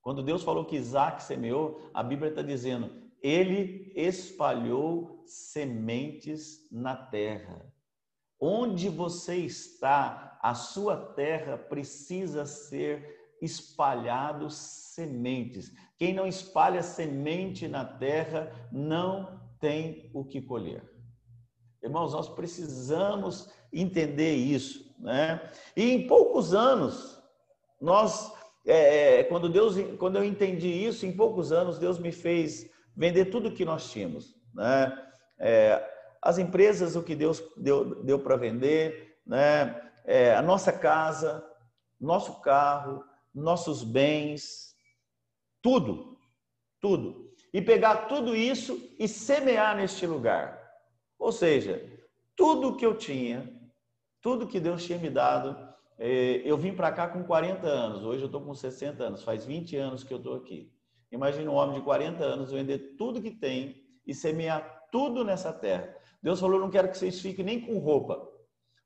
Quando 0.00 0.22
Deus 0.22 0.42
falou 0.42 0.64
que 0.64 0.76
Isaac 0.76 1.22
semeou, 1.22 1.90
a 1.94 2.02
Bíblia 2.02 2.30
está 2.30 2.42
dizendo, 2.42 2.90
ele 3.22 3.92
espalhou 3.96 5.22
sementes 5.26 6.68
na 6.70 6.94
terra. 6.94 7.72
Onde 8.38 8.88
você 8.88 9.36
está, 9.36 10.38
a 10.42 10.54
sua 10.54 10.96
terra 11.14 11.56
precisa 11.56 12.44
ser 12.44 13.34
espalhado 13.40 14.50
sementes. 14.50 15.72
Quem 15.96 16.12
não 16.12 16.26
espalha 16.26 16.82
semente 16.82 17.66
na 17.66 17.84
terra 17.84 18.52
não 18.70 19.40
tem 19.58 20.10
o 20.12 20.24
que 20.24 20.42
colher. 20.42 20.93
Irmãos, 21.84 22.14
nós 22.14 22.30
precisamos 22.30 23.50
entender 23.70 24.34
isso, 24.34 24.90
né? 24.98 25.52
E 25.76 25.92
em 25.92 26.06
poucos 26.06 26.54
anos, 26.54 27.22
nós, 27.78 28.32
é, 28.66 29.18
é, 29.18 29.24
quando 29.24 29.50
Deus, 29.50 29.76
quando 29.98 30.16
eu 30.16 30.24
entendi 30.24 30.68
isso, 30.68 31.04
em 31.04 31.14
poucos 31.14 31.52
anos 31.52 31.78
Deus 31.78 31.98
me 31.98 32.10
fez 32.10 32.70
vender 32.96 33.26
tudo 33.26 33.52
que 33.52 33.66
nós 33.66 33.90
tínhamos, 33.90 34.34
né? 34.54 34.98
É, 35.38 35.86
as 36.22 36.38
empresas, 36.38 36.96
o 36.96 37.02
que 37.02 37.14
Deus 37.14 37.42
deu, 37.54 38.02
deu 38.02 38.18
para 38.18 38.36
vender, 38.36 39.18
né? 39.26 39.78
É, 40.06 40.34
a 40.34 40.40
nossa 40.40 40.72
casa, 40.72 41.44
nosso 42.00 42.40
carro, 42.40 43.04
nossos 43.34 43.84
bens, 43.84 44.74
tudo, 45.60 46.16
tudo. 46.80 47.30
E 47.52 47.60
pegar 47.60 48.06
tudo 48.06 48.34
isso 48.34 48.90
e 48.98 49.06
semear 49.06 49.76
neste 49.76 50.06
lugar. 50.06 50.63
Ou 51.18 51.32
seja, 51.32 51.84
tudo 52.36 52.76
que 52.76 52.84
eu 52.84 52.96
tinha, 52.96 53.52
tudo 54.20 54.46
que 54.46 54.60
Deus 54.60 54.84
tinha 54.84 54.98
me 54.98 55.10
dado, 55.10 55.56
é, 55.98 56.42
eu 56.44 56.56
vim 56.56 56.74
para 56.74 56.90
cá 56.90 57.08
com 57.08 57.22
40 57.22 57.66
anos, 57.66 58.04
hoje 58.04 58.22
eu 58.22 58.26
estou 58.26 58.40
com 58.40 58.54
60 58.54 59.02
anos, 59.02 59.22
faz 59.22 59.44
20 59.44 59.76
anos 59.76 60.02
que 60.02 60.12
eu 60.12 60.18
estou 60.18 60.34
aqui. 60.34 60.72
Imagina 61.12 61.50
um 61.50 61.54
homem 61.54 61.76
de 61.76 61.84
40 61.84 62.24
anos 62.24 62.50
vender 62.50 62.96
tudo 62.98 63.22
que 63.22 63.30
tem 63.30 63.76
e 64.04 64.12
semear 64.12 64.88
tudo 64.90 65.24
nessa 65.24 65.52
terra. 65.52 65.94
Deus 66.20 66.40
falou: 66.40 66.58
não 66.58 66.70
quero 66.70 66.88
que 66.88 66.98
vocês 66.98 67.20
fiquem 67.20 67.44
nem 67.44 67.60
com 67.60 67.78
roupa. 67.78 68.28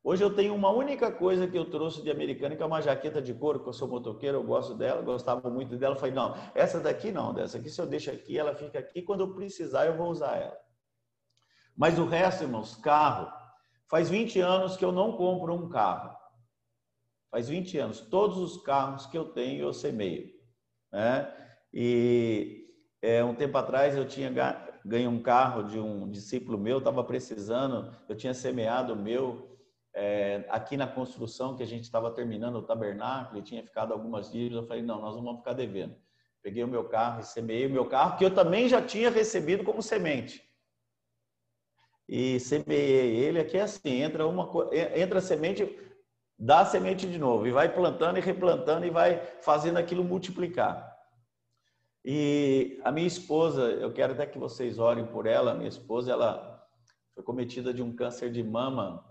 Hoje 0.05 0.22
eu 0.22 0.35
tenho 0.35 0.55
uma 0.55 0.70
única 0.70 1.11
coisa 1.11 1.47
que 1.47 1.59
eu 1.59 1.68
trouxe 1.70 2.03
de 2.03 2.11
americana, 2.11 2.55
que 2.55 2.62
é 2.62 2.66
uma 2.66 2.81
jaqueta 2.81 3.20
de 3.20 3.33
couro, 3.35 3.61
que 3.61 3.68
eu 3.68 3.72
sou 3.72 3.89
motoqueiro, 3.89 4.39
eu 4.39 4.43
gosto 4.43 4.74
dela, 4.74 5.03
gostava 5.03 5.49
muito 5.49 5.76
dela. 5.76 5.95
Eu 5.95 5.99
falei: 5.99 6.14
não, 6.14 6.35
essa 6.55 6.81
daqui 6.81 7.11
não, 7.11 7.33
dessa 7.33 7.59
aqui 7.59 7.70
se 7.70 7.81
eu 7.81 7.87
deixo 7.87 8.11
aqui, 8.11 8.39
ela 8.39 8.55
fica 8.55 8.79
aqui, 8.79 9.03
quando 9.03 9.20
eu 9.20 9.35
precisar 9.35 9.87
eu 9.87 9.97
vou 9.97 10.11
usar 10.11 10.37
ela. 10.37 10.67
Mas 11.79 11.99
o 11.99 12.05
resto, 12.05 12.43
irmãos, 12.43 12.74
carro, 12.74 13.33
Faz 13.89 14.11
20 14.11 14.39
anos 14.41 14.76
que 14.76 14.85
eu 14.85 14.93
não 14.93 15.12
compro 15.12 15.55
um 15.55 15.68
carro. 15.68 16.14
Faz 17.31 17.49
20 17.49 17.79
anos. 17.79 18.01
Todos 18.01 18.37
os 18.37 18.62
carros 18.62 19.07
que 19.07 19.16
eu 19.16 19.24
tenho, 19.24 19.62
eu 19.62 19.72
semeio. 19.72 20.29
Né? 20.93 21.33
E 21.72 22.66
é, 23.01 23.24
um 23.24 23.35
tempo 23.35 23.57
atrás 23.57 23.97
eu 23.97 24.07
tinha 24.07 24.31
ganho 24.85 25.11
um 25.11 25.22
carro 25.22 25.62
de 25.62 25.79
um 25.79 26.11
discípulo 26.11 26.59
meu, 26.59 26.79
estava 26.79 27.03
precisando, 27.03 27.95
eu 28.09 28.16
tinha 28.16 28.33
semeado 28.33 28.93
o 28.93 28.97
meu 28.97 29.59
é, 29.95 30.47
aqui 30.49 30.76
na 30.76 30.87
construção 30.87 31.57
que 31.57 31.62
a 31.62 31.66
gente 31.66 31.85
estava 31.85 32.11
terminando 32.11 32.57
o 32.57 32.62
tabernáculo 32.62 33.39
e 33.39 33.43
tinha 33.43 33.62
ficado 33.62 33.93
algumas 33.93 34.31
dívidas. 34.31 34.62
Eu 34.62 34.68
falei, 34.68 34.83
não, 34.83 35.01
nós 35.01 35.16
não 35.16 35.24
vamos 35.24 35.41
ficar 35.41 35.55
devendo. 35.55 35.97
Peguei 36.43 36.62
o 36.62 36.68
meu 36.68 36.85
carro 36.85 37.20
e 37.20 37.24
semeei 37.24 37.66
o 37.66 37.70
meu 37.70 37.87
carro, 37.87 38.18
que 38.18 38.24
eu 38.24 38.35
também 38.35 38.68
já 38.68 38.83
tinha 38.83 39.11
recebido 39.11 39.64
como 39.64 39.83
semente 39.83 40.47
e 42.09 42.40
semeei 42.40 43.16
ele. 43.16 43.40
Aqui 43.40 43.59
é 43.59 43.62
assim, 43.62 44.02
entra 44.02 44.26
uma 44.26 44.48
entra 44.96 45.18
a 45.18 45.22
semente, 45.22 45.78
dá 46.38 46.64
semente 46.64 47.06
de 47.06 47.18
novo 47.18 47.46
e 47.46 47.50
vai 47.50 47.72
plantando 47.72 48.18
e 48.18 48.22
replantando 48.22 48.86
e 48.86 48.90
vai 48.90 49.20
fazendo 49.42 49.76
aquilo 49.76 50.02
multiplicar. 50.02 50.96
E 52.04 52.80
a 52.84 52.90
minha 52.90 53.06
esposa, 53.06 53.62
eu 53.62 53.92
quero 53.92 54.14
até 54.14 54.24
que 54.24 54.38
vocês 54.38 54.78
orem 54.78 55.06
por 55.06 55.26
ela. 55.26 55.54
Minha 55.54 55.68
esposa, 55.68 56.12
ela 56.12 56.66
foi 57.14 57.22
cometida 57.22 57.74
de 57.74 57.82
um 57.82 57.94
câncer 57.94 58.30
de 58.30 58.42
mama 58.42 59.04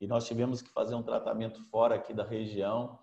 e 0.00 0.06
nós 0.06 0.26
tivemos 0.26 0.62
que 0.62 0.70
fazer 0.70 0.94
um 0.94 1.02
tratamento 1.02 1.62
fora 1.64 1.96
aqui 1.96 2.14
da 2.14 2.24
região. 2.24 2.98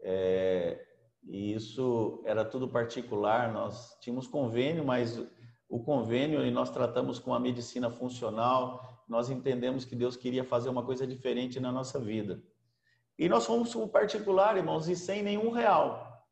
É, 0.00 0.82
e 1.24 1.52
isso 1.52 2.22
era 2.24 2.44
tudo 2.44 2.68
particular. 2.68 3.52
Nós 3.52 3.98
tínhamos 4.00 4.26
convênio, 4.26 4.84
mas 4.84 5.18
o 5.74 5.80
convênio 5.80 6.46
e 6.46 6.52
nós 6.52 6.70
tratamos 6.70 7.18
com 7.18 7.34
a 7.34 7.40
medicina 7.40 7.90
funcional, 7.90 9.02
nós 9.08 9.28
entendemos 9.28 9.84
que 9.84 9.96
Deus 9.96 10.16
queria 10.16 10.44
fazer 10.44 10.68
uma 10.68 10.84
coisa 10.84 11.04
diferente 11.04 11.58
na 11.58 11.72
nossa 11.72 11.98
vida. 11.98 12.40
E 13.18 13.28
nós 13.28 13.44
fomos 13.44 13.74
com 13.74 13.88
particular, 13.88 14.56
irmãos, 14.56 14.88
e 14.88 14.94
sem 14.94 15.20
nenhum 15.20 15.50
real. 15.50 16.24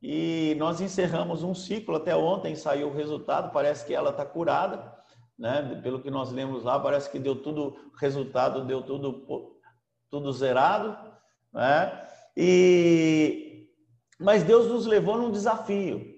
E 0.00 0.56
nós 0.58 0.80
encerramos 0.80 1.42
um 1.42 1.54
ciclo, 1.54 1.96
até 1.96 2.16
ontem 2.16 2.56
saiu 2.56 2.88
o 2.88 2.94
resultado, 2.94 3.52
parece 3.52 3.84
que 3.84 3.92
ela 3.92 4.08
está 4.08 4.24
curada, 4.24 4.96
né? 5.38 5.82
Pelo 5.82 6.00
que 6.00 6.10
nós 6.10 6.32
lemos 6.32 6.64
lá, 6.64 6.80
parece 6.80 7.10
que 7.10 7.18
deu 7.18 7.42
tudo, 7.42 7.76
resultado 8.00 8.64
deu 8.64 8.80
tudo, 8.80 9.60
tudo 10.08 10.32
zerado, 10.32 10.96
né? 11.52 12.08
E, 12.34 13.68
mas 14.18 14.44
Deus 14.44 14.66
nos 14.66 14.86
levou 14.86 15.18
num 15.18 15.30
desafio 15.30 16.09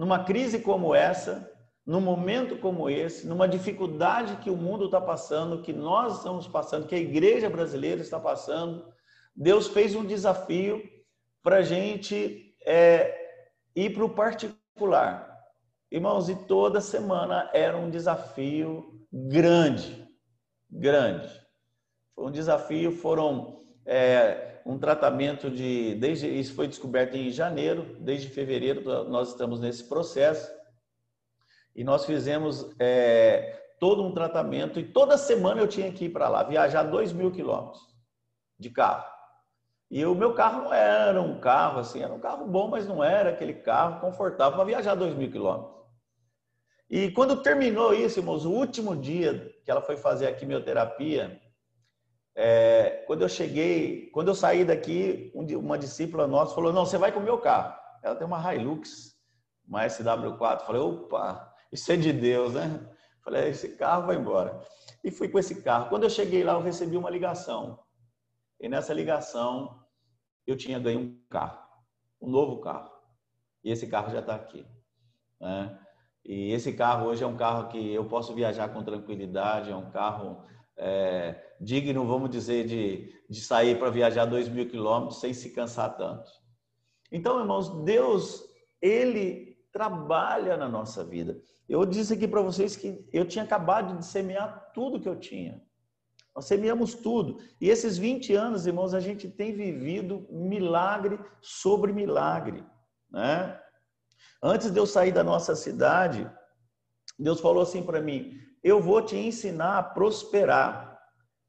numa 0.00 0.24
crise 0.24 0.60
como 0.60 0.94
essa, 0.94 1.52
num 1.84 2.00
momento 2.00 2.56
como 2.56 2.88
esse, 2.88 3.26
numa 3.26 3.46
dificuldade 3.46 4.36
que 4.36 4.48
o 4.48 4.56
mundo 4.56 4.86
está 4.86 4.98
passando, 4.98 5.60
que 5.60 5.74
nós 5.74 6.16
estamos 6.16 6.48
passando, 6.48 6.86
que 6.86 6.94
a 6.94 6.98
igreja 6.98 7.50
brasileira 7.50 8.00
está 8.00 8.18
passando, 8.18 8.90
Deus 9.36 9.68
fez 9.68 9.94
um 9.94 10.02
desafio 10.02 10.82
para 11.42 11.56
a 11.56 11.62
gente 11.62 12.56
é, 12.64 13.14
ir 13.76 13.92
para 13.92 14.06
o 14.06 14.08
particular. 14.08 15.38
Irmãos, 15.90 16.30
e 16.30 16.34
toda 16.46 16.80
semana 16.80 17.50
era 17.52 17.76
um 17.76 17.90
desafio 17.90 19.06
grande, 19.12 20.08
grande. 20.70 21.28
Foi 22.14 22.24
um 22.24 22.30
desafio, 22.30 22.90
foram 22.90 23.60
é, 23.84 24.49
um 24.64 24.78
tratamento 24.78 25.50
de, 25.50 25.94
desde 25.94 26.28
isso 26.28 26.54
foi 26.54 26.68
descoberto 26.68 27.14
em 27.14 27.30
janeiro, 27.30 27.96
desde 28.00 28.28
fevereiro 28.28 29.08
nós 29.08 29.28
estamos 29.28 29.60
nesse 29.60 29.84
processo 29.84 30.50
e 31.74 31.84
nós 31.84 32.04
fizemos 32.04 32.74
é, 32.78 33.74
todo 33.78 34.04
um 34.04 34.12
tratamento 34.12 34.78
e 34.78 34.84
toda 34.84 35.16
semana 35.16 35.60
eu 35.60 35.68
tinha 35.68 35.90
que 35.92 36.06
ir 36.06 36.10
para 36.10 36.28
lá, 36.28 36.42
viajar 36.42 36.82
dois 36.82 37.12
mil 37.12 37.30
quilômetros 37.30 37.80
de 38.58 38.70
carro. 38.70 39.08
E 39.90 40.04
o 40.04 40.14
meu 40.14 40.34
carro 40.34 40.64
não 40.64 40.72
era 40.72 41.20
um 41.20 41.40
carro 41.40 41.80
assim, 41.80 42.02
era 42.02 42.12
um 42.12 42.20
carro 42.20 42.46
bom, 42.46 42.68
mas 42.68 42.86
não 42.86 43.02
era 43.02 43.30
aquele 43.30 43.54
carro 43.54 44.00
confortável 44.00 44.56
para 44.56 44.64
viajar 44.64 44.94
dois 44.94 45.14
mil 45.14 45.30
quilômetros. 45.30 45.80
E 46.88 47.10
quando 47.12 47.42
terminou 47.42 47.94
isso, 47.94 48.18
irmãos, 48.18 48.44
o 48.44 48.50
último 48.50 48.96
dia 48.96 49.52
que 49.64 49.70
ela 49.70 49.80
foi 49.80 49.96
fazer 49.96 50.26
a 50.26 50.34
quimioterapia, 50.34 51.40
é, 52.34 53.04
quando 53.06 53.22
eu 53.22 53.28
cheguei, 53.28 54.10
quando 54.10 54.28
eu 54.28 54.34
saí 54.34 54.64
daqui, 54.64 55.32
uma 55.34 55.78
discípula 55.78 56.26
nossa 56.26 56.54
falou: 56.54 56.72
Não, 56.72 56.86
você 56.86 56.96
vai 56.96 57.12
com 57.12 57.20
o 57.20 57.22
meu 57.22 57.38
carro. 57.38 57.78
Ela 58.02 58.16
tem 58.16 58.26
uma 58.26 58.54
Hilux, 58.54 59.14
uma 59.66 59.84
SW4. 59.86 60.62
Falei: 60.62 60.80
Opa, 60.80 61.52
isso 61.72 61.90
é 61.92 61.96
de 61.96 62.12
Deus, 62.12 62.54
né? 62.54 62.88
Falei: 63.24 63.48
Esse 63.48 63.76
carro 63.76 64.06
vai 64.06 64.16
embora. 64.16 64.60
E 65.02 65.10
fui 65.10 65.28
com 65.28 65.38
esse 65.38 65.62
carro. 65.62 65.88
Quando 65.88 66.04
eu 66.04 66.10
cheguei 66.10 66.44
lá, 66.44 66.52
eu 66.52 66.62
recebi 66.62 66.96
uma 66.96 67.10
ligação. 67.10 67.80
E 68.60 68.68
nessa 68.68 68.92
ligação, 68.92 69.80
eu 70.46 70.56
tinha 70.56 70.78
ganho 70.78 71.00
um 71.00 71.20
carro, 71.28 71.58
um 72.20 72.28
novo 72.28 72.60
carro. 72.60 72.90
E 73.64 73.70
esse 73.70 73.86
carro 73.86 74.10
já 74.10 74.20
está 74.20 74.34
aqui. 74.34 74.66
Né? 75.40 75.78
E 76.24 76.52
esse 76.52 76.72
carro 76.74 77.06
hoje 77.06 77.24
é 77.24 77.26
um 77.26 77.36
carro 77.36 77.68
que 77.68 77.92
eu 77.92 78.04
posso 78.04 78.34
viajar 78.34 78.68
com 78.68 78.84
tranquilidade, 78.84 79.70
é 79.70 79.76
um 79.76 79.90
carro 79.90 80.44
é, 80.76 81.49
digno, 81.60 82.06
vamos 82.06 82.30
dizer, 82.30 82.66
de, 82.66 83.12
de 83.28 83.40
sair 83.40 83.78
para 83.78 83.90
viajar 83.90 84.24
dois 84.24 84.48
mil 84.48 84.68
quilômetros 84.68 85.20
sem 85.20 85.34
se 85.34 85.50
cansar 85.50 85.96
tanto. 85.96 86.30
Então, 87.12 87.38
irmãos, 87.38 87.84
Deus, 87.84 88.42
Ele 88.80 89.58
trabalha 89.72 90.56
na 90.56 90.68
nossa 90.68 91.04
vida. 91.04 91.40
Eu 91.68 91.84
disse 91.84 92.14
aqui 92.14 92.26
para 92.26 92.40
vocês 92.40 92.74
que 92.74 93.06
eu 93.12 93.26
tinha 93.26 93.44
acabado 93.44 93.98
de 93.98 94.06
semear 94.06 94.72
tudo 94.72 94.98
que 94.98 95.08
eu 95.08 95.16
tinha. 95.16 95.62
Nós 96.34 96.46
semeamos 96.46 96.94
tudo. 96.94 97.38
E 97.60 97.68
esses 97.68 97.98
20 97.98 98.34
anos, 98.34 98.66
irmãos, 98.66 98.94
a 98.94 99.00
gente 99.00 99.28
tem 99.28 99.52
vivido 99.52 100.26
milagre 100.30 101.18
sobre 101.40 101.92
milagre. 101.92 102.64
Né? 103.10 103.60
Antes 104.42 104.70
de 104.70 104.78
eu 104.78 104.86
sair 104.86 105.12
da 105.12 105.22
nossa 105.22 105.54
cidade, 105.54 106.28
Deus 107.18 107.40
falou 107.40 107.62
assim 107.62 107.82
para 107.82 108.00
mim: 108.00 108.38
eu 108.62 108.80
vou 108.80 109.02
te 109.02 109.16
ensinar 109.16 109.78
a 109.78 109.82
prosperar 109.82 110.89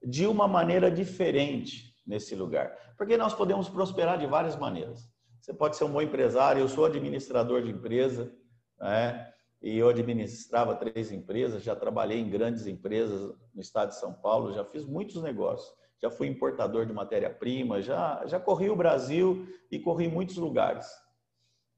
de 0.04 0.26
uma 0.26 0.48
maneira 0.48 0.90
diferente 0.90 1.96
nesse 2.06 2.36
lugar. 2.36 2.76
Porque 2.98 3.18
nós 3.18 3.34
podemos 3.34 3.70
prosperar 3.70 4.18
de 4.18 4.26
várias 4.26 4.56
maneiras. 4.56 5.10
Você 5.40 5.54
pode 5.54 5.76
ser 5.76 5.86
um 5.86 5.92
bom 5.92 6.02
empresário, 6.02 6.62
eu 6.62 6.70
sou 6.70 6.86
administrador 6.86 7.64
de 7.64 7.72
empresa, 7.72 8.32
né? 8.80 9.32
e 9.62 9.78
eu 9.78 9.90
administrava 9.90 10.76
três 10.76 11.12
empresas, 11.12 11.64
já 11.64 11.76
trabalhei 11.76 12.20
em 12.20 12.30
grandes 12.30 12.66
empresas 12.66 13.34
no 13.54 13.62
estado 13.62 13.90
de 13.90 14.00
São 14.00 14.14
Paulo, 14.14 14.54
já 14.54 14.66
fiz 14.66 14.86
muitos 14.86 15.22
negócios, 15.22 15.72
já 16.02 16.10
fui 16.10 16.28
importador 16.28 16.86
de 16.86 16.94
matéria-prima, 16.94 17.82
já, 17.82 18.24
já 18.26 18.40
corri 18.40 18.70
o 18.70 18.76
Brasil 18.76 19.48
e 19.72 19.80
corri 19.80 20.08
muitos 20.08 20.38
lugares. 20.38 20.88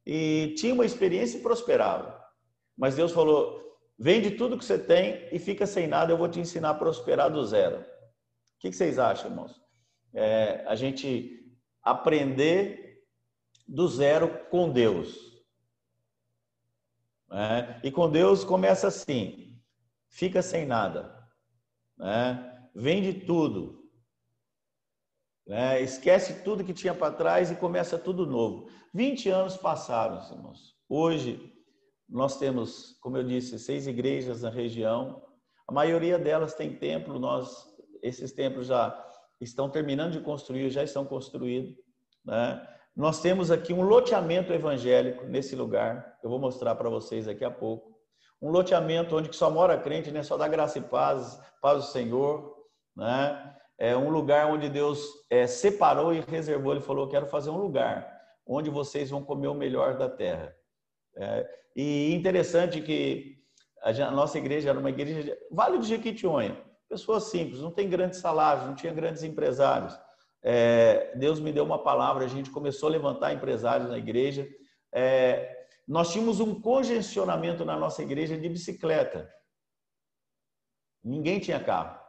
E 0.05 0.53
tinha 0.57 0.73
uma 0.73 0.85
experiência 0.85 1.37
e 1.37 1.41
prosperava. 1.41 2.21
Mas 2.77 2.95
Deus 2.95 3.11
falou: 3.11 3.61
Vende 3.97 4.31
tudo 4.31 4.57
que 4.57 4.65
você 4.65 4.77
tem 4.77 5.27
e 5.31 5.39
fica 5.39 5.65
sem 5.65 5.87
nada, 5.87 6.11
eu 6.11 6.17
vou 6.17 6.27
te 6.27 6.39
ensinar 6.39 6.71
a 6.71 6.73
prosperar 6.73 7.31
do 7.31 7.45
zero. 7.45 7.85
O 8.63 8.69
que 8.69 8.71
vocês 8.71 8.97
acham, 8.97 9.29
irmãos? 9.29 9.61
É, 10.13 10.63
a 10.65 10.73
gente 10.73 11.53
aprender 11.81 13.03
do 13.67 13.87
zero 13.89 14.45
com 14.49 14.71
Deus. 14.71 15.17
É, 17.29 17.81
e 17.83 17.91
com 17.91 18.09
Deus 18.09 18.45
começa 18.45 18.87
assim: 18.87 19.59
fica 20.07 20.41
sem 20.41 20.65
nada, 20.65 21.13
né? 21.97 22.69
vende 22.73 23.13
tudo, 23.25 23.83
né? 25.45 25.81
esquece 25.81 26.43
tudo 26.43 26.63
que 26.63 26.73
tinha 26.73 26.93
para 26.93 27.13
trás 27.13 27.51
e 27.51 27.55
começa 27.55 27.97
tudo 27.97 28.25
novo. 28.25 28.69
20 28.93 29.29
anos 29.29 29.57
passaram, 29.57 30.23
irmãos. 30.31 30.77
Hoje, 30.87 31.51
nós 32.07 32.37
temos, 32.37 32.97
como 33.01 33.17
eu 33.17 33.23
disse, 33.23 33.57
seis 33.59 33.87
igrejas 33.87 34.43
na 34.43 34.49
região. 34.49 35.25
A 35.67 35.73
maioria 35.73 36.19
delas 36.19 36.53
tem 36.53 36.77
templo. 36.77 37.17
Nós, 37.17 37.72
esses 38.03 38.33
templos 38.33 38.67
já 38.67 38.93
estão 39.41 39.69
terminando 39.69 40.11
de 40.11 40.19
construir, 40.19 40.69
já 40.69 40.83
estão 40.83 41.05
construídos. 41.05 41.75
Né? 42.23 42.67
Nós 42.95 43.21
temos 43.21 43.49
aqui 43.49 43.73
um 43.73 43.81
loteamento 43.81 44.53
evangélico 44.53 45.25
nesse 45.25 45.55
lugar. 45.55 46.17
Eu 46.23 46.29
vou 46.29 46.37
mostrar 46.37 46.75
para 46.75 46.89
vocês 46.89 47.25
daqui 47.25 47.43
a 47.43 47.49
pouco. 47.49 47.91
Um 48.41 48.51
loteamento 48.51 49.15
onde 49.15 49.33
só 49.35 49.49
mora 49.49 49.77
crente, 49.77 50.11
né? 50.11 50.21
Só 50.21 50.37
dá 50.37 50.47
graça 50.47 50.77
e 50.77 50.81
paz, 50.81 51.39
paz 51.61 51.77
do 51.77 51.91
Senhor, 51.91 52.53
né? 52.95 53.55
É 53.79 53.95
um 53.95 54.09
lugar 54.09 54.47
onde 54.47 54.69
Deus 54.69 55.01
é, 55.29 55.47
separou 55.47 56.13
e 56.13 56.19
reservou. 56.19 56.73
Ele 56.73 56.81
falou: 56.81 57.07
quero 57.07 57.25
fazer 57.25 57.49
um 57.49 57.57
lugar 57.57 58.13
onde 58.45 58.69
vocês 58.69 59.09
vão 59.09 59.23
comer 59.23 59.47
o 59.47 59.53
melhor 59.53 59.97
da 59.97 60.09
terra. 60.09 60.53
É, 61.15 61.49
e 61.75 62.13
interessante 62.13 62.81
que 62.81 63.37
a 63.81 64.11
nossa 64.11 64.37
igreja 64.37 64.69
era 64.69 64.79
uma 64.79 64.89
igreja 64.89 65.37
Vale 65.51 65.77
do 65.77 65.85
Jequitinhonha, 65.85 66.57
pessoas 66.93 67.23
simples, 67.25 67.59
não 67.59 67.71
tem 67.71 67.89
grandes 67.89 68.19
salários, 68.19 68.67
não 68.67 68.75
tinha 68.75 68.93
grandes 68.93 69.23
empresários. 69.23 69.99
É, 70.43 71.15
Deus 71.15 71.39
me 71.39 71.51
deu 71.51 71.63
uma 71.63 71.81
palavra, 71.81 72.23
a 72.23 72.27
gente 72.27 72.51
começou 72.51 72.87
a 72.87 72.91
levantar 72.91 73.33
empresários 73.33 73.89
na 73.89 73.97
igreja. 73.97 74.47
É, 74.93 75.65
nós 75.87 76.11
tínhamos 76.11 76.39
um 76.39 76.61
congestionamento 76.61 77.65
na 77.65 77.75
nossa 77.75 78.03
igreja 78.03 78.37
de 78.37 78.47
bicicleta. 78.47 79.27
Ninguém 81.03 81.39
tinha 81.39 81.59
carro. 81.59 81.99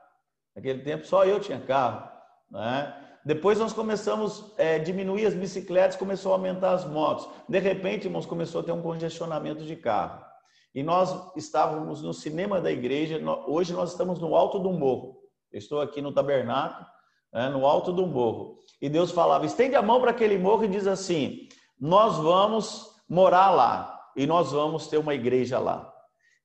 Naquele 0.54 0.82
tempo 0.82 1.06
só 1.06 1.24
eu 1.24 1.40
tinha 1.40 1.60
carro. 1.60 2.08
Né? 2.50 3.20
Depois 3.24 3.58
nós 3.58 3.72
começamos 3.72 4.52
a 4.58 4.62
é, 4.62 4.78
diminuir 4.78 5.26
as 5.26 5.34
bicicletas, 5.34 5.96
começou 5.96 6.32
a 6.32 6.36
aumentar 6.36 6.72
as 6.72 6.84
motos. 6.84 7.28
De 7.48 7.58
repente, 7.58 8.06
irmãos, 8.06 8.26
começou 8.26 8.60
a 8.60 8.64
ter 8.64 8.72
um 8.72 8.82
congestionamento 8.82 9.64
de 9.64 9.76
carro. 9.76 10.33
E 10.74 10.82
nós 10.82 11.34
estávamos 11.36 12.02
no 12.02 12.12
cinema 12.12 12.60
da 12.60 12.72
igreja, 12.72 13.20
hoje 13.46 13.72
nós 13.72 13.92
estamos 13.92 14.18
no 14.18 14.34
alto 14.34 14.58
do 14.58 14.72
morro. 14.72 15.18
Eu 15.52 15.58
estou 15.58 15.80
aqui 15.80 16.02
no 16.02 16.12
tabernáculo, 16.12 16.84
né, 17.32 17.48
no 17.48 17.64
alto 17.64 17.92
do 17.92 18.06
morro. 18.06 18.58
E 18.80 18.88
Deus 18.88 19.12
falava: 19.12 19.46
estende 19.46 19.76
a 19.76 19.82
mão 19.82 20.00
para 20.00 20.10
aquele 20.10 20.36
morro 20.36 20.64
e 20.64 20.68
diz 20.68 20.86
assim: 20.86 21.48
Nós 21.78 22.16
vamos 22.16 22.90
morar 23.08 23.50
lá 23.50 24.10
e 24.16 24.26
nós 24.26 24.50
vamos 24.50 24.88
ter 24.88 24.98
uma 24.98 25.14
igreja 25.14 25.60
lá. 25.60 25.94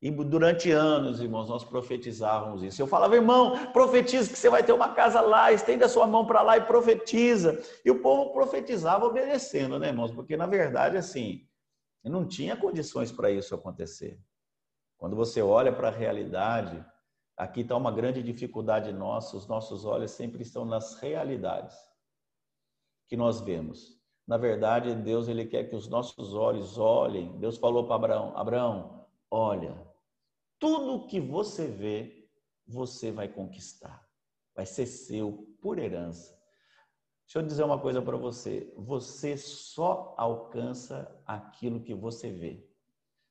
E 0.02 0.10
durante 0.12 0.72
anos, 0.72 1.20
irmãos, 1.20 1.50
nós 1.50 1.64
profetizávamos 1.64 2.64
isso. 2.64 2.82
Eu 2.82 2.88
falava, 2.88 3.16
irmão, 3.16 3.68
profetiza 3.74 4.32
que 4.32 4.40
você 4.40 4.50
vai 4.50 4.64
ter 4.64 4.72
uma 4.72 4.94
casa 4.94 5.20
lá, 5.20 5.52
estenda 5.52 5.88
a 5.88 5.90
sua 5.90 6.08
mão 6.08 6.26
para 6.26 6.42
lá 6.42 6.56
e 6.56 6.62
profetiza. 6.62 7.62
E 7.84 7.92
o 7.92 8.00
povo 8.00 8.32
profetizava 8.32 9.06
obedecendo, 9.06 9.78
né, 9.78 9.90
irmãos? 9.90 10.12
Porque, 10.12 10.38
na 10.38 10.46
verdade, 10.46 10.96
assim, 10.96 11.42
não 12.10 12.28
tinha 12.28 12.58
condições 12.58 13.12
para 13.12 13.32
isso 13.32 13.54
acontecer. 13.56 14.20
Quando 14.98 15.16
você 15.16 15.42
olha 15.42 15.72
para 15.72 15.88
a 15.88 15.92
realidade, 15.92 16.86
aqui 17.38 17.62
está 17.62 17.76
uma 17.78 17.92
grande 17.92 18.22
dificuldade 18.22 18.92
nossa, 18.92 19.38
os 19.38 19.48
nossos 19.48 19.86
olhos 19.86 20.12
sempre 20.12 20.42
estão 20.42 20.66
nas 20.66 20.96
realidades 20.96 21.78
que 23.08 23.16
nós 23.16 23.42
vemos. 23.42 24.00
Na 24.28 24.38
verdade, 24.38 24.94
Deus 24.94 25.28
ele 25.28 25.46
quer 25.46 25.70
que 25.70 25.76
os 25.76 25.88
nossos 25.88 26.36
olhos 26.36 26.78
olhem. 26.78 27.38
Deus 27.40 27.58
falou 27.58 27.86
para 27.86 27.96
Abraão: 27.96 28.38
Abraão, 28.38 29.08
olha, 29.32 29.76
tudo 30.60 31.08
que 31.08 31.20
você 31.20 31.68
vê, 31.68 32.30
você 32.68 33.12
vai 33.12 33.28
conquistar. 33.28 34.08
Vai 34.56 34.66
ser 34.66 34.86
seu 34.86 35.58
por 35.62 35.80
herança. 35.80 36.39
Deixa 37.30 37.38
eu 37.38 37.44
dizer 37.44 37.64
uma 37.64 37.78
coisa 37.78 38.02
para 38.02 38.18
você. 38.18 38.74
Você 38.76 39.38
só 39.38 40.16
alcança 40.18 41.08
aquilo 41.28 41.80
que 41.80 41.94
você 41.94 42.32
vê. 42.32 42.66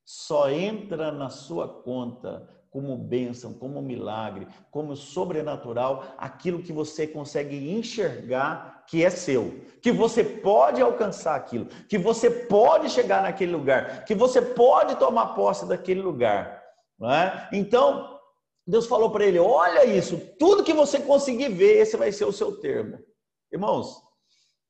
Só 0.05 0.49
entra 0.49 1.11
na 1.11 1.31
sua 1.31 1.67
conta 1.67 2.49
como 2.71 2.97
bênção, 2.97 3.53
como 3.53 3.83
milagre, 3.83 4.47
como 4.71 4.95
sobrenatural, 4.95 6.05
aquilo 6.17 6.63
que 6.63 6.73
você 6.73 7.09
consegue 7.09 7.73
enxergar 7.73 8.85
que 8.87 9.05
é 9.05 9.11
seu, 9.11 9.65
que 9.83 9.91
você 9.91 10.23
pode 10.23 10.81
alcançar 10.81 11.35
aquilo, 11.35 11.67
que 11.89 11.99
você 11.99 12.31
pode 12.31 12.91
chegar 12.91 13.25
naquele 13.25 13.51
lugar, 13.51 14.05
que 14.05 14.15
você 14.15 14.41
pode 14.41 14.95
tomar 14.95 15.35
posse 15.35 15.67
daquele 15.67 16.03
lugar. 16.03 16.63
É? 17.03 17.49
Então, 17.53 18.21
Deus 18.65 18.87
falou 18.87 19.11
para 19.11 19.25
ele: 19.25 19.41
olha 19.41 19.85
isso, 19.85 20.21
tudo 20.39 20.63
que 20.63 20.73
você 20.73 21.01
conseguir 21.01 21.49
ver, 21.49 21.79
esse 21.79 21.97
vai 21.97 22.13
ser 22.13 22.27
o 22.27 22.33
seu 22.33 22.61
termo. 22.61 23.08
Irmãos, 23.51 24.03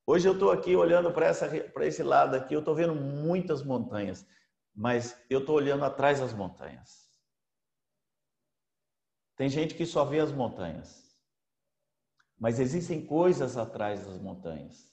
hoje 0.07 0.29
eu 0.29 0.35
estou 0.35 0.53
aqui 0.53 0.77
olhando 0.77 1.13
para 1.13 1.87
esse 1.87 2.03
lado 2.03 2.37
aqui, 2.37 2.55
eu 2.55 2.61
estou 2.61 2.75
vendo 2.75 2.95
muitas 2.95 3.63
montanhas, 3.63 4.27
mas 4.75 5.21
eu 5.29 5.41
estou 5.41 5.57
olhando 5.57 5.85
atrás 5.85 6.21
das 6.21 6.33
montanhas. 6.33 7.09
Tem 9.37 9.49
gente 9.49 9.75
que 9.75 9.85
só 9.85 10.05
vê 10.05 10.21
as 10.21 10.31
montanhas, 10.31 11.17
mas 12.39 12.61
existem 12.61 13.05
coisas 13.05 13.57
atrás 13.57 14.07
das 14.07 14.21
montanhas. 14.21 14.89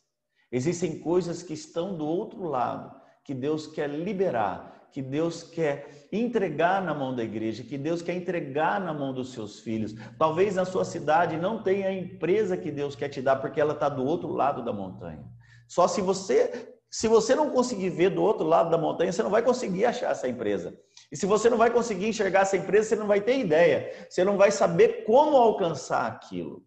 Existem 0.52 1.00
coisas 1.00 1.44
que 1.44 1.54
estão 1.54 1.96
do 1.96 2.06
outro 2.06 2.44
lado, 2.44 3.00
que 3.24 3.34
Deus 3.34 3.68
quer 3.68 3.90
liberar, 3.90 4.75
que 4.96 5.02
Deus 5.02 5.44
quer 5.44 6.08
entregar 6.10 6.82
na 6.82 6.94
mão 6.94 7.14
da 7.14 7.22
igreja, 7.22 7.66
que 7.66 7.78
Deus 7.78 8.02
quer 8.02 8.14
entregar 8.14 8.80
na 8.80 8.94
mão 8.94 9.14
dos 9.14 9.34
seus 9.34 9.60
filhos. 9.60 9.94
Talvez 10.18 10.56
na 10.56 10.64
sua 10.64 10.86
cidade 10.86 11.36
não 11.36 11.62
tenha 11.62 11.90
a 11.90 11.94
empresa 11.94 12.56
que 12.56 12.72
Deus 12.72 12.96
quer 12.96 13.10
te 13.10 13.22
dar, 13.22 13.36
porque 13.36 13.60
ela 13.60 13.74
está 13.74 13.90
do 13.90 14.06
outro 14.06 14.30
lado 14.30 14.64
da 14.64 14.72
montanha. 14.72 15.22
Só 15.68 15.86
se 15.86 16.00
você, 16.00 16.74
se 16.90 17.10
você 17.10 17.36
não 17.36 17.50
conseguir 17.50 17.90
ver 17.90 18.12
do 18.12 18.24
outro 18.24 18.48
lado 18.48 18.70
da 18.70 18.78
montanha, 18.78 19.12
você 19.12 19.22
não 19.22 19.30
vai 19.30 19.42
conseguir 19.42 19.84
achar 19.84 20.12
essa 20.12 20.30
empresa. 20.30 20.74
E 21.12 21.18
se 21.18 21.26
você 21.26 21.50
não 21.50 21.58
vai 21.58 21.72
conseguir 21.72 22.08
enxergar 22.08 22.44
essa 22.44 22.56
empresa, 22.56 22.88
você 22.88 22.96
não 22.96 23.08
vai 23.08 23.20
ter 23.20 23.38
ideia. 23.38 24.08
Você 24.10 24.24
não 24.24 24.38
vai 24.38 24.50
saber 24.50 25.04
como 25.04 25.36
alcançar 25.36 26.08
aquilo. 26.08 26.66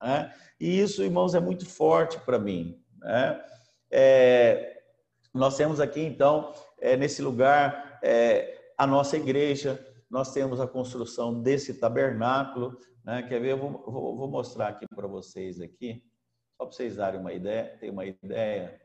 Né? 0.00 0.32
E 0.60 0.78
isso, 0.78 1.02
irmãos, 1.02 1.34
é 1.34 1.40
muito 1.40 1.68
forte 1.68 2.16
para 2.20 2.38
mim. 2.38 2.80
Né? 3.00 3.44
É, 3.90 4.78
nós 5.34 5.56
temos 5.56 5.80
aqui, 5.80 6.00
então, 6.00 6.52
é, 6.80 6.96
nesse 6.96 7.22
lugar, 7.22 7.98
é, 8.02 8.72
a 8.76 8.86
nossa 8.86 9.16
igreja, 9.16 9.84
nós 10.10 10.32
temos 10.32 10.60
a 10.60 10.66
construção 10.66 11.42
desse 11.42 11.74
tabernáculo, 11.74 12.78
né? 13.04 13.22
Quer 13.22 13.40
ver? 13.40 13.52
Eu 13.52 13.58
vou, 13.58 13.70
vou, 13.90 14.16
vou 14.16 14.28
mostrar 14.28 14.68
aqui 14.68 14.86
para 14.94 15.06
vocês 15.06 15.60
aqui, 15.60 16.02
só 16.56 16.64
para 16.64 16.74
vocês 16.74 16.96
darem 16.96 17.20
uma 17.20 17.32
ideia, 17.32 17.76
ter 17.78 17.90
uma 17.90 18.06
ideia. 18.06 18.80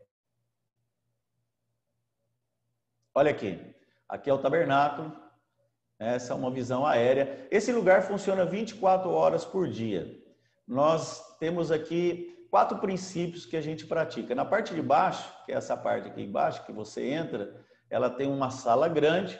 Olha 3.15 3.31
aqui, 3.31 3.59
aqui 4.09 4.29
é 4.29 4.33
o 4.33 4.41
tabernáculo, 4.41 5.15
essa 5.99 6.33
é 6.33 6.35
uma 6.35 6.51
visão 6.51 6.85
aérea. 6.85 7.47
Esse 7.51 7.71
lugar 7.71 8.01
funciona 8.03 8.45
24 8.45 9.09
horas 9.09 9.45
por 9.45 9.67
dia. 9.67 10.19
Nós 10.67 11.37
temos 11.37 11.71
aqui 11.71 12.47
quatro 12.49 12.77
princípios 12.79 13.45
que 13.45 13.57
a 13.57 13.61
gente 13.61 13.85
pratica. 13.85 14.33
Na 14.33 14.45
parte 14.45 14.73
de 14.73 14.81
baixo, 14.81 15.31
que 15.45 15.51
é 15.51 15.55
essa 15.55 15.75
parte 15.77 16.07
aqui 16.07 16.21
embaixo, 16.21 16.65
que 16.65 16.71
você 16.71 17.05
entra, 17.09 17.63
ela 17.93 18.09
tem 18.09 18.27
uma 18.27 18.49
sala 18.49 18.87
grande. 18.87 19.39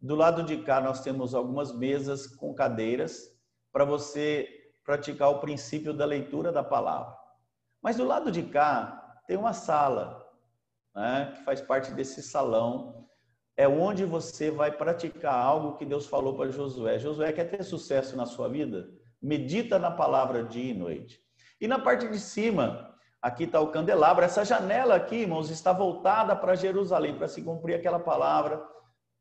Do 0.00 0.14
lado 0.14 0.44
de 0.44 0.58
cá, 0.58 0.80
nós 0.80 1.00
temos 1.00 1.34
algumas 1.34 1.76
mesas 1.76 2.28
com 2.28 2.54
cadeiras 2.54 3.28
para 3.72 3.84
você 3.84 4.48
praticar 4.84 5.30
o 5.30 5.40
princípio 5.40 5.92
da 5.92 6.04
leitura 6.04 6.52
da 6.52 6.62
palavra. 6.62 7.12
Mas 7.82 7.96
do 7.96 8.04
lado 8.04 8.30
de 8.30 8.44
cá, 8.44 9.20
tem 9.26 9.36
uma 9.36 9.52
sala, 9.52 10.24
né, 10.94 11.32
que 11.34 11.42
faz 11.42 11.60
parte 11.60 11.92
desse 11.92 12.22
salão. 12.22 13.08
É 13.56 13.66
onde 13.66 14.04
você 14.04 14.48
vai 14.48 14.70
praticar 14.70 15.34
algo 15.34 15.76
que 15.76 15.84
Deus 15.84 16.06
falou 16.06 16.36
para 16.36 16.52
Josué. 16.52 17.00
Josué 17.00 17.32
quer 17.32 17.50
ter 17.50 17.64
sucesso 17.64 18.16
na 18.16 18.26
sua 18.26 18.48
vida? 18.48 18.88
Medita 19.20 19.76
na 19.76 19.90
palavra 19.90 20.44
dia 20.44 20.70
e 20.70 20.78
noite. 20.78 21.20
E 21.60 21.66
na 21.66 21.80
parte 21.80 22.06
de 22.06 22.20
cima, 22.20 22.87
aqui 23.20 23.44
está 23.44 23.60
o 23.60 23.70
candelabro. 23.70 24.24
Essa 24.24 24.44
janela 24.44 24.96
aqui, 24.96 25.16
irmãos, 25.16 25.50
está 25.50 25.72
voltada 25.72 26.34
para 26.34 26.54
Jerusalém, 26.54 27.16
para 27.16 27.28
se 27.28 27.42
cumprir 27.42 27.74
aquela 27.74 27.98
palavra 27.98 28.62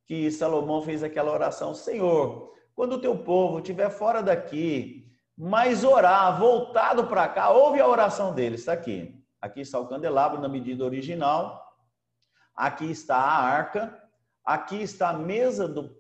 que 0.06 0.32
Salomão 0.32 0.82
fez 0.82 1.04
aquela 1.04 1.32
oração. 1.32 1.74
Senhor, 1.74 2.54
quando 2.76 2.94
o 2.94 3.02
teu 3.02 3.18
povo 3.18 3.60
estiver 3.60 3.90
fora 3.90 4.22
daqui, 4.22 5.06
mas 5.38 5.84
orar, 5.84 6.40
voltado 6.40 7.08
para 7.08 7.28
cá, 7.28 7.50
ouve 7.50 7.80
a 7.80 7.88
oração 7.88 8.34
deles, 8.34 8.62
está 8.62 8.74
aqui. 8.74 9.24
Aqui 9.42 9.62
está 9.62 9.80
o 9.80 9.88
candelabro 9.88 10.42
na 10.42 10.48
medida 10.48 10.84
original. 10.84 11.64
Aqui 12.56 12.90
está 12.90 13.18
a 13.18 13.42
arca. 13.42 14.02
Aqui 14.44 14.82
está 14.82 15.10
a 15.10 15.18
mesa 15.18 15.68
do, 15.68 15.96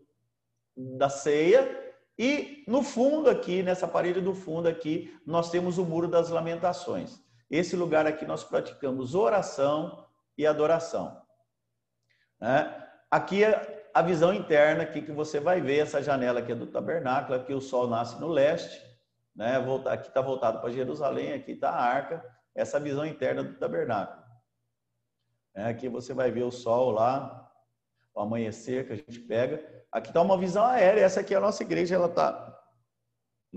da 0.75 1.09
ceia 1.09 1.87
e 2.17 2.63
no 2.67 2.81
fundo 2.81 3.29
aqui, 3.29 3.61
nessa 3.61 3.87
parede 3.87 4.19
do 4.19 4.33
fundo 4.33 4.67
aqui, 4.67 5.15
nós 5.25 5.51
temos 5.51 5.77
o 5.77 5.85
Muro 5.85 6.07
das 6.07 6.29
Lamentações. 6.29 7.21
Esse 7.49 7.75
lugar 7.75 8.05
aqui 8.05 8.25
nós 8.25 8.43
praticamos 8.43 9.15
oração 9.15 10.05
e 10.37 10.45
adoração. 10.45 11.21
Né? 12.39 12.87
Aqui 13.09 13.43
é 13.43 13.89
a 13.93 14.01
visão 14.01 14.33
interna 14.33 14.83
aqui 14.83 15.01
que 15.01 15.11
você 15.11 15.39
vai 15.39 15.61
ver, 15.61 15.79
essa 15.79 16.01
janela 16.01 16.39
aqui 16.39 16.51
é 16.51 16.55
do 16.55 16.67
tabernáculo, 16.67 17.39
aqui 17.39 17.53
o 17.53 17.61
sol 17.61 17.87
nasce 17.87 18.19
no 18.19 18.27
leste, 18.27 18.81
né? 19.35 19.55
aqui 19.89 20.07
está 20.07 20.21
voltado 20.21 20.59
para 20.59 20.69
Jerusalém, 20.69 21.33
aqui 21.33 21.53
está 21.53 21.69
a 21.69 21.81
arca, 21.81 22.23
essa 22.53 22.79
visão 22.79 23.05
interna 23.05 23.43
do 23.43 23.55
tabernáculo. 23.55 24.23
É, 25.55 25.65
aqui 25.65 25.89
você 25.89 26.13
vai 26.13 26.31
ver 26.31 26.43
o 26.43 26.51
sol 26.51 26.91
lá, 26.91 27.51
o 28.13 28.19
amanhecer 28.19 28.85
que 28.85 28.93
a 28.93 28.95
gente 28.95 29.19
pega, 29.21 29.77
Aqui 29.91 30.09
está 30.09 30.21
uma 30.21 30.37
visão 30.37 30.65
aérea. 30.65 31.01
Essa 31.01 31.21
aqui 31.21 31.33
é 31.33 31.37
a 31.37 31.41
nossa 31.41 31.63
igreja, 31.63 31.95
ela 31.95 32.07
está 32.07 32.55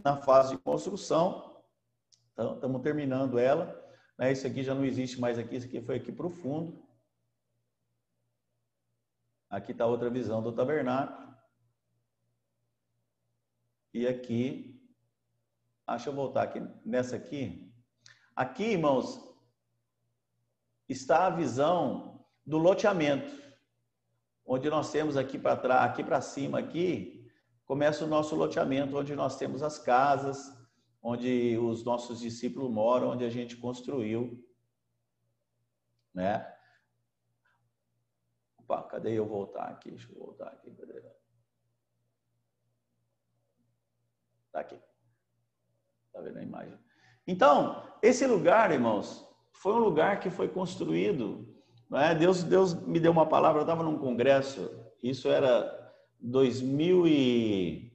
na 0.02 0.16
fase 0.16 0.56
de 0.56 0.62
construção. 0.62 1.62
Então, 2.32 2.54
estamos 2.54 2.80
terminando 2.82 3.38
ela. 3.38 3.78
Né? 4.20 4.32
Isso 4.32 4.46
aqui 4.46 4.62
já 4.62 4.74
não 4.74 4.84
existe 4.84 5.18
mais 5.18 5.38
aqui, 5.38 5.56
isso 5.56 5.66
aqui 5.66 5.80
foi 5.80 5.96
aqui 5.96 6.12
para 6.12 6.26
o 6.26 6.30
fundo. 6.30 6.86
Aqui 9.48 9.72
está 9.72 9.86
outra 9.86 10.10
visão 10.10 10.42
do 10.42 10.52
tabernáculo. 10.52 11.34
E 13.94 14.06
aqui, 14.06 14.80
deixa 15.88 16.10
eu 16.10 16.14
voltar 16.14 16.42
aqui 16.42 16.60
nessa 16.84 17.16
aqui. 17.16 17.74
Aqui, 18.36 18.64
irmãos, 18.64 19.18
está 20.88 21.26
a 21.26 21.30
visão 21.30 22.24
do 22.46 22.58
loteamento 22.58 23.40
onde 24.46 24.68
nós 24.68 24.90
temos 24.90 25.16
aqui 25.16 25.38
para 25.38 25.56
trás, 25.56 25.90
aqui 25.90 26.02
para 26.02 26.20
cima 26.20 26.58
aqui, 26.58 27.30
começa 27.64 28.04
o 28.04 28.08
nosso 28.08 28.34
loteamento, 28.34 28.96
onde 28.96 29.14
nós 29.14 29.36
temos 29.36 29.62
as 29.62 29.78
casas, 29.78 30.59
onde 31.02 31.56
os 31.58 31.84
nossos 31.84 32.20
discípulos 32.20 32.70
moram, 32.70 33.10
onde 33.10 33.24
a 33.24 33.30
gente 33.30 33.56
construiu, 33.56 34.44
né? 36.14 36.46
Opa, 38.58 38.82
cadê 38.84 39.18
eu 39.18 39.26
voltar 39.26 39.64
aqui? 39.64 39.90
Deixa 39.90 40.10
eu 40.10 40.18
voltar 40.18 40.48
aqui, 40.48 40.70
cadê? 40.72 41.00
Tá 44.52 44.60
aqui. 44.60 44.80
Tá 46.12 46.20
vendo 46.20 46.38
a 46.38 46.42
imagem? 46.42 46.78
Então, 47.26 47.82
esse 48.02 48.26
lugar, 48.26 48.72
irmãos, 48.72 49.28
foi 49.52 49.72
um 49.72 49.78
lugar 49.78 50.20
que 50.20 50.30
foi 50.30 50.48
construído 50.48 51.50
é? 51.98 52.14
Deus, 52.14 52.44
Deus 52.44 52.74
me 52.86 53.00
deu 53.00 53.10
uma 53.10 53.26
palavra, 53.26 53.60
eu 53.60 53.64
estava 53.64 53.82
num 53.82 53.98
congresso, 53.98 54.70
isso 55.02 55.28
era 55.28 55.76
2000 56.20 57.06
e, 57.08 57.92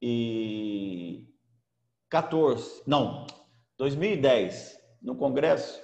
2014, 0.00 2.82
não, 2.86 3.26
2010, 3.78 4.78
no 5.02 5.16
congresso, 5.16 5.82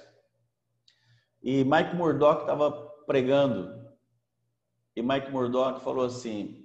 e 1.41 1.63
Mike 1.63 1.95
Murdock 1.95 2.41
estava 2.41 2.71
pregando, 3.05 3.83
e 4.95 5.01
Mike 5.01 5.31
Murdock 5.31 5.83
falou 5.83 6.05
assim, 6.05 6.63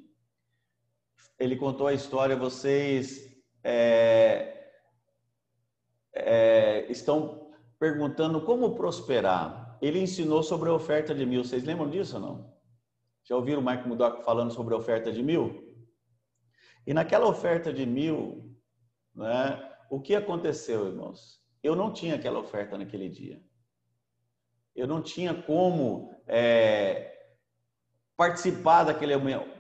ele 1.38 1.57
contou 1.57 1.86
a 1.86 1.94
história, 1.94 2.36
vocês 2.36 3.28
é, 3.62 4.70
é, 6.12 6.86
estão 6.90 7.53
perguntando 7.78 8.40
como 8.40 8.74
prosperar. 8.74 9.78
Ele 9.80 10.01
ensinou 10.01 10.42
sobre 10.42 10.68
a 10.68 10.74
oferta 10.74 11.14
de 11.14 11.24
mil. 11.24 11.44
Vocês 11.44 11.62
lembram 11.62 11.88
disso 11.88 12.16
ou 12.16 12.22
não? 12.22 12.53
Já 13.24 13.36
ouviram 13.36 13.61
o 13.61 13.64
Mike 13.64 13.86
Mudok 13.86 14.24
falando 14.24 14.53
sobre 14.53 14.74
a 14.74 14.78
oferta 14.78 15.12
de 15.12 15.22
mil? 15.22 15.67
E 16.89 16.95
naquela 16.95 17.26
oferta 17.26 17.70
de 17.70 17.84
mil, 17.84 18.51
né, 19.14 19.62
o 19.91 20.01
que 20.01 20.14
aconteceu, 20.14 20.86
irmãos? 20.86 21.39
Eu 21.62 21.76
não 21.76 21.93
tinha 21.93 22.14
aquela 22.14 22.39
oferta 22.39 22.78
naquele 22.78 23.11
dia. 23.11 23.43
Eu 24.74 24.86
não 24.86 25.03
tinha 25.03 25.34
como 25.34 26.18
é, 26.26 27.14
participar 28.16 28.84
daquele 28.84 29.14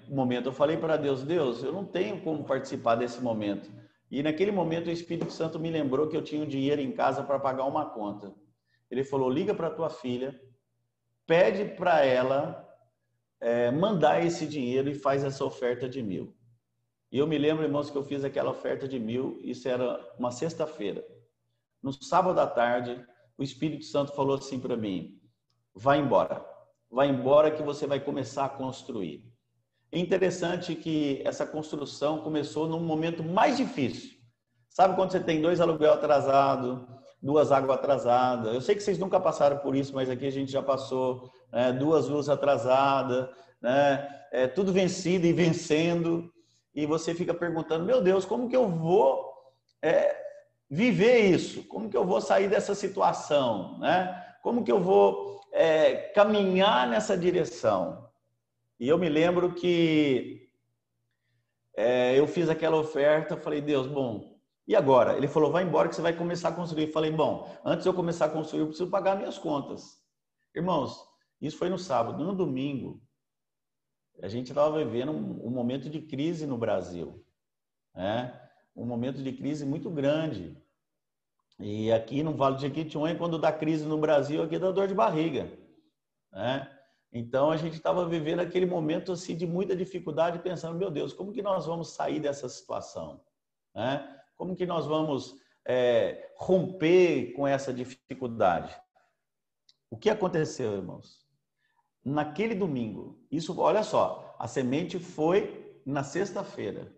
momento. 0.08 0.46
Eu 0.46 0.54
falei 0.54 0.78
para 0.78 0.96
Deus, 0.96 1.22
Deus, 1.22 1.62
eu 1.62 1.70
não 1.70 1.84
tenho 1.84 2.18
como 2.22 2.44
participar 2.44 2.94
desse 2.94 3.20
momento. 3.20 3.70
E 4.10 4.22
naquele 4.22 4.50
momento 4.50 4.86
o 4.86 4.90
Espírito 4.90 5.30
Santo 5.30 5.60
me 5.60 5.70
lembrou 5.70 6.08
que 6.08 6.16
eu 6.16 6.24
tinha 6.24 6.42
um 6.42 6.48
dinheiro 6.48 6.80
em 6.80 6.92
casa 6.92 7.22
para 7.22 7.38
pagar 7.38 7.66
uma 7.66 7.90
conta. 7.90 8.34
Ele 8.90 9.04
falou: 9.04 9.28
liga 9.28 9.54
para 9.54 9.68
tua 9.68 9.90
filha, 9.90 10.34
pede 11.26 11.74
para 11.74 12.02
ela 12.02 12.66
é, 13.38 13.70
mandar 13.70 14.24
esse 14.24 14.46
dinheiro 14.46 14.88
e 14.88 14.94
faz 14.94 15.22
essa 15.22 15.44
oferta 15.44 15.86
de 15.86 16.02
mil. 16.02 16.37
E 17.10 17.18
eu 17.18 17.26
me 17.26 17.38
lembro, 17.38 17.64
irmãos, 17.64 17.90
que 17.90 17.96
eu 17.96 18.04
fiz 18.04 18.22
aquela 18.22 18.50
oferta 18.50 18.86
de 18.86 18.98
mil, 18.98 19.40
isso 19.42 19.66
era 19.68 19.98
uma 20.18 20.30
sexta-feira. 20.30 21.04
No 21.82 21.92
sábado 21.92 22.38
à 22.38 22.46
tarde, 22.46 23.02
o 23.36 23.42
Espírito 23.42 23.84
Santo 23.84 24.12
falou 24.12 24.36
assim 24.36 24.60
para 24.60 24.76
mim: 24.76 25.18
vai 25.74 25.98
embora, 26.00 26.44
vai 26.90 27.08
embora 27.08 27.50
que 27.50 27.62
você 27.62 27.86
vai 27.86 28.00
começar 28.00 28.44
a 28.44 28.48
construir. 28.50 29.24
É 29.90 29.98
interessante 29.98 30.74
que 30.74 31.22
essa 31.24 31.46
construção 31.46 32.20
começou 32.20 32.68
num 32.68 32.80
momento 32.80 33.22
mais 33.22 33.56
difícil. 33.56 34.18
Sabe 34.68 34.94
quando 34.94 35.12
você 35.12 35.20
tem 35.20 35.40
dois 35.40 35.60
aluguel 35.60 35.94
atrasado, 35.94 36.86
duas 37.22 37.50
águas 37.50 37.78
atrasadas? 37.78 38.52
Eu 38.52 38.60
sei 38.60 38.74
que 38.74 38.82
vocês 38.82 38.98
nunca 38.98 39.18
passaram 39.18 39.58
por 39.58 39.74
isso, 39.74 39.94
mas 39.94 40.10
aqui 40.10 40.26
a 40.26 40.30
gente 40.30 40.52
já 40.52 40.62
passou. 40.62 41.30
Né? 41.50 41.72
Duas 41.72 42.06
luzes 42.06 42.28
atrasadas, 42.28 43.30
né? 43.62 44.08
É, 44.30 44.46
tudo 44.46 44.72
vencido 44.72 45.26
e 45.26 45.32
vencendo. 45.32 46.30
E 46.78 46.86
você 46.86 47.12
fica 47.12 47.34
perguntando, 47.34 47.84
meu 47.84 48.00
Deus, 48.00 48.24
como 48.24 48.48
que 48.48 48.54
eu 48.54 48.68
vou 48.68 49.34
é, 49.82 50.16
viver 50.70 51.22
isso? 51.22 51.64
Como 51.64 51.90
que 51.90 51.96
eu 51.96 52.06
vou 52.06 52.20
sair 52.20 52.48
dessa 52.48 52.72
situação? 52.72 53.80
Né? 53.80 54.36
Como 54.44 54.62
que 54.62 54.70
eu 54.70 54.80
vou 54.80 55.40
é, 55.52 55.96
caminhar 56.14 56.86
nessa 56.86 57.18
direção. 57.18 58.08
E 58.78 58.88
eu 58.88 58.96
me 58.96 59.08
lembro 59.08 59.54
que 59.54 60.48
é, 61.76 62.16
eu 62.16 62.28
fiz 62.28 62.48
aquela 62.48 62.76
oferta, 62.76 63.36
falei, 63.36 63.60
Deus, 63.60 63.88
bom, 63.88 64.38
e 64.64 64.76
agora? 64.76 65.16
Ele 65.16 65.26
falou, 65.26 65.50
vai 65.50 65.64
embora 65.64 65.88
que 65.88 65.96
você 65.96 66.02
vai 66.02 66.12
começar 66.12 66.50
a 66.50 66.52
construir. 66.52 66.84
Eu 66.84 66.92
falei, 66.92 67.10
bom, 67.10 67.52
antes 67.64 67.82
de 67.82 67.88
eu 67.88 67.94
começar 67.94 68.26
a 68.26 68.30
construir, 68.30 68.60
eu 68.60 68.68
preciso 68.68 68.88
pagar 68.88 69.16
minhas 69.16 69.36
contas. 69.36 69.96
Irmãos, 70.54 70.96
isso 71.40 71.58
foi 71.58 71.68
no 71.68 71.76
sábado. 71.76 72.22
No 72.22 72.36
domingo, 72.36 73.02
a 74.22 74.28
gente 74.28 74.48
estava 74.48 74.78
vivendo 74.84 75.12
um, 75.12 75.46
um, 75.46 75.50
momento 75.50 75.88
de 75.88 76.00
crise 76.00 76.46
no 76.46 76.58
Brasil. 76.58 77.24
Né? 77.94 78.38
Um 78.74 78.84
momento 78.84 79.22
de 79.22 79.32
crise 79.32 79.64
muito 79.64 79.90
grande. 79.90 80.56
E 81.60 81.90
aqui 81.92 82.22
no 82.22 82.34
Vale 82.34 82.56
de 82.56 82.62
Jequitinhonha, 82.62 83.16
quando 83.16 83.38
dá 83.38 83.52
crise 83.52 83.84
no 83.84 83.98
Brasil, 83.98 84.42
aqui 84.42 84.58
dá 84.58 84.70
dor 84.70 84.88
de 84.88 84.94
barriga. 84.94 85.50
Né? 86.32 86.68
Então 87.12 87.50
a 87.50 87.56
gente 87.56 87.74
estava 87.74 88.08
vivendo 88.08 88.40
aquele 88.40 88.66
momento 88.66 89.12
assim 89.12 89.36
de 89.36 89.46
muita 89.46 89.74
dificuldade, 89.74 90.40
pensando, 90.40 90.78
meu 90.78 90.90
Deus, 90.90 91.12
como 91.12 91.32
que 91.32 91.42
nós 91.42 91.66
vamos 91.66 91.90
sair 91.90 92.20
dessa 92.20 92.48
situação? 92.48 93.20
Né? 93.74 94.20
Como 94.36 94.54
que 94.54 94.66
nós 94.66 94.86
vamos 94.86 95.34
é, 95.66 96.32
romper 96.36 97.32
com 97.32 97.46
essa 97.46 97.72
dificuldade? 97.72 98.76
O 99.90 99.96
que 99.96 100.10
aconteceu, 100.10 100.74
irmãos? 100.74 101.27
Naquele 102.08 102.54
domingo, 102.54 103.20
isso, 103.30 103.60
olha 103.60 103.82
só, 103.82 104.34
a 104.38 104.48
semente 104.48 104.98
foi 104.98 105.78
na 105.84 106.02
sexta-feira, 106.02 106.90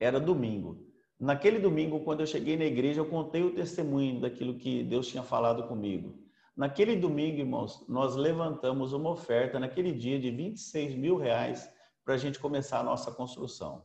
era 0.00 0.18
domingo. 0.18 0.86
Naquele 1.20 1.58
domingo, 1.58 2.00
quando 2.00 2.20
eu 2.20 2.26
cheguei 2.26 2.56
na 2.56 2.64
igreja, 2.64 3.00
eu 3.00 3.04
contei 3.04 3.42
o 3.42 3.54
testemunho 3.54 4.22
daquilo 4.22 4.56
que 4.56 4.82
Deus 4.84 5.06
tinha 5.06 5.22
falado 5.22 5.68
comigo. 5.68 6.18
Naquele 6.56 6.96
domingo, 6.96 7.40
irmãos, 7.40 7.84
nós 7.86 8.16
levantamos 8.16 8.94
uma 8.94 9.10
oferta 9.10 9.60
naquele 9.60 9.92
dia 9.92 10.18
de 10.18 10.30
26 10.30 10.94
mil 10.94 11.18
reais 11.18 11.68
para 12.02 12.14
a 12.14 12.18
gente 12.18 12.38
começar 12.38 12.80
a 12.80 12.82
nossa 12.82 13.12
construção. 13.12 13.84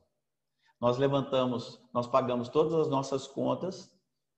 Nós 0.79 0.97
levantamos, 0.97 1.85
nós 1.93 2.07
pagamos 2.07 2.47
todas 2.47 2.73
as 2.73 2.87
nossas 2.87 3.27
contas, 3.27 3.93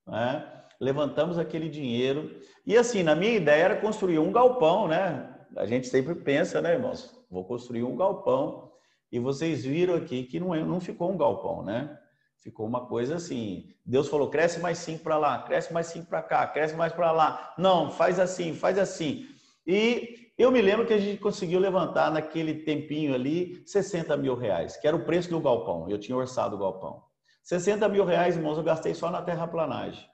né? 0.08 0.64
levantamos 0.80 1.38
aquele 1.38 1.70
dinheiro. 1.70 2.42
E 2.66 2.76
assim, 2.76 3.04
na 3.04 3.14
minha 3.14 3.36
ideia 3.36 3.66
era 3.66 3.80
construir 3.80 4.18
um 4.18 4.32
galpão, 4.32 4.88
né? 4.88 5.36
A 5.56 5.66
gente 5.66 5.88
sempre 5.88 6.16
pensa, 6.16 6.62
né, 6.62 6.74
irmãos? 6.74 7.18
Vou 7.30 7.46
construir 7.46 7.84
um 7.84 7.96
galpão. 7.96 8.72
E 9.12 9.20
vocês 9.20 9.64
viram 9.64 9.96
aqui 9.96 10.24
que 10.24 10.40
não, 10.40 10.54
é, 10.54 10.64
não 10.64 10.80
ficou 10.80 11.12
um 11.12 11.18
galpão, 11.18 11.64
né? 11.64 11.98
Ficou 12.38 12.66
uma 12.66 12.86
coisa 12.86 13.16
assim. 13.16 13.74
Deus 13.86 14.08
falou: 14.08 14.30
cresce 14.30 14.60
mais 14.60 14.78
cinco 14.78 15.04
para 15.04 15.18
lá, 15.18 15.44
cresce 15.44 15.74
mais 15.74 15.88
cinco 15.88 16.08
para 16.08 16.22
cá, 16.22 16.48
cresce 16.48 16.76
mais 16.76 16.94
para 16.94 17.12
lá. 17.12 17.54
Não, 17.58 17.92
faz 17.92 18.20
assim, 18.20 18.54
faz 18.54 18.78
assim. 18.78 19.26
E 19.66 20.32
eu 20.38 20.52
me 20.52 20.62
lembro 20.62 20.86
que 20.86 20.94
a 20.94 20.98
gente 20.98 21.20
conseguiu 21.20 21.60
levantar 21.60 22.12
naquele 22.12 22.64
tempinho 22.64 23.14
ali 23.14 23.62
60 23.66 24.16
mil 24.16 24.36
reais, 24.36 24.78
que 24.78 24.88
era 24.88 24.96
o 24.96 25.04
preço 25.04 25.30
do 25.30 25.42
galpão. 25.42 25.90
Eu 25.90 26.00
tinha 26.00 26.18
orçado 26.18 26.56
o 26.56 26.60
galpão. 26.60 27.04
60 27.44 27.90
mil 27.90 28.06
reais, 28.06 28.38
irmãos, 28.38 28.58
eu 28.58 28.64
gastei 28.64 28.94
só 28.94 29.12
na 29.12 29.22
terraplanagem. 29.22 30.08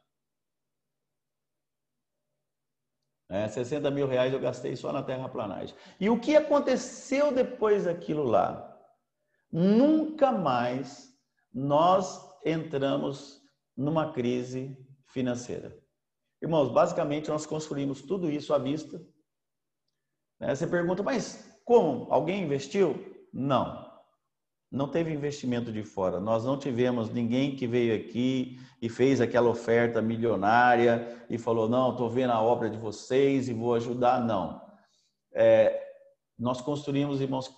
É, 3.30 3.48
60 3.48 3.90
mil 3.90 4.08
reais 4.08 4.34
eu 4.34 4.40
gastei 4.40 4.76
só 4.76 4.92
na 4.92 5.02
terraplanagem. 5.02 5.76
E 6.00 6.10
o 6.10 6.20
que 6.20 6.36
aconteceu 6.36 7.34
depois 7.34 7.86
daquilo 7.86 8.24
lá? 8.24 8.72
Nunca 9.52 10.32
mais 10.32 11.12
nós 11.54 12.22
entramos 12.46 13.42
numa 13.76 14.12
crise 14.12 14.78
financeira. 15.08 15.76
Irmãos, 16.42 16.72
basicamente 16.72 17.30
nós 17.30 17.46
construímos 17.46 18.02
tudo 18.02 18.30
isso 18.30 18.54
à 18.54 18.60
vista. 18.60 19.02
Né? 20.40 20.54
Você 20.54 20.68
pergunta, 20.68 21.02
mas 21.02 21.60
como? 21.64 22.12
Alguém 22.12 22.44
investiu? 22.44 23.26
Não. 23.34 23.85
Não 24.72 24.88
teve 24.88 25.14
investimento 25.14 25.72
de 25.72 25.84
fora. 25.84 26.20
Nós 26.20 26.44
não 26.44 26.58
tivemos 26.58 27.10
ninguém 27.10 27.56
que 27.56 27.68
veio 27.68 27.96
aqui 27.96 28.60
e 28.82 28.90
fez 28.90 29.22
aquela 29.22 29.50
oferta 29.50 30.02
milionária 30.02 31.26
e 31.30 31.38
falou: 31.38 31.70
não, 31.70 31.92
estou 31.92 32.10
vendo 32.10 32.32
a 32.32 32.42
obra 32.42 32.70
de 32.70 32.78
vocês 32.78 33.48
e 33.48 33.54
vou 33.54 33.76
ajudar. 33.76 34.24
Não. 34.24 34.62
É, 35.34 35.82
nós 36.38 36.62
construímos, 36.62 37.22
irmãos, 37.22 37.50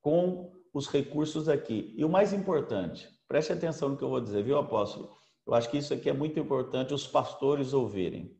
com 0.00 0.52
os 0.72 0.88
recursos 0.88 1.48
aqui. 1.48 1.94
E 1.96 2.04
o 2.04 2.08
mais 2.08 2.32
importante, 2.32 3.08
Preste 3.28 3.52
atenção 3.52 3.90
no 3.90 3.96
que 3.96 4.02
eu 4.02 4.08
vou 4.08 4.22
dizer, 4.22 4.42
viu, 4.42 4.58
apóstolo? 4.58 5.14
Eu 5.46 5.52
acho 5.52 5.70
que 5.70 5.76
isso 5.76 5.92
aqui 5.92 6.08
é 6.08 6.14
muito 6.14 6.40
importante 6.40 6.94
os 6.94 7.06
pastores 7.06 7.74
ouvirem. 7.74 8.34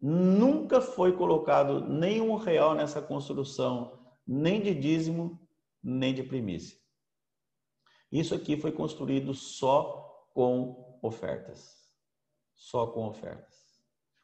Nunca 0.00 0.80
foi 0.80 1.16
colocado 1.16 1.86
nenhum 1.88 2.36
real 2.36 2.74
nessa 2.74 3.02
construção, 3.02 3.98
nem 4.24 4.62
de 4.62 4.72
dízimo, 4.72 5.38
nem 5.82 6.14
de 6.14 6.22
primícia. 6.22 6.78
Isso 8.10 8.34
aqui 8.34 8.56
foi 8.56 8.72
construído 8.72 9.34
só 9.34 10.26
com 10.34 10.98
ofertas. 11.02 11.78
Só 12.54 12.86
com 12.86 13.06
ofertas. 13.06 13.54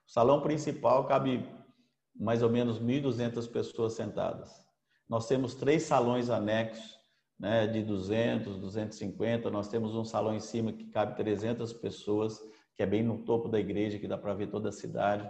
O 0.07 0.11
salão 0.11 0.41
principal 0.41 1.07
cabe 1.07 1.49
mais 2.15 2.43
ou 2.43 2.51
menos 2.51 2.81
1.200 2.81 3.51
pessoas 3.51 3.93
sentadas. 3.93 4.65
Nós 5.09 5.27
temos 5.27 5.55
três 5.55 5.85
salões 5.85 6.31
anexos 6.31 6.97
né, 7.39 7.67
de 7.67 7.83
200, 7.83 8.59
250. 8.59 9.51
Nós 9.51 9.69
temos 9.69 9.95
um 9.95 10.05
salão 10.05 10.35
em 10.35 10.41
cima 10.41 10.73
que 10.73 10.85
cabe 10.87 11.17
300 11.17 11.73
pessoas, 11.75 12.41
que 12.75 12.83
é 12.83 12.87
bem 12.87 13.03
no 13.03 13.25
topo 13.25 13.49
da 13.49 13.61
igreja, 13.61 13.99
que 13.99 14.09
dá 14.09 14.19
para 14.19 14.35
ver 14.35 14.49
toda 14.49 14.71
a 14.71 14.73
cidade. 14.73 15.29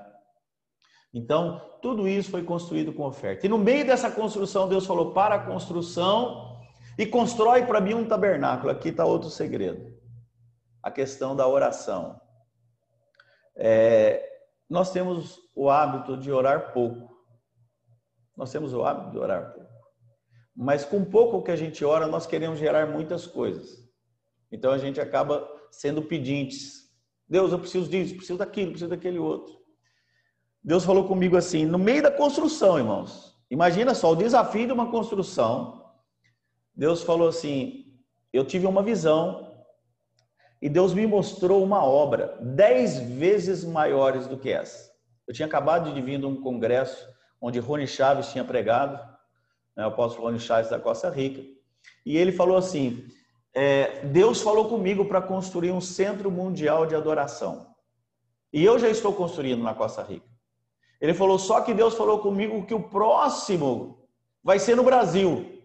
Então, 1.12 1.60
tudo 1.80 2.08
isso 2.08 2.30
foi 2.30 2.42
construído 2.42 2.92
com 2.92 3.04
oferta. 3.04 3.46
E 3.46 3.48
no 3.48 3.58
meio 3.58 3.86
dessa 3.86 4.10
construção, 4.10 4.68
Deus 4.68 4.86
falou: 4.86 5.12
para 5.12 5.36
a 5.36 5.46
construção 5.46 6.55
e 6.98 7.06
constrói 7.06 7.66
para 7.66 7.80
mim 7.80 7.94
um 7.94 8.06
tabernáculo. 8.06 8.70
Aqui 8.70 8.88
está 8.88 9.04
outro 9.04 9.28
segredo: 9.28 9.94
a 10.82 10.90
questão 10.90 11.36
da 11.36 11.46
oração. 11.46 12.20
É, 13.56 14.28
nós 14.68 14.90
temos 14.90 15.38
o 15.54 15.70
hábito 15.70 16.16
de 16.16 16.30
orar 16.30 16.72
pouco. 16.72 17.16
Nós 18.36 18.50
temos 18.50 18.74
o 18.74 18.84
hábito 18.84 19.12
de 19.12 19.18
orar 19.18 19.54
pouco. 19.54 19.70
Mas 20.54 20.84
com 20.84 21.04
pouco 21.04 21.42
que 21.42 21.50
a 21.50 21.56
gente 21.56 21.84
ora, 21.84 22.06
nós 22.06 22.26
queremos 22.26 22.58
gerar 22.58 22.86
muitas 22.86 23.26
coisas. 23.26 23.86
Então 24.50 24.72
a 24.72 24.78
gente 24.78 25.00
acaba 25.00 25.46
sendo 25.70 26.02
pedintes. 26.02 26.86
Deus, 27.28 27.52
eu 27.52 27.58
preciso 27.58 27.88
disso, 27.88 28.16
preciso 28.16 28.38
daquilo, 28.38 28.70
preciso 28.70 28.90
daquele 28.90 29.18
outro. 29.18 29.54
Deus 30.62 30.84
falou 30.84 31.06
comigo 31.06 31.36
assim, 31.36 31.64
no 31.64 31.78
meio 31.78 32.02
da 32.02 32.10
construção, 32.10 32.78
irmãos. 32.78 33.36
Imagina 33.50 33.94
só 33.94 34.12
o 34.12 34.16
desafio 34.16 34.66
de 34.66 34.72
uma 34.72 34.90
construção. 34.90 35.85
Deus 36.76 37.02
falou 37.02 37.28
assim: 37.28 37.86
eu 38.32 38.44
tive 38.44 38.66
uma 38.66 38.82
visão 38.82 39.56
e 40.60 40.68
Deus 40.68 40.92
me 40.92 41.06
mostrou 41.06 41.62
uma 41.64 41.82
obra 41.84 42.38
dez 42.40 42.98
vezes 42.98 43.64
maiores 43.64 44.26
do 44.26 44.36
que 44.36 44.50
essa. 44.50 44.90
Eu 45.26 45.34
tinha 45.34 45.46
acabado 45.46 45.92
de 45.92 46.00
vir 46.02 46.18
de 46.18 46.26
um 46.26 46.40
congresso 46.40 47.08
onde 47.40 47.58
Rony 47.58 47.86
Chaves 47.86 48.28
tinha 48.28 48.44
pregado 48.44 48.96
né, 49.76 49.84
o 49.84 49.88
apóstolo 49.88 50.26
Rony 50.26 50.38
Chaves 50.38 50.70
da 50.70 50.78
Costa 50.78 51.08
Rica, 51.08 51.42
e 52.04 52.16
ele 52.16 52.32
falou 52.32 52.56
assim: 52.56 53.06
é, 53.54 54.04
Deus 54.06 54.42
falou 54.42 54.68
comigo 54.68 55.06
para 55.06 55.22
construir 55.22 55.72
um 55.72 55.80
centro 55.80 56.30
mundial 56.30 56.84
de 56.84 56.94
adoração. 56.94 57.74
E 58.52 58.62
eu 58.64 58.78
já 58.78 58.88
estou 58.88 59.12
construindo 59.14 59.62
na 59.62 59.74
Costa 59.74 60.02
Rica. 60.02 60.26
Ele 61.00 61.14
falou: 61.14 61.38
só 61.38 61.62
que 61.62 61.72
Deus 61.72 61.94
falou 61.94 62.18
comigo 62.18 62.66
que 62.66 62.74
o 62.74 62.88
próximo 62.88 64.06
vai 64.42 64.58
ser 64.58 64.76
no 64.76 64.84
Brasil. 64.84 65.55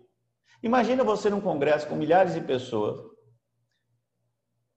Imagina 0.63 1.03
você 1.03 1.29
num 1.29 1.41
congresso 1.41 1.87
com 1.87 1.95
milhares 1.95 2.33
de 2.33 2.41
pessoas. 2.41 3.01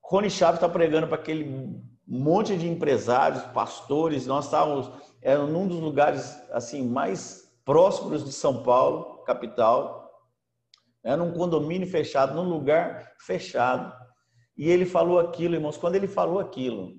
Rony 0.03 0.31
Chaves 0.31 0.57
está 0.57 0.69
pregando 0.69 1.07
para 1.07 1.17
aquele 1.17 1.83
monte 2.07 2.57
de 2.57 2.69
empresários, 2.69 3.43
pastores. 3.47 4.27
Nós 4.27 4.47
estávamos 4.47 4.91
era 5.25 5.47
num 5.47 5.67
dos 5.67 5.81
lugares 5.81 6.39
assim 6.53 6.87
mais 6.87 7.51
próximos 7.65 8.23
de 8.23 8.31
São 8.31 8.63
Paulo 8.63 9.25
capital, 9.25 10.11
né, 11.03 11.17
num 11.17 11.33
condomínio 11.33 11.89
fechado, 11.89 12.35
num 12.35 12.49
lugar 12.49 13.15
fechado. 13.19 13.91
E 14.55 14.69
ele 14.69 14.85
falou 14.85 15.19
aquilo, 15.19 15.55
irmãos, 15.55 15.79
quando 15.79 15.95
ele 15.95 16.07
falou 16.07 16.39
aquilo, 16.39 16.93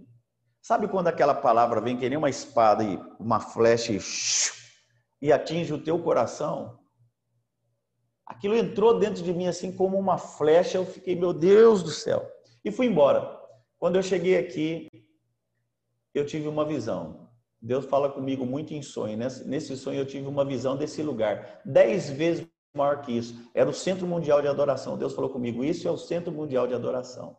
sabe 0.59 0.88
quando 0.88 1.07
aquela 1.07 1.36
palavra 1.36 1.79
vem 1.79 1.95
que 1.95 2.09
nem 2.09 2.17
uma 2.17 2.29
espada 2.29 2.83
e 2.83 2.99
uma 3.19 3.39
flecha 3.39 3.93
e, 3.93 3.99
e 5.21 5.31
atinge 5.31 5.71
o 5.71 5.81
teu 5.81 6.01
coração? 6.01 6.79
Aquilo 8.26 8.55
entrou 8.55 8.97
dentro 8.97 9.23
de 9.23 9.34
mim 9.34 9.47
assim 9.47 9.71
como 9.71 9.97
uma 9.97 10.17
flecha, 10.17 10.78
eu 10.78 10.86
fiquei, 10.86 11.15
meu 11.15 11.32
Deus 11.32 11.84
do 11.84 11.91
céu. 11.91 12.28
E 12.63 12.71
fui 12.71 12.88
embora. 12.88 13.39
Quando 13.78 13.97
eu 13.97 14.03
cheguei 14.03 14.38
aqui, 14.38 14.88
eu 16.13 16.26
tive 16.26 16.47
uma 16.47 16.65
visão. 16.65 17.30
Deus 17.61 17.86
fala 17.86 18.09
comigo 18.09 18.45
muito 18.45 18.73
em 18.73 18.82
sonho. 18.82 19.17
Nesse, 19.17 19.78
sonho 19.78 19.99
eu 19.99 20.05
tive 20.05 20.28
uma 20.28 20.43
visão 20.45 20.76
desse 20.76 21.03
lugar, 21.03 21.61
dez 21.65 22.09
vezes 22.09 22.47
maior 22.76 23.01
que 23.01 23.11
isso. 23.11 23.49
Era 23.53 23.69
o 23.69 23.73
Centro 23.73 24.05
Mundial 24.05 24.41
de 24.41 24.47
Adoração. 24.47 24.97
Deus 24.97 25.13
falou 25.13 25.30
comigo: 25.30 25.63
Isso 25.63 25.88
é 25.88 25.91
o 25.91 25.97
Centro 25.97 26.32
Mundial 26.32 26.67
de 26.67 26.73
Adoração. 26.73 27.38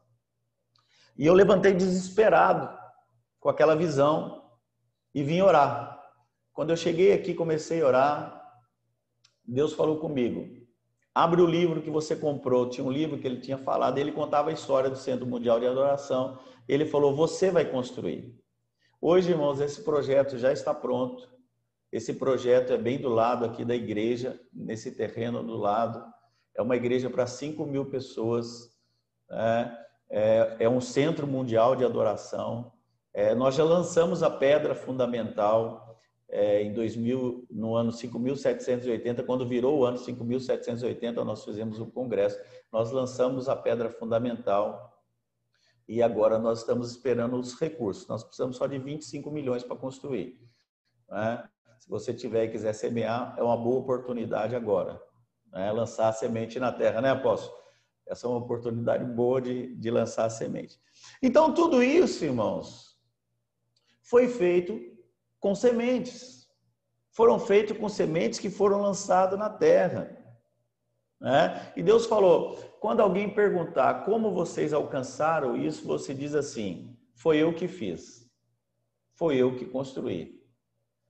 E 1.16 1.26
eu 1.26 1.34
levantei 1.34 1.72
desesperado 1.72 2.76
com 3.38 3.48
aquela 3.48 3.74
visão 3.74 4.50
e 5.14 5.22
vim 5.22 5.40
orar. 5.40 6.00
Quando 6.52 6.70
eu 6.70 6.76
cheguei 6.76 7.12
aqui, 7.12 7.34
comecei 7.34 7.82
a 7.82 7.86
orar, 7.86 8.60
Deus 9.44 9.72
falou 9.72 9.98
comigo: 9.98 10.55
abre 11.16 11.40
o 11.40 11.46
livro 11.46 11.80
que 11.80 11.88
você 11.88 12.14
comprou. 12.14 12.68
Tinha 12.68 12.86
um 12.86 12.90
livro 12.90 13.18
que 13.18 13.26
ele 13.26 13.40
tinha 13.40 13.56
falado, 13.56 13.96
ele 13.96 14.12
contava 14.12 14.50
a 14.50 14.52
história 14.52 14.90
do 14.90 14.98
Centro 14.98 15.26
Mundial 15.26 15.58
de 15.58 15.66
Adoração. 15.66 16.38
Ele 16.68 16.84
falou: 16.84 17.16
você 17.16 17.50
vai 17.50 17.64
construir. 17.64 18.38
Hoje, 19.00 19.30
irmãos, 19.30 19.58
esse 19.58 19.82
projeto 19.82 20.36
já 20.36 20.52
está 20.52 20.74
pronto. 20.74 21.26
Esse 21.90 22.12
projeto 22.12 22.74
é 22.74 22.76
bem 22.76 22.98
do 22.98 23.08
lado 23.08 23.46
aqui 23.46 23.64
da 23.64 23.74
igreja, 23.74 24.38
nesse 24.52 24.94
terreno 24.94 25.42
do 25.42 25.56
lado. 25.56 26.04
É 26.54 26.60
uma 26.60 26.76
igreja 26.76 27.08
para 27.08 27.26
5 27.26 27.64
mil 27.64 27.86
pessoas. 27.86 28.70
Né? 29.30 29.78
É, 30.10 30.56
é, 30.60 30.68
um 30.68 30.82
centro 30.82 31.26
mundial 31.26 31.74
de 31.74 31.84
adoração. 31.84 32.72
É, 33.14 33.34
nós 33.34 33.54
já 33.54 33.64
lançamos 33.64 34.22
a 34.22 34.28
pedra 34.28 34.74
fundamental 34.74 35.85
é, 36.28 36.62
em 36.62 36.72
2000, 36.72 37.46
no 37.50 37.76
ano 37.76 37.92
5.780, 37.92 39.24
quando 39.24 39.46
virou 39.46 39.78
o 39.78 39.84
ano 39.84 39.96
5.780, 39.98 41.14
nós 41.24 41.44
fizemos 41.44 41.78
um 41.78 41.88
congresso. 41.88 42.38
Nós 42.72 42.90
lançamos 42.90 43.48
a 43.48 43.54
pedra 43.54 43.90
fundamental 43.90 44.92
e 45.88 46.02
agora 46.02 46.38
nós 46.38 46.60
estamos 46.60 46.90
esperando 46.90 47.36
os 47.36 47.58
recursos. 47.58 48.08
Nós 48.08 48.24
precisamos 48.24 48.56
só 48.56 48.66
de 48.66 48.78
25 48.78 49.30
milhões 49.30 49.62
para 49.62 49.76
construir. 49.76 50.40
Né? 51.08 51.48
Se 51.78 51.88
você 51.88 52.12
tiver 52.12 52.44
e 52.44 52.50
quiser 52.50 52.72
semear, 52.72 53.34
é 53.38 53.42
uma 53.42 53.56
boa 53.56 53.78
oportunidade 53.78 54.56
agora. 54.56 55.00
Né? 55.52 55.70
Lançar 55.70 56.08
a 56.08 56.12
semente 56.12 56.58
na 56.58 56.72
terra, 56.72 57.00
né, 57.00 57.10
apóstolo? 57.10 57.56
Essa 58.04 58.26
é 58.26 58.30
uma 58.30 58.38
oportunidade 58.38 59.04
boa 59.04 59.40
de, 59.40 59.74
de 59.76 59.90
lançar 59.90 60.24
a 60.24 60.30
semente. 60.30 60.80
Então, 61.22 61.52
tudo 61.52 61.82
isso, 61.82 62.24
irmãos, 62.24 62.96
foi 64.02 64.28
feito 64.28 64.95
com 65.46 65.54
sementes. 65.54 66.48
Foram 67.12 67.38
feitos 67.38 67.78
com 67.78 67.88
sementes 67.88 68.40
que 68.40 68.50
foram 68.50 68.82
lançadas 68.82 69.38
na 69.38 69.48
terra. 69.48 70.10
Né? 71.20 71.72
E 71.76 71.84
Deus 71.84 72.04
falou: 72.04 72.56
quando 72.80 73.00
alguém 73.00 73.32
perguntar 73.32 74.04
como 74.04 74.32
vocês 74.32 74.72
alcançaram 74.72 75.56
isso, 75.56 75.86
você 75.86 76.12
diz 76.12 76.34
assim: 76.34 76.98
foi 77.14 77.36
eu 77.38 77.54
que 77.54 77.68
fiz, 77.68 78.28
foi 79.14 79.36
eu 79.36 79.54
que 79.54 79.64
construí. 79.66 80.44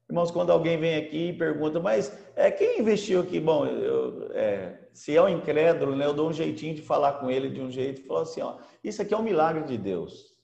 Irmãos, 0.06 0.30
quando 0.30 0.52
alguém 0.52 0.78
vem 0.78 0.96
aqui 0.96 1.30
e 1.30 1.38
pergunta, 1.38 1.80
mas 1.80 2.12
é, 2.36 2.50
quem 2.50 2.78
investiu 2.78 3.22
aqui? 3.22 3.40
Bom, 3.40 3.64
eu, 3.64 4.30
é, 4.34 4.86
se 4.92 5.16
é 5.16 5.22
um 5.22 5.30
incrédulo, 5.30 5.96
né, 5.96 6.04
eu 6.04 6.12
dou 6.12 6.28
um 6.28 6.32
jeitinho 6.32 6.74
de 6.74 6.82
falar 6.82 7.14
com 7.14 7.30
ele 7.30 7.48
de 7.48 7.60
um 7.62 7.70
jeito 7.70 8.06
falo 8.06 8.20
assim: 8.20 8.42
ó, 8.42 8.58
isso 8.84 9.00
aqui 9.00 9.14
é 9.14 9.16
um 9.16 9.22
milagre 9.22 9.64
de 9.64 9.78
Deus. 9.78 10.36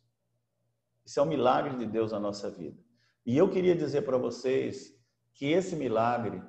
Isso 1.05 1.21
é 1.21 1.23
um 1.23 1.27
milagre 1.27 1.77
de 1.77 1.85
Deus 1.85 2.11
na 2.11 2.19
nossa 2.19 2.51
vida. 2.51 2.81
E 3.25 3.37
eu 3.37 3.49
queria 3.49 3.75
dizer 3.75 4.03
para 4.03 4.19
vocês 4.19 4.95
que 5.35 5.47
esse 5.47 5.77
milagre 5.77 6.43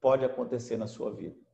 pode 0.00 0.24
acontecer 0.24 0.76
na 0.76 0.86
sua 0.86 1.14
vida 1.14 1.48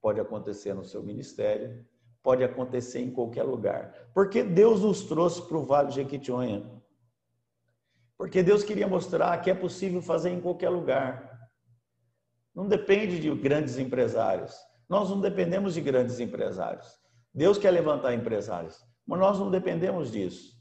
pode 0.00 0.20
acontecer 0.20 0.74
no 0.74 0.84
seu 0.84 1.02
ministério, 1.02 1.84
pode 2.22 2.42
acontecer 2.44 3.00
em 3.00 3.10
qualquer 3.10 3.42
lugar. 3.42 3.92
Porque 4.14 4.42
Deus 4.42 4.80
nos 4.80 5.04
trouxe 5.04 5.42
para 5.42 5.56
o 5.56 5.64
Vale 5.64 5.88
de 5.88 5.96
Jequitinhonha. 5.96 6.70
Porque 8.16 8.42
Deus 8.42 8.64
queria 8.64 8.88
mostrar 8.88 9.38
que 9.38 9.50
é 9.50 9.54
possível 9.54 10.02
fazer 10.02 10.30
em 10.30 10.40
qualquer 10.40 10.70
lugar. 10.70 11.38
Não 12.54 12.66
depende 12.66 13.20
de 13.20 13.32
grandes 13.34 13.78
empresários. 13.78 14.56
Nós 14.88 15.10
não 15.10 15.20
dependemos 15.20 15.74
de 15.74 15.80
grandes 15.80 16.18
empresários. 16.18 16.98
Deus 17.32 17.58
quer 17.58 17.70
levantar 17.70 18.14
empresários, 18.14 18.82
mas 19.06 19.20
nós 19.20 19.38
não 19.38 19.50
dependemos 19.50 20.10
disso. 20.10 20.57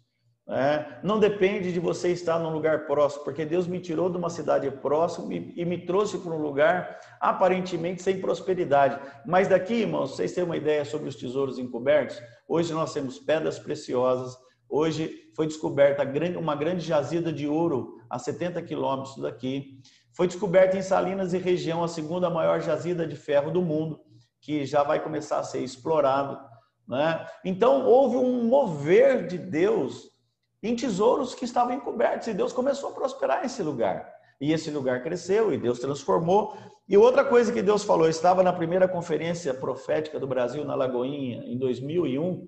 É, 0.50 1.00
não 1.04 1.20
depende 1.20 1.74
de 1.74 1.80
você 1.80 2.10
estar 2.14 2.40
num 2.40 2.52
lugar 2.54 2.86
próximo, 2.86 3.26
porque 3.26 3.44
Deus 3.44 3.68
me 3.68 3.82
tirou 3.82 4.10
de 4.10 4.18
uma 4.18 4.30
cidade 4.30 4.72
próxima 4.72 5.34
e, 5.34 5.66
me 5.66 5.78
trouxe 5.86 6.18
para 6.20 6.32
um 6.32 6.42
lugar 6.42 7.02
aparentemente 7.20 8.02
sem 8.02 8.22
prosperidade. 8.22 8.98
Mas 9.26 9.50
daqui, 9.50 9.74
irmãos, 9.74 10.12
vocês 10.12 10.32
têm 10.32 10.46
uma 10.46 10.56
ideia 10.56 10.86
sobre 10.86 11.10
os 11.10 11.18
tesouros 11.18 11.60
encobertos? 11.60 12.22
Hoje 12.48 12.72
nós 12.72 12.94
temos 12.94 13.20
pedras 13.20 13.60
preciosas. 13.60 14.38
Hoje 14.70 15.14
foi 15.36 15.48
descoberta 15.48 16.04
uma 16.40 16.56
grande 16.56 16.86
jazida 16.86 17.32
de 17.32 17.46
ouro 17.46 17.98
a 18.10 18.18
70 18.18 18.62
quilômetros 18.62 19.18
daqui. 19.18 19.82
Foi 20.16 20.28
descoberta 20.28 20.78
em 20.78 20.82
Salinas 20.82 21.34
e 21.34 21.38
região 21.38 21.84
a 21.84 21.90
segunda 21.90 22.30
maior 22.30 22.62
jazida 22.62 23.06
de 23.06 23.18
ferro 23.18 23.52
do 23.52 23.62
mundo, 23.62 24.00
que 24.40 24.66
já 24.66 24.82
vai 24.82 25.04
começar 25.04 25.40
a 25.40 25.44
ser 25.44 25.60
explorado. 25.60 26.40
Né? 26.88 27.26
Então 27.44 27.86
houve 27.86 28.16
um 28.16 28.46
mover 28.46 29.28
de 29.28 29.38
Deus 29.38 30.16
em 30.62 30.76
tesouros 30.76 31.36
que 31.36 31.46
estavam 31.46 31.74
encobertos. 31.74 32.28
E 32.28 32.34
Deus 32.34 32.54
começou 32.54 32.90
a 32.90 32.94
prosperar 32.94 33.46
esse 33.46 33.62
lugar. 33.62 34.14
E 34.40 34.52
esse 34.52 34.70
lugar 34.70 35.04
cresceu 35.04 35.54
e 35.54 35.58
Deus 35.58 35.80
transformou. 35.80 36.56
E 36.88 36.96
outra 36.96 37.26
coisa 37.26 37.52
que 37.52 37.62
Deus 37.62 37.84
falou, 37.84 38.08
estava 38.08 38.44
na 38.44 38.54
primeira 38.54 38.88
conferência 38.88 39.54
profética 39.54 40.20
do 40.20 40.28
Brasil, 40.28 40.64
na 40.64 40.76
Lagoinha, 40.76 41.44
em 41.44 41.58
2001, 41.58 42.48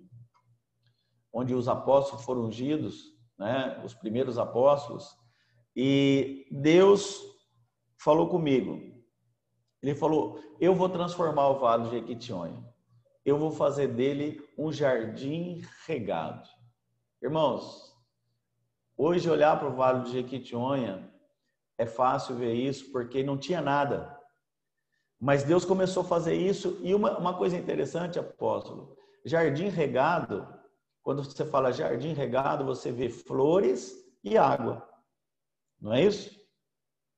onde 1.34 1.54
os 1.54 1.68
apóstolos 1.68 2.24
foram 2.24 2.46
ungidos, 2.46 3.04
né, 3.38 3.82
os 3.84 3.94
primeiros 3.94 4.38
apóstolos, 4.38 5.16
e 5.76 6.48
Deus 6.52 7.22
falou 7.98 8.30
comigo. 8.30 8.80
Ele 9.82 9.96
falou: 9.96 10.40
Eu 10.60 10.76
vou 10.76 10.90
transformar 10.90 11.48
o 11.50 11.60
Vale 11.60 11.86
de 11.86 11.92
Jequitinhonha. 11.92 12.64
Eu 13.26 13.38
vou 13.38 13.52
fazer 13.52 13.88
dele 13.88 14.42
um 14.58 14.72
jardim 14.72 15.62
regado. 15.86 16.48
Irmãos, 17.22 17.89
Hoje, 19.02 19.30
olhar 19.30 19.58
para 19.58 19.70
o 19.70 19.76
Vale 19.78 20.02
do 20.02 20.10
Jequitinhonha 20.10 21.10
é 21.78 21.86
fácil 21.86 22.36
ver 22.36 22.54
isso 22.54 22.92
porque 22.92 23.24
não 23.24 23.38
tinha 23.38 23.62
nada. 23.62 24.20
Mas 25.18 25.42
Deus 25.42 25.64
começou 25.64 26.04
a 26.04 26.06
fazer 26.06 26.34
isso. 26.36 26.78
E 26.82 26.94
uma, 26.94 27.18
uma 27.18 27.38
coisa 27.38 27.56
interessante, 27.56 28.20
apóstolo: 28.20 28.98
jardim 29.24 29.70
regado, 29.70 30.46
quando 31.02 31.24
você 31.24 31.46
fala 31.46 31.72
jardim 31.72 32.12
regado, 32.12 32.66
você 32.66 32.92
vê 32.92 33.08
flores 33.08 33.96
e 34.22 34.38
água. 34.38 34.86
Não 35.80 35.94
é 35.94 36.04
isso? 36.04 36.38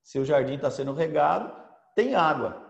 Se 0.04 0.20
o 0.20 0.24
jardim 0.24 0.54
está 0.54 0.70
sendo 0.70 0.92
regado, 0.92 1.52
tem 1.96 2.14
água. 2.14 2.64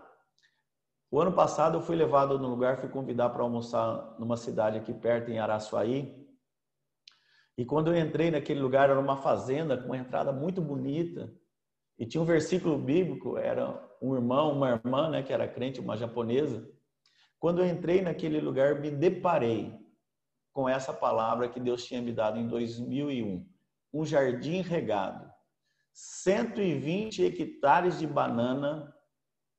O 1.11 1.21
ano 1.21 1.33
passado 1.33 1.77
eu 1.77 1.83
fui 1.83 1.95
levado 1.95 2.39
no 2.39 2.47
lugar, 2.47 2.79
fui 2.79 2.89
convidar 2.89 3.29
para 3.29 3.43
almoçar 3.43 4.15
numa 4.17 4.37
cidade 4.37 4.79
aqui 4.79 4.91
perto, 4.91 5.29
em 5.29 5.37
Araçuaí. 5.37 6.22
E 7.57 7.65
quando 7.65 7.93
eu 7.93 7.97
entrei 7.97 8.31
naquele 8.31 8.59
lugar, 8.59 8.89
era 8.89 8.99
uma 8.99 9.17
fazenda 9.17 9.77
com 9.77 9.85
uma 9.85 9.97
entrada 9.97 10.31
muito 10.31 10.61
bonita. 10.61 11.31
E 11.97 12.05
tinha 12.05 12.21
um 12.21 12.25
versículo 12.25 12.77
bíblico, 12.77 13.37
era 13.37 13.79
um 14.01 14.15
irmão, 14.15 14.51
uma 14.53 14.71
irmã, 14.71 15.09
né, 15.09 15.21
que 15.21 15.31
era 15.31 15.47
crente, 15.47 15.79
uma 15.79 15.95
japonesa. 15.95 16.67
Quando 17.39 17.61
eu 17.61 17.67
entrei 17.67 18.01
naquele 18.01 18.39
lugar, 18.39 18.79
me 18.79 18.89
deparei 18.89 19.77
com 20.51 20.67
essa 20.67 20.93
palavra 20.93 21.49
que 21.49 21.59
Deus 21.59 21.85
tinha 21.85 22.01
me 22.01 22.11
dado 22.11 22.39
em 22.39 22.47
2001. 22.47 23.45
Um 23.93 24.05
jardim 24.05 24.61
regado, 24.61 25.29
120 25.93 27.23
hectares 27.25 27.99
de 27.99 28.07
banana 28.07 28.93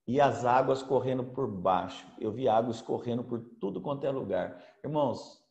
e 0.06 0.20
as 0.20 0.44
águas 0.44 0.82
correndo 0.82 1.24
por 1.24 1.46
baixo. 1.46 2.06
Eu 2.18 2.32
vi 2.32 2.48
águas 2.48 2.82
correndo 2.82 3.22
por 3.22 3.40
tudo 3.60 3.80
quanto 3.80 4.04
é 4.06 4.10
lugar. 4.10 4.62
Irmãos, 4.82 5.43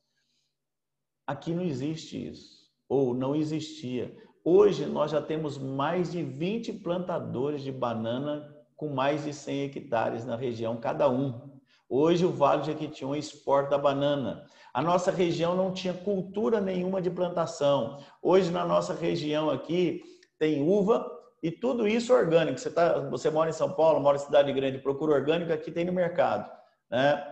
Aqui 1.25 1.53
não 1.53 1.63
existe 1.63 2.29
isso, 2.29 2.69
ou 2.89 3.13
não 3.13 3.35
existia. 3.35 4.15
Hoje 4.43 4.85
nós 4.85 5.11
já 5.11 5.21
temos 5.21 5.57
mais 5.57 6.11
de 6.11 6.21
20 6.21 6.73
plantadores 6.73 7.61
de 7.61 7.71
banana 7.71 8.53
com 8.75 8.89
mais 8.89 9.23
de 9.23 9.33
100 9.33 9.63
hectares 9.63 10.25
na 10.25 10.35
região, 10.35 10.75
cada 10.77 11.09
um. 11.09 11.53
Hoje 11.87 12.25
o 12.25 12.31
Vale 12.31 12.61
de 12.61 12.67
Jequitinhonha 12.67 13.19
exporta 13.19 13.77
banana. 13.77 14.45
A 14.73 14.81
nossa 14.81 15.11
região 15.11 15.55
não 15.55 15.71
tinha 15.71 15.93
cultura 15.93 16.59
nenhuma 16.59 17.01
de 17.01 17.09
plantação. 17.09 18.03
Hoje 18.21 18.51
na 18.51 18.65
nossa 18.65 18.93
região 18.93 19.49
aqui 19.49 20.01
tem 20.37 20.61
uva 20.67 21.09
e 21.41 21.51
tudo 21.51 21.87
isso 21.87 22.13
orgânico. 22.13 22.59
Você, 22.59 22.71
tá, 22.71 22.99
você 23.09 23.29
mora 23.29 23.49
em 23.49 23.53
São 23.53 23.71
Paulo, 23.71 24.01
mora 24.01 24.17
em 24.17 24.21
cidade 24.21 24.51
grande, 24.51 24.79
procura 24.79 25.13
orgânico, 25.13 25.53
aqui 25.53 25.71
tem 25.71 25.85
no 25.85 25.93
mercado. 25.93 26.51
Né? 26.89 27.23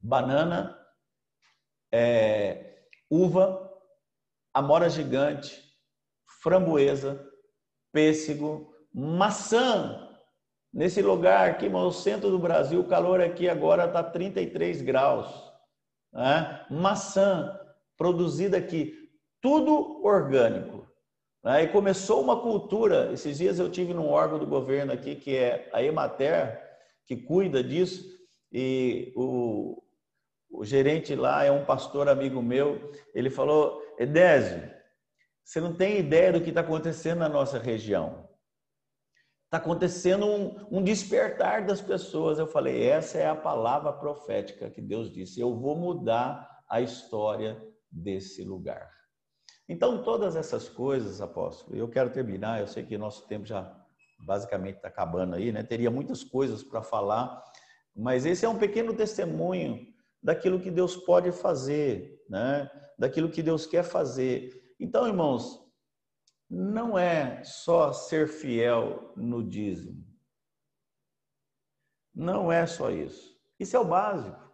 Banana, 0.00 0.76
é, 1.90 2.67
uva, 3.10 3.70
amora 4.52 4.88
gigante, 4.88 5.62
framboesa, 6.42 7.24
pêssego, 7.92 8.72
maçã. 8.92 10.04
Nesse 10.72 11.00
lugar 11.00 11.48
aqui, 11.48 11.68
no 11.68 11.90
centro 11.90 12.30
do 12.30 12.38
Brasil, 12.38 12.80
o 12.80 12.88
calor 12.88 13.20
aqui 13.20 13.48
agora 13.48 13.86
está 13.86 14.02
33 14.02 14.82
graus. 14.82 15.28
Né? 16.12 16.66
Maçã 16.70 17.58
produzida 17.96 18.56
aqui, 18.56 18.94
tudo 19.40 20.04
orgânico. 20.04 20.86
Né? 21.42 21.64
E 21.64 21.68
começou 21.68 22.22
uma 22.22 22.40
cultura. 22.40 23.12
Esses 23.12 23.38
dias 23.38 23.58
eu 23.58 23.70
tive 23.70 23.94
num 23.94 24.08
órgão 24.08 24.38
do 24.38 24.46
governo 24.46 24.92
aqui 24.92 25.16
que 25.16 25.36
é 25.36 25.68
a 25.72 25.82
Emater, 25.82 26.62
que 27.06 27.16
cuida 27.16 27.64
disso, 27.64 28.04
e 28.52 29.12
o, 29.16 29.82
o 30.50 30.64
gerente 30.64 31.14
lá 31.14 31.44
é 31.44 31.50
um 31.50 31.64
pastor 31.64 32.08
amigo 32.08 32.42
meu, 32.42 32.92
ele 33.14 33.30
falou, 33.30 33.80
Edésio, 33.98 34.70
você 35.44 35.60
não 35.60 35.74
tem 35.74 35.98
ideia 35.98 36.32
do 36.32 36.40
que 36.40 36.50
está 36.50 36.60
acontecendo 36.60 37.18
na 37.18 37.28
nossa 37.28 37.58
região. 37.58 38.28
Está 39.44 39.56
acontecendo 39.56 40.26
um, 40.26 40.78
um, 40.78 40.82
despertar 40.82 41.64
das 41.64 41.80
pessoas. 41.80 42.38
Eu 42.38 42.46
falei, 42.46 42.86
essa 42.86 43.16
é 43.16 43.26
a 43.26 43.34
palavra 43.34 43.92
profética 43.92 44.70
que 44.70 44.82
Deus 44.82 45.10
disse. 45.10 45.40
Eu 45.40 45.54
vou 45.54 45.74
mudar 45.74 46.46
a 46.68 46.82
história 46.82 47.58
desse 47.90 48.44
lugar. 48.44 48.90
Então, 49.66 50.02
todas 50.02 50.36
essas 50.36 50.68
coisas, 50.68 51.22
apóstolo, 51.22 51.76
eu 51.76 51.88
quero 51.88 52.10
terminar. 52.10 52.60
Eu 52.60 52.66
sei 52.66 52.84
que 52.84 52.98
nosso 52.98 53.26
tempo 53.26 53.46
já 53.46 53.74
basicamente 54.18 54.76
está 54.76 54.88
acabando 54.88 55.34
aí, 55.34 55.50
né? 55.50 55.62
Teria 55.62 55.90
muitas 55.90 56.22
coisas 56.22 56.62
para 56.62 56.82
falar, 56.82 57.42
mas 57.96 58.26
esse 58.26 58.44
é 58.44 58.48
um 58.48 58.58
pequeno 58.58 58.92
testemunho 58.94 59.86
daquilo 60.22 60.60
que 60.60 60.70
Deus 60.70 60.96
pode 60.96 61.32
fazer, 61.32 62.22
né? 62.28 62.70
Daquilo 62.98 63.30
que 63.30 63.42
Deus 63.42 63.66
quer 63.66 63.84
fazer. 63.84 64.74
Então, 64.78 65.06
irmãos, 65.06 65.64
não 66.48 66.98
é 66.98 67.42
só 67.44 67.92
ser 67.92 68.28
fiel 68.28 69.12
no 69.16 69.46
dízimo. 69.46 70.04
Não 72.14 72.50
é 72.50 72.66
só 72.66 72.90
isso. 72.90 73.38
Isso 73.60 73.76
é 73.76 73.80
o 73.80 73.84
básico. 73.84 74.48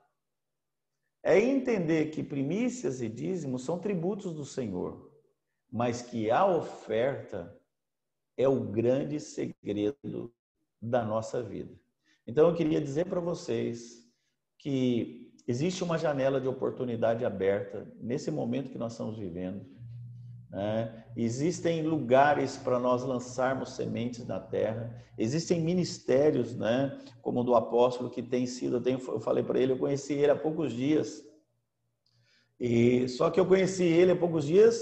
É 1.22 1.38
entender 1.38 2.10
que 2.10 2.22
primícias 2.22 3.00
e 3.00 3.08
dízimos 3.08 3.64
são 3.64 3.78
tributos 3.78 4.34
do 4.34 4.44
Senhor, 4.44 5.10
mas 5.70 6.02
que 6.02 6.30
a 6.30 6.44
oferta 6.44 7.58
é 8.36 8.46
o 8.46 8.60
grande 8.60 9.18
segredo 9.18 10.34
da 10.82 11.04
nossa 11.04 11.42
vida. 11.42 11.74
Então 12.26 12.48
eu 12.48 12.54
queria 12.54 12.80
dizer 12.80 13.06
para 13.06 13.20
vocês 13.20 14.06
que 14.58 15.33
existe 15.46 15.84
uma 15.84 15.98
janela 15.98 16.40
de 16.40 16.48
oportunidade 16.48 17.24
aberta 17.24 17.86
nesse 18.00 18.30
momento 18.30 18.70
que 18.70 18.78
nós 18.78 18.92
estamos 18.92 19.18
vivendo 19.18 19.74
né? 20.54 21.04
Existem 21.16 21.82
lugares 21.82 22.56
para 22.56 22.78
nós 22.78 23.02
lançarmos 23.02 23.74
sementes 23.74 24.24
na 24.24 24.38
terra. 24.38 24.94
Existem 25.18 25.60
ministérios, 25.60 26.54
né? 26.54 26.96
como 27.20 27.40
o 27.40 27.44
do 27.44 27.56
apóstolo, 27.56 28.08
que 28.08 28.22
tem 28.22 28.46
sido. 28.46 28.76
Eu, 28.76 28.80
tenho, 28.80 29.00
eu 29.08 29.18
falei 29.18 29.42
para 29.42 29.58
ele, 29.58 29.72
eu 29.72 29.78
conheci 29.78 30.14
ele 30.14 30.30
há 30.30 30.36
poucos 30.36 30.72
dias. 30.72 31.24
E 32.58 33.08
só 33.08 33.30
que 33.30 33.40
eu 33.40 33.46
conheci 33.46 33.82
ele 33.82 34.12
há 34.12 34.16
poucos 34.16 34.44
dias 34.44 34.80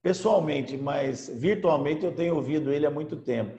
pessoalmente, 0.00 0.76
mas 0.76 1.28
virtualmente 1.28 2.04
eu 2.04 2.14
tenho 2.14 2.36
ouvido 2.36 2.72
ele 2.72 2.86
há 2.86 2.90
muito 2.90 3.16
tempo. 3.16 3.58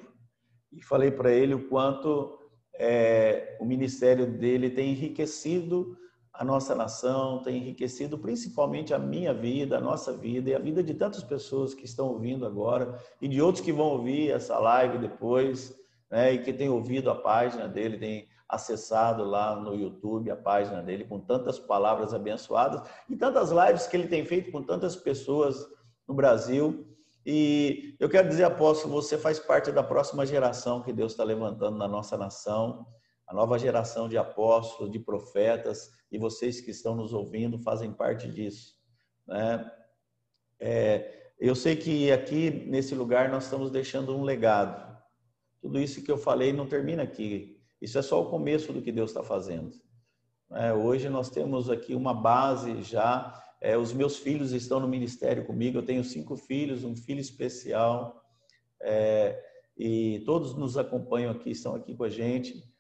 E 0.72 0.82
falei 0.82 1.12
para 1.12 1.34
ele 1.34 1.54
o 1.54 1.68
quanto 1.68 2.40
é, 2.76 3.58
o 3.60 3.66
ministério 3.66 4.26
dele 4.26 4.70
tem 4.70 4.92
enriquecido 4.92 5.98
a 6.34 6.46
nossa 6.46 6.74
nação, 6.74 7.44
tem 7.44 7.58
enriquecido 7.58 8.18
principalmente 8.18 8.94
a 8.94 9.00
minha 9.00 9.34
vida, 9.34 9.78
a 9.78 9.82
nossa 9.82 10.14
vida 10.14 10.50
e 10.50 10.56
a 10.56 10.60
vida 10.60 10.82
de 10.82 10.94
tantas 10.94 11.24
pessoas 11.24 11.74
que 11.74 11.86
estão 11.86 12.08
ouvindo 12.08 12.46
agora 12.46 12.98
e 13.22 13.28
de 13.28 13.42
outros 13.42 13.64
que 13.64 13.72
vão 13.72 13.88
ouvir 13.88 14.32
essa 14.32 14.58
live 14.58 14.98
depois, 14.98 15.76
né, 16.10 16.34
e 16.34 16.40
que 16.40 16.54
têm 16.54 16.70
ouvido 16.70 17.12
a 17.12 17.16
página 17.16 17.68
dele, 17.68 17.98
têm 17.98 18.28
acessado 18.48 19.24
lá 19.24 19.56
no 19.56 19.76
YouTube 19.76 20.30
a 20.30 20.36
página 20.36 20.82
dele 20.82 21.06
com 21.06 21.20
tantas 21.20 21.58
palavras 21.58 22.14
abençoadas 22.14 22.82
e 23.10 23.16
tantas 23.16 23.50
lives 23.52 23.88
que 23.88 23.96
ele 23.96 24.08
tem 24.08 24.26
feito 24.26 24.52
com 24.52 24.62
tantas 24.62 24.96
pessoas 24.96 25.66
no 26.08 26.14
Brasil. 26.14 26.86
E 27.26 27.96
eu 28.00 28.10
quero 28.10 28.28
dizer, 28.28 28.46
apóstolo, 28.46 29.02
você 29.02 29.18
faz 29.18 29.40
parte 29.40 29.72
da 29.72 29.84
próxima 29.84 30.26
geração 30.26 30.82
que 30.82 30.92
Deus 30.92 31.14
está 31.14 31.24
levantando 31.24 31.78
na 31.78 31.88
nossa 31.88 32.18
nação 32.18 32.86
a 33.32 33.34
nova 33.34 33.58
geração 33.58 34.10
de 34.10 34.18
apóstolos, 34.18 34.92
de 34.92 35.00
profetas, 35.00 35.90
e 36.12 36.18
vocês 36.20 36.60
que 36.60 36.70
estão 36.70 36.94
nos 36.94 37.14
ouvindo 37.14 37.58
fazem 37.58 37.90
parte 37.90 38.30
disso. 38.30 38.76
Né? 39.26 39.72
É, 40.60 41.32
eu 41.40 41.56
sei 41.56 41.78
que 41.78 42.12
aqui 42.12 42.50
nesse 42.68 42.94
lugar 42.94 43.30
nós 43.30 43.46
estamos 43.46 43.72
deixando 43.72 44.16
um 44.16 44.24
legado. 44.24 44.92
Tudo 45.62 45.80
isso 45.80 46.04
que 46.04 46.12
eu 46.12 46.18
falei 46.18 46.52
não 46.52 46.68
termina 46.68 47.04
aqui. 47.04 47.58
Isso 47.82 47.98
é 47.98 48.02
só 48.02 48.22
o 48.22 48.30
começo 48.30 48.74
do 48.74 48.82
que 48.82 48.92
Deus 48.92 49.12
está 49.12 49.24
fazendo. 49.24 49.72
É, 50.52 50.74
hoje 50.74 51.08
nós 51.08 51.30
temos 51.30 51.70
aqui 51.70 51.96
uma 51.96 52.14
base 52.14 52.84
já. 52.84 53.42
É, 53.62 53.78
os 53.78 53.94
meus 53.94 54.18
filhos 54.18 54.52
estão 54.52 54.82
no 54.82 54.90
ministério 54.90 55.46
comigo. 55.46 55.78
Eu 55.78 55.86
tenho 55.86 56.04
cinco 56.04 56.36
filhos, 56.36 56.84
um 56.84 56.98
filho 56.98 57.22
especial. 57.22 58.22
É, 58.82 59.42
e 59.78 60.22
todos 60.26 60.54
nos 60.54 60.78
acompanham 60.78 61.32
aqui, 61.32 61.52
estão 61.52 61.76
aqui 61.76 61.96
com 61.96 62.04
a 62.04 62.10
gente 62.10 62.71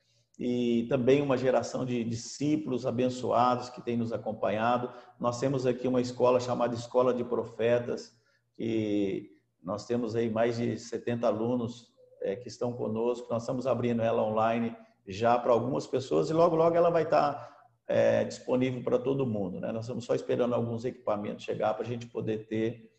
e 0.44 0.88
também 0.90 1.22
uma 1.22 1.38
geração 1.38 1.86
de 1.86 2.04
discípulos 2.04 2.88
abençoados 2.88 3.70
que 3.70 3.80
tem 3.80 3.96
nos 3.96 4.12
acompanhado. 4.12 4.92
Nós 5.20 5.40
temos 5.40 5.68
aqui 5.68 5.88
uma 5.88 6.02
escola 6.02 6.40
chamada 6.40 6.74
Escola 6.74 7.14
de 7.14 7.24
Profetas, 7.24 8.12
que 8.56 9.38
nós 9.62 9.86
temos 9.86 10.16
aí 10.16 10.32
mais 10.32 10.58
de 10.58 10.80
70 10.80 11.28
alunos 11.28 11.94
é, 12.24 12.36
que 12.36 12.48
estão 12.48 12.74
conosco. 12.74 13.28
Nós 13.30 13.44
estamos 13.44 13.68
abrindo 13.68 14.02
ela 14.02 14.24
online 14.24 14.76
já 15.08 15.38
para 15.38 15.52
algumas 15.52 15.86
pessoas 15.86 16.32
e 16.32 16.34
logo, 16.34 16.56
logo 16.56 16.76
ela 16.76 16.90
vai 16.90 17.04
estar 17.04 17.56
é, 17.88 18.24
disponível 18.24 18.82
para 18.82 18.98
todo 18.98 19.28
mundo. 19.28 19.60
Né? 19.60 19.72
Nós 19.72 19.84
estamos 19.86 20.06
só 20.06 20.16
esperando 20.16 20.56
alguns 20.56 20.84
equipamentos 20.86 21.46
chegar 21.46 21.76
para 21.76 21.84
a 21.86 21.88
gente 21.88 22.08
poder 22.08 22.48
ter. 22.48 22.90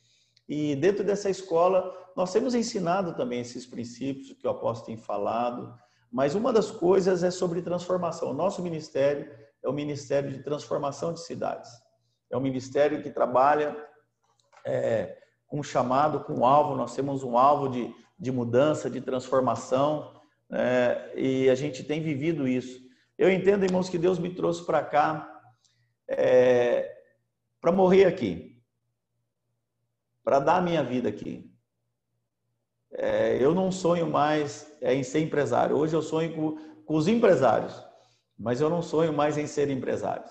E 0.49 0.77
dentro 0.77 1.03
dessa 1.03 1.29
escola, 1.29 1.93
nós 2.17 2.33
temos 2.33 2.55
ensinado 2.55 3.17
também 3.17 3.41
esses 3.41 3.67
princípios 3.67 4.33
que 4.33 4.47
o 4.47 4.51
apóstolo 4.51 4.87
tem 4.87 4.97
falado, 4.97 5.77
mas 6.13 6.35
uma 6.35 6.53
das 6.53 6.71
coisas 6.71 7.23
é 7.23 7.31
sobre 7.31 7.63
transformação. 7.63 8.31
O 8.31 8.35
nosso 8.35 8.63
ministério 8.63 9.33
é 9.65 9.69
o 9.69 9.73
Ministério 9.73 10.31
de 10.31 10.43
Transformação 10.43 11.15
de 11.15 11.21
Cidades. 11.21 11.71
É 12.31 12.37
um 12.37 12.41
ministério 12.41 13.03
que 13.03 13.11
trabalha 13.11 13.75
é, 14.67 15.17
com 15.47 15.63
chamado, 15.63 16.21
com 16.25 16.41
um 16.41 16.45
alvo. 16.45 16.77
Nós 16.77 16.95
temos 16.95 17.23
um 17.23 17.39
alvo 17.39 17.69
de, 17.69 17.95
de 18.19 18.31
mudança, 18.31 18.91
de 18.91 19.01
transformação, 19.01 20.21
é, 20.51 21.13
e 21.17 21.49
a 21.49 21.55
gente 21.55 21.83
tem 21.83 22.03
vivido 22.03 22.47
isso. 22.47 22.79
Eu 23.17 23.31
entendo, 23.31 23.65
irmãos, 23.65 23.89
que 23.89 23.99
Deus 23.99 24.19
me 24.19 24.35
trouxe 24.35 24.67
para 24.67 24.85
cá 24.85 25.29
é, 26.09 26.93
para 27.61 27.73
morrer 27.73 28.05
aqui, 28.05 28.61
para 30.25 30.41
dar 30.41 30.57
a 30.57 30.63
minha 30.63 30.83
vida 30.83 31.09
aqui. 31.09 31.52
É, 32.95 33.43
eu 33.43 33.55
não 33.55 33.71
sonho 33.71 34.11
mais 34.11 34.71
é, 34.81 34.95
em 34.95 35.03
ser 35.03 35.21
empresário. 35.21 35.77
Hoje 35.77 35.95
eu 35.95 36.03
sonho 36.03 36.35
com, 36.35 36.83
com 36.85 36.95
os 36.95 37.09
empresários, 37.09 37.83
mas 38.39 38.61
eu 38.61 38.69
não 38.69 38.83
sonho 38.83 39.13
mais 39.13 39.39
em 39.39 39.47
ser 39.47 39.71
empresário. 39.71 40.25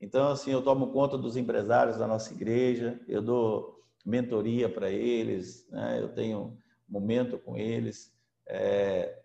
Então, 0.00 0.30
assim, 0.30 0.50
eu 0.50 0.62
tomo 0.62 0.92
conta 0.92 1.18
dos 1.18 1.36
empresários 1.36 1.98
da 1.98 2.06
nossa 2.06 2.32
igreja, 2.32 3.00
eu 3.08 3.20
dou 3.20 3.82
mentoria 4.06 4.68
para 4.68 4.90
eles, 4.90 5.68
né? 5.70 5.98
eu 6.00 6.08
tenho 6.08 6.56
momento 6.88 7.38
com 7.38 7.56
eles. 7.56 8.12
É, 8.46 9.18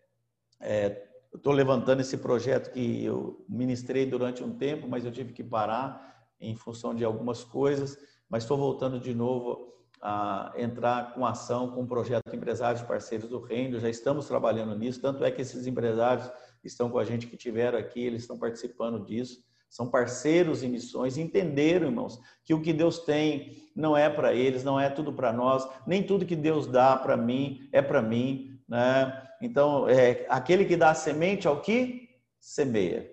é, 0.60 1.08
estou 1.34 1.54
levantando 1.54 2.02
esse 2.02 2.18
projeto 2.18 2.72
que 2.72 3.06
eu 3.06 3.46
ministrei 3.48 4.06
durante 4.06 4.44
um 4.44 4.58
tempo, 4.58 4.88
mas 4.88 5.06
eu 5.06 5.12
tive 5.12 5.32
que 5.32 5.44
parar 5.44 6.28
em 6.40 6.56
função 6.56 6.94
de 6.94 7.06
algumas 7.06 7.44
coisas, 7.44 7.98
mas 8.30 8.44
estou 8.44 8.58
voltando 8.58 9.00
de 9.00 9.14
novo 9.14 9.74
a 10.06 10.52
entrar 10.58 11.14
com 11.14 11.26
ação 11.26 11.72
com 11.72 11.84
o 11.84 11.88
projeto 11.88 12.36
Empresários 12.36 12.84
Parceiros 12.84 13.30
do 13.30 13.40
Reino. 13.40 13.80
Já 13.80 13.90
estamos 13.90 14.28
trabalhando 14.28 14.78
nisso, 14.78 15.00
tanto 15.00 15.24
é 15.24 15.32
que 15.32 15.42
esses 15.42 15.66
empresários 15.66 16.30
estão 16.62 16.90
com 16.90 17.00
a 17.00 17.06
gente 17.06 17.26
que 17.26 17.38
tiveram 17.38 17.80
aqui, 17.80 18.02
eles 18.02 18.24
estão 18.24 18.38
participando 18.38 19.06
disso. 19.06 19.42
São 19.70 19.90
parceiros 19.90 20.62
em 20.62 20.68
missões, 20.68 21.18
entenderam, 21.18 21.88
irmãos, 21.88 22.20
que 22.44 22.54
o 22.54 22.62
que 22.62 22.74
Deus 22.74 23.00
tem 23.00 23.64
não 23.74 23.96
é 23.96 24.10
para 24.10 24.34
eles, 24.34 24.62
não 24.62 24.78
é 24.78 24.90
tudo 24.90 25.14
para 25.14 25.32
nós, 25.32 25.66
nem 25.88 26.04
tudo 26.04 26.26
que 26.26 26.36
Deus 26.36 26.68
dá 26.68 26.98
para 26.98 27.16
mim 27.16 27.70
é 27.72 27.82
para 27.82 28.02
mim, 28.02 28.62
né? 28.68 29.26
Então, 29.42 29.88
é 29.88 30.26
aquele 30.28 30.66
que 30.66 30.76
dá 30.76 30.94
semente 30.94 31.48
ao 31.48 31.62
que 31.62 32.10
semeia. 32.42 33.10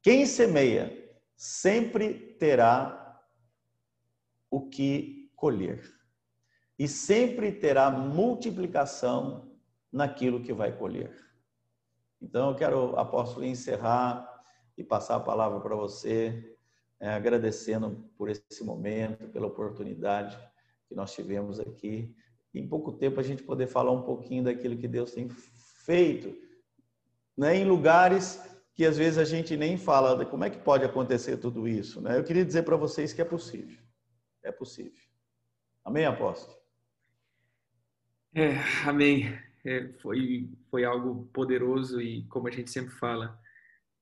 Quem 0.00 0.26
semeia 0.26 0.96
sempre 1.36 2.36
terá 2.38 3.20
o 4.48 4.68
que 4.68 5.25
colher. 5.36 5.82
E 6.78 6.88
sempre 6.88 7.52
terá 7.52 7.90
multiplicação 7.90 9.56
naquilo 9.92 10.42
que 10.42 10.52
vai 10.52 10.76
colher. 10.76 11.14
Então, 12.20 12.50
eu 12.50 12.56
quero, 12.56 12.98
apóstolo, 12.98 13.44
encerrar 13.44 14.28
e 14.76 14.82
passar 14.82 15.16
a 15.16 15.20
palavra 15.20 15.60
para 15.60 15.76
você, 15.76 16.56
é, 16.98 17.10
agradecendo 17.10 18.10
por 18.16 18.28
esse 18.28 18.64
momento, 18.64 19.28
pela 19.28 19.46
oportunidade 19.46 20.36
que 20.88 20.94
nós 20.94 21.12
tivemos 21.12 21.60
aqui. 21.60 22.14
Em 22.54 22.66
pouco 22.66 22.92
tempo, 22.92 23.20
a 23.20 23.22
gente 23.22 23.42
poder 23.42 23.66
falar 23.66 23.92
um 23.92 24.02
pouquinho 24.02 24.44
daquilo 24.44 24.76
que 24.76 24.88
Deus 24.88 25.12
tem 25.12 25.28
feito, 25.28 26.34
né, 27.36 27.54
em 27.56 27.64
lugares 27.64 28.40
que 28.76 28.84
às 28.84 28.98
vezes 28.98 29.18
a 29.18 29.24
gente 29.24 29.56
nem 29.56 29.78
fala 29.78 30.24
como 30.26 30.44
é 30.44 30.50
que 30.50 30.58
pode 30.58 30.84
acontecer 30.84 31.38
tudo 31.38 31.66
isso. 31.66 31.98
Né? 32.00 32.18
Eu 32.18 32.24
queria 32.24 32.44
dizer 32.44 32.62
para 32.62 32.76
vocês 32.76 33.12
que 33.12 33.22
é 33.22 33.24
possível. 33.24 33.78
É 34.42 34.52
possível. 34.52 35.05
Amém, 35.86 36.04
apóstolo? 36.04 36.58
É, 38.34 38.56
amém. 38.84 39.38
É, 39.64 39.86
foi, 40.00 40.50
foi 40.68 40.84
algo 40.84 41.26
poderoso 41.32 42.00
e, 42.00 42.24
como 42.24 42.48
a 42.48 42.50
gente 42.50 42.72
sempre 42.72 42.92
fala, 42.96 43.38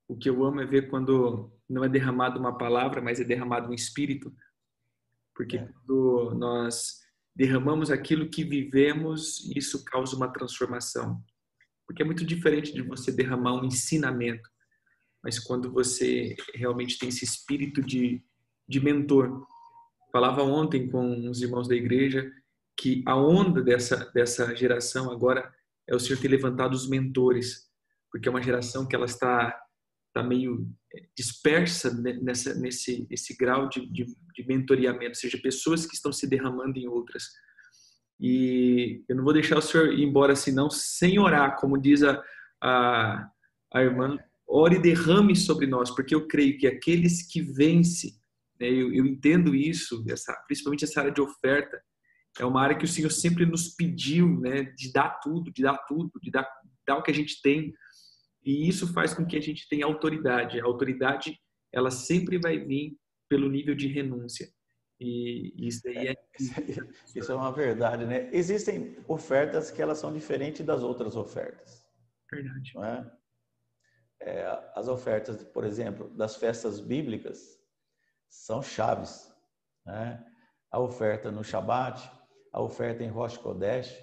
o 0.09 0.16
que 0.16 0.30
eu 0.30 0.43
amo 0.45 0.62
é 0.62 0.66
ver 0.66 0.89
quando 0.89 1.53
não 1.68 1.85
é 1.85 1.89
derramado 1.89 2.41
uma 2.41 2.57
palavra, 2.57 3.03
mas 3.03 3.20
é 3.20 3.24
derramado 3.24 3.68
um 3.70 3.74
espírito. 3.74 4.35
Porque 5.35 5.59
é. 5.59 5.66
quando 5.66 6.35
nós 6.39 7.03
derramamos 7.37 7.91
aquilo 7.91 8.30
que 8.30 8.45
vivemos, 8.45 9.45
isso 9.55 9.85
causa 9.85 10.16
uma 10.16 10.32
transformação. 10.32 11.22
Porque 11.87 12.03
é 12.03 12.07
muito 12.07 12.24
diferente 12.24 12.72
de 12.72 12.80
você 12.80 13.12
derramar 13.12 13.61
um 13.61 13.64
ensinamento, 13.66 14.49
mas 15.22 15.39
quando 15.39 15.70
você 15.70 16.35
realmente 16.55 16.99
tem 16.99 17.11
esse 17.11 17.26
espírito 17.26 17.82
de, 17.82 18.24
de 18.66 18.80
mentor. 18.80 19.47
Falava 20.14 20.44
ontem 20.44 20.88
com 20.88 21.28
os 21.28 21.42
irmãos 21.42 21.66
da 21.66 21.74
igreja 21.74 22.30
que 22.78 23.02
a 23.04 23.16
onda 23.16 23.60
dessa, 23.60 24.12
dessa 24.14 24.54
geração 24.54 25.10
agora 25.10 25.52
é 25.88 25.96
o 25.96 25.98
Senhor 25.98 26.20
ter 26.20 26.28
levantado 26.28 26.72
os 26.72 26.88
mentores, 26.88 27.68
porque 28.12 28.28
é 28.28 28.30
uma 28.30 28.40
geração 28.40 28.86
que 28.86 28.94
ela 28.94 29.06
está, 29.06 29.60
está 30.06 30.22
meio 30.22 30.70
dispersa 31.18 31.92
nessa, 32.22 32.54
nesse 32.54 33.08
esse 33.10 33.36
grau 33.36 33.68
de, 33.68 33.90
de, 33.90 34.04
de 34.04 34.46
mentoreamento, 34.46 35.08
ou 35.10 35.14
seja, 35.16 35.36
pessoas 35.36 35.84
que 35.84 35.96
estão 35.96 36.12
se 36.12 36.28
derramando 36.28 36.78
em 36.78 36.86
outras. 36.86 37.24
E 38.20 39.02
eu 39.08 39.16
não 39.16 39.24
vou 39.24 39.32
deixar 39.32 39.58
o 39.58 39.62
senhor 39.62 39.92
ir 39.92 40.04
embora 40.04 40.34
assim, 40.34 40.52
não, 40.52 40.70
sem 40.70 41.18
orar, 41.18 41.56
como 41.56 41.76
diz 41.76 42.04
a, 42.04 42.22
a, 42.62 43.28
a 43.72 43.82
irmã, 43.82 44.16
ore 44.46 44.76
e 44.76 44.82
derrame 44.82 45.34
sobre 45.34 45.66
nós, 45.66 45.90
porque 45.90 46.14
eu 46.14 46.28
creio 46.28 46.56
que 46.56 46.68
aqueles 46.68 47.26
que 47.26 47.42
vencem, 47.42 48.12
eu, 48.70 48.92
eu, 48.92 49.06
entendo 49.06 49.54
isso, 49.54 50.04
essa, 50.08 50.34
principalmente 50.46 50.84
essa 50.84 51.00
área 51.00 51.12
de 51.12 51.20
oferta, 51.20 51.80
é 52.38 52.44
uma 52.44 52.62
área 52.62 52.76
que 52.76 52.84
o 52.84 52.88
Senhor 52.88 53.10
sempre 53.10 53.46
nos 53.46 53.68
pediu, 53.68 54.40
né, 54.40 54.64
de 54.76 54.92
dar 54.92 55.20
tudo, 55.20 55.52
de 55.52 55.62
dar 55.62 55.78
tudo, 55.86 56.10
de 56.20 56.30
dar, 56.30 56.48
dar 56.86 56.96
o 56.96 57.02
que 57.02 57.10
a 57.10 57.14
gente 57.14 57.40
tem, 57.42 57.72
e 58.44 58.68
isso 58.68 58.92
faz 58.92 59.14
com 59.14 59.24
que 59.24 59.36
a 59.36 59.40
gente 59.40 59.68
tenha 59.68 59.86
autoridade. 59.86 60.60
A 60.60 60.64
autoridade, 60.64 61.38
ela 61.72 61.90
sempre 61.90 62.38
vai 62.38 62.58
vir 62.58 62.96
pelo 63.28 63.48
nível 63.48 63.74
de 63.74 63.88
renúncia. 63.88 64.48
E 65.00 65.66
isso 65.66 65.88
aí 65.88 66.08
é... 66.08 66.14
Isso 67.16 67.32
é 67.32 67.34
uma 67.34 67.50
verdade, 67.52 68.04
né? 68.04 68.28
Existem 68.32 68.96
ofertas 69.08 69.70
que 69.70 69.80
elas 69.80 69.98
são 69.98 70.12
diferentes 70.12 70.64
das 70.64 70.82
outras 70.82 71.16
ofertas. 71.16 71.84
Verdade. 72.30 72.72
Não 72.74 72.84
é? 72.84 73.12
É, 74.20 74.72
as 74.74 74.88
ofertas, 74.88 75.42
por 75.44 75.64
exemplo, 75.64 76.08
das 76.10 76.36
festas 76.36 76.80
bíblicas 76.80 77.58
são 78.28 78.62
chaves. 78.62 79.32
Né? 79.84 80.24
A 80.70 80.80
oferta 80.80 81.30
no 81.30 81.44
Shabat, 81.44 82.10
a 82.52 82.60
oferta 82.60 83.02
em 83.02 83.08
Rosh 83.08 83.36
Kodesh, 83.36 83.96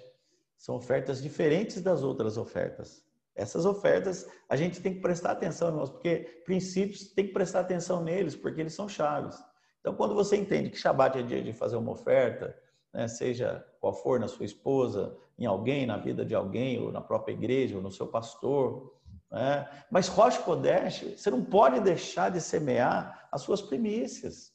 são 0.56 0.76
ofertas 0.76 1.22
diferentes 1.22 1.82
das 1.82 2.02
outras 2.02 2.36
ofertas. 2.36 3.04
Essas 3.34 3.64
ofertas 3.64 4.28
a 4.48 4.56
gente 4.56 4.80
tem 4.80 4.94
que 4.94 5.00
prestar 5.00 5.32
atenção, 5.32 5.68
irmãos, 5.68 5.90
porque 5.90 6.42
princípios 6.44 7.12
tem 7.12 7.26
que 7.26 7.32
prestar 7.32 7.60
atenção 7.60 8.02
neles, 8.02 8.36
porque 8.36 8.60
eles 8.60 8.74
são 8.74 8.88
chaves. 8.88 9.42
Então, 9.80 9.94
quando 9.94 10.14
você 10.14 10.36
entende 10.36 10.70
que 10.70 10.78
Shabat 10.78 11.18
é 11.18 11.22
dia 11.22 11.42
de 11.42 11.52
fazer 11.52 11.76
uma 11.76 11.92
oferta, 11.92 12.56
né, 12.92 13.08
seja 13.08 13.66
qual 13.80 13.92
for 13.92 14.20
na 14.20 14.28
sua 14.28 14.44
esposa, 14.44 15.16
em 15.38 15.46
alguém, 15.46 15.86
na 15.86 15.96
vida 15.96 16.24
de 16.24 16.34
alguém, 16.34 16.80
ou 16.80 16.92
na 16.92 17.00
própria 17.00 17.32
igreja, 17.32 17.76
ou 17.76 17.82
no 17.82 17.90
seu 17.90 18.06
pastor, 18.06 18.94
né? 19.32 19.66
mas 19.90 20.08
Rosh 20.08 20.36
Kodesh, 20.38 21.16
você 21.16 21.30
não 21.30 21.42
pode 21.42 21.80
deixar 21.80 22.30
de 22.30 22.40
semear 22.40 23.28
as 23.32 23.40
suas 23.40 23.62
primícias. 23.62 24.52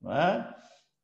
Não 0.00 0.12
é? 0.12 0.56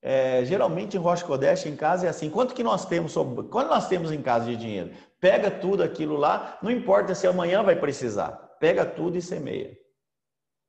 É, 0.03 0.45
geralmente 0.47 0.97
em 0.97 1.01
Rosh 1.01 1.22
Kodesh 1.22 1.66
em 1.66 1.76
casa 1.76 2.07
é 2.07 2.09
assim, 2.09 2.30
quanto 2.30 2.55
que 2.55 2.62
nós 2.62 2.86
temos 2.86 3.12
sobre, 3.12 3.47
quando 3.49 3.68
nós 3.68 3.86
temos 3.86 4.11
em 4.11 4.22
casa 4.22 4.47
de 4.47 4.57
dinheiro? 4.57 4.95
Pega 5.20 5.51
tudo 5.51 5.82
aquilo 5.82 6.16
lá, 6.16 6.59
não 6.62 6.70
importa 6.70 7.14
se 7.14 7.26
amanhã 7.26 7.62
vai 7.62 7.78
precisar, 7.78 8.32
pega 8.59 8.86
tudo 8.86 9.18
e 9.18 9.22
semeia, 9.22 9.76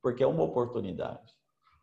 porque 0.04 0.22
é 0.22 0.28
uma 0.28 0.44
oportunidade. 0.44 1.32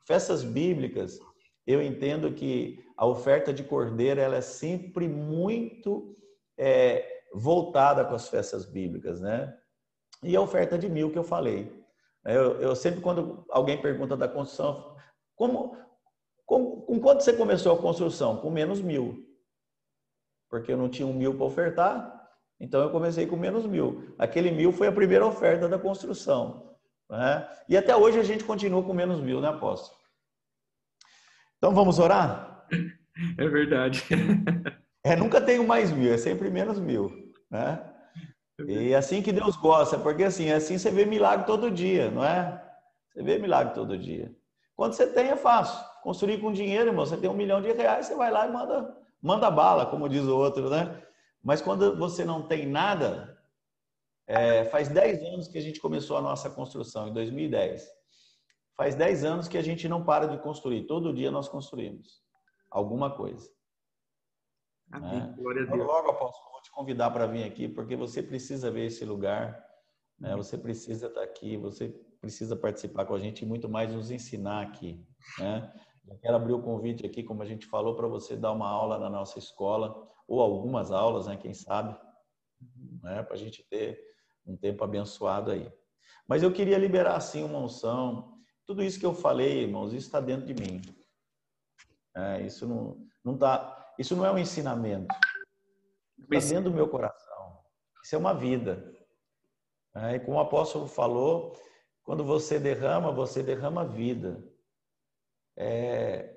Festas 0.07 0.45
bíblicas, 0.45 1.19
eu 1.67 1.83
entendo 1.83 2.35
que 2.35 2.85
a 2.95 3.07
oferta 3.07 3.51
de 3.51 3.65
cordeiro 3.65 4.21
ela 4.21 4.37
é 4.37 4.43
sempre 4.43 5.09
muito 5.09 6.15
é, 6.59 7.23
voltada 7.33 8.05
com 8.05 8.15
as 8.15 8.29
festas 8.29 8.67
bíblicas, 8.67 9.21
né? 9.21 9.57
E 10.23 10.35
a 10.37 10.41
oferta 10.41 10.79
de 10.79 10.89
mil 10.89 11.11
que 11.11 11.19
eu 11.19 11.25
falei. 11.25 11.73
Eu, 12.25 12.61
eu 12.61 12.77
sempre, 12.77 13.01
quando 13.01 13.45
alguém 13.51 13.81
pergunta 13.81 14.17
da 14.17 14.29
construção, 14.29 14.97
como, 15.35 15.77
com, 16.45 16.81
com 16.83 17.01
quanto 17.01 17.23
você 17.23 17.33
começou 17.33 17.75
a 17.75 17.81
construção? 17.81 18.39
Com 18.39 18.51
menos 18.51 18.81
mil. 18.81 19.25
Porque 20.51 20.73
eu 20.73 20.77
não 20.77 20.89
tinha 20.89 21.07
um 21.07 21.15
mil 21.15 21.35
para 21.35 21.47
ofertar, 21.47 22.29
então 22.59 22.83
eu 22.83 22.91
comecei 22.91 23.27
com 23.27 23.37
menos 23.37 23.67
mil. 23.67 24.15
Aquele 24.19 24.51
mil 24.51 24.73
foi 24.73 24.89
a 24.89 24.93
primeira 24.93 25.27
oferta 25.27 25.69
da 25.69 25.79
construção. 25.79 26.77
Né? 27.09 27.49
E 27.69 27.77
até 27.77 27.95
hoje 27.97 28.19
a 28.19 28.25
gente 28.25 28.45
continua 28.45 28.83
com 28.83 28.93
menos 28.93 29.21
mil, 29.21 29.41
né, 29.41 29.49
apóstolo? 29.49 29.99
Então 31.57 31.75
vamos 31.75 31.99
orar? 31.99 32.67
É 33.39 33.49
verdade. 33.49 34.05
É, 35.05 35.17
nunca 35.17 35.41
tenho 35.41 35.67
mais 35.67 35.91
mil, 35.91 36.13
é 36.13 36.19
sempre 36.19 36.51
menos 36.51 36.79
mil. 36.79 37.33
Né? 37.51 37.88
E 38.67 38.95
assim 38.95 39.23
que 39.23 39.31
Deus 39.31 39.57
gosta, 39.57 39.99
porque 39.99 40.25
assim, 40.25 40.51
assim 40.51 40.79
você 40.79 40.91
vê 40.91 41.05
milagre 41.05 41.47
todo 41.47 41.71
dia, 41.71 42.11
não 42.11 42.25
é? 42.25 42.61
Você 43.13 43.23
vê 43.23 43.39
milagre 43.39 43.73
todo 43.73 43.97
dia. 43.97 44.35
Quando 44.75 44.95
você 44.95 45.07
tem, 45.07 45.29
é 45.29 45.37
fácil. 45.37 45.85
Construir 46.03 46.41
com 46.41 46.53
dinheiro, 46.53 46.91
irmão, 46.91 47.07
você 47.07 47.17
tem 47.17 47.31
um 47.31 47.35
milhão 47.35 47.61
de 47.61 47.73
reais, 47.73 48.07
você 48.07 48.17
vai 48.17 48.31
lá 48.31 48.47
e 48.47 48.53
manda, 48.53 48.97
manda 49.23 49.51
bala, 49.51 49.87
como 49.87 50.09
diz 50.09 50.25
o 50.25 50.37
outro, 50.37 50.71
né? 50.71 51.03
Mas 51.43 51.61
quando 51.61 51.97
você 51.97 52.25
não 52.25 52.43
tem 52.43 52.67
nada, 52.67 53.39
é, 54.27 54.65
faz 54.67 54.89
10 54.89 55.23
anos 55.23 55.49
que 55.49 55.59
a 55.59 55.63
gente 55.63 55.81
começou 55.81 56.17
a 56.17 56.23
nossa 56.23 56.51
construção, 56.51 57.09
em 57.09 57.13
2010. 57.13 57.89
Faz 58.77 58.95
10 58.95 59.25
anos 59.25 59.49
que 59.49 59.59
a 59.59 59.63
gente 59.63 59.89
não 59.89 60.05
para 60.05 60.27
de 60.27 60.39
construir. 60.39 60.87
Todo 60.87 61.13
dia 61.13 61.31
nós 61.31 61.49
construímos 61.49 62.23
alguma 62.71 63.11
coisa. 63.11 63.51
Amém. 64.91 65.21
Né? 65.21 65.35
Glória 65.37 65.63
a 65.63 65.67
Deus. 65.67 65.87
Logo, 65.87 66.11
apóstolo, 66.11 66.53
vou 66.53 66.63
te 66.63 66.71
convidar 66.71 67.11
para 67.11 67.27
vir 67.27 67.45
aqui, 67.45 67.69
porque 67.69 67.97
você 67.97 68.23
precisa 68.23 68.71
ver 68.71 68.87
esse 68.87 69.05
lugar, 69.05 69.65
né? 70.19 70.35
você 70.37 70.57
precisa 70.57 71.07
estar 71.07 71.23
aqui, 71.23 71.57
você 71.57 71.89
precisa 72.21 72.57
participar 72.57 73.05
com 73.05 73.15
a 73.15 73.19
gente 73.19 73.43
e 73.43 73.47
muito 73.47 73.69
mais 73.69 73.93
nos 73.93 74.11
ensinar 74.11 74.63
aqui. 74.63 75.05
Né? 75.39 75.73
Eu 76.07 76.19
quero 76.19 76.37
abrir 76.37 76.53
o 76.53 76.63
convite 76.63 77.05
aqui, 77.05 77.23
como 77.23 77.43
a 77.43 77.47
gente 77.47 77.67
falou, 77.67 77.95
para 77.95 78.09
você 78.09 78.37
dar 78.37 78.53
uma 78.53 78.69
aula 78.69 78.99
na 78.99 79.11
nossa 79.11 79.39
escola, 79.39 80.09
ou 80.27 80.41
algumas 80.41 80.91
aulas, 80.91 81.27
né? 81.27 81.37
quem 81.37 81.55
sabe, 81.55 81.99
né? 83.03 83.23
para 83.23 83.35
a 83.35 83.39
gente 83.39 83.63
ter 83.69 84.01
um 84.47 84.57
tempo 84.57 84.83
abençoado 84.83 85.51
aí. 85.51 85.71
Mas 86.27 86.43
eu 86.43 86.53
queria 86.53 86.79
liberar, 86.79 87.17
assim, 87.17 87.45
uma 87.45 87.59
unção 87.59 88.39
tudo 88.69 88.83
isso 88.83 89.01
que 89.01 89.07
eu 89.07 89.15
falei, 89.15 89.63
irmãos, 89.63 89.95
isso 89.95 90.09
está 90.09 90.21
dentro 90.21 90.45
de 90.45 90.53
mim. 90.53 90.83
É, 92.15 92.43
isso 92.43 92.69
não, 92.69 93.03
não 93.25 93.39
tá, 93.39 93.78
isso 93.99 94.15
não 94.15 94.25
é 94.25 94.31
um 94.31 94.39
ensinamento. 94.39 95.15
Está 96.31 96.55
dentro 96.55 96.71
do 96.71 96.77
meu 96.77 96.89
coração. 96.89 97.59
Isso 98.03 98.15
é 98.15 98.19
uma 98.19 98.33
vida. 98.33 98.95
É, 99.95 100.17
e 100.17 100.21
como 100.21 100.37
o 100.37 100.41
apóstolo 100.41 100.87
falou, 100.87 101.55
quando 102.03 102.25
você 102.25 102.59
derrama, 102.59 103.13
você 103.13 103.43
derrama 103.43 103.87
vida. 103.87 104.43
É, 105.57 106.35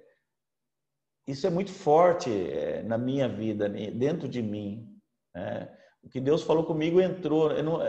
isso 1.27 1.45
é 1.45 1.49
muito 1.49 1.71
forte 1.71 2.29
é, 2.29 2.81
na 2.81 2.97
minha 2.97 3.29
vida, 3.29 3.69
dentro 3.69 4.27
de 4.27 4.41
mim. 4.41 4.99
É, 5.35 5.71
o 6.03 6.09
que 6.09 6.19
Deus 6.19 6.41
falou 6.41 6.65
comigo 6.65 6.99
entrou. 6.99 7.61
Não, 7.61 7.79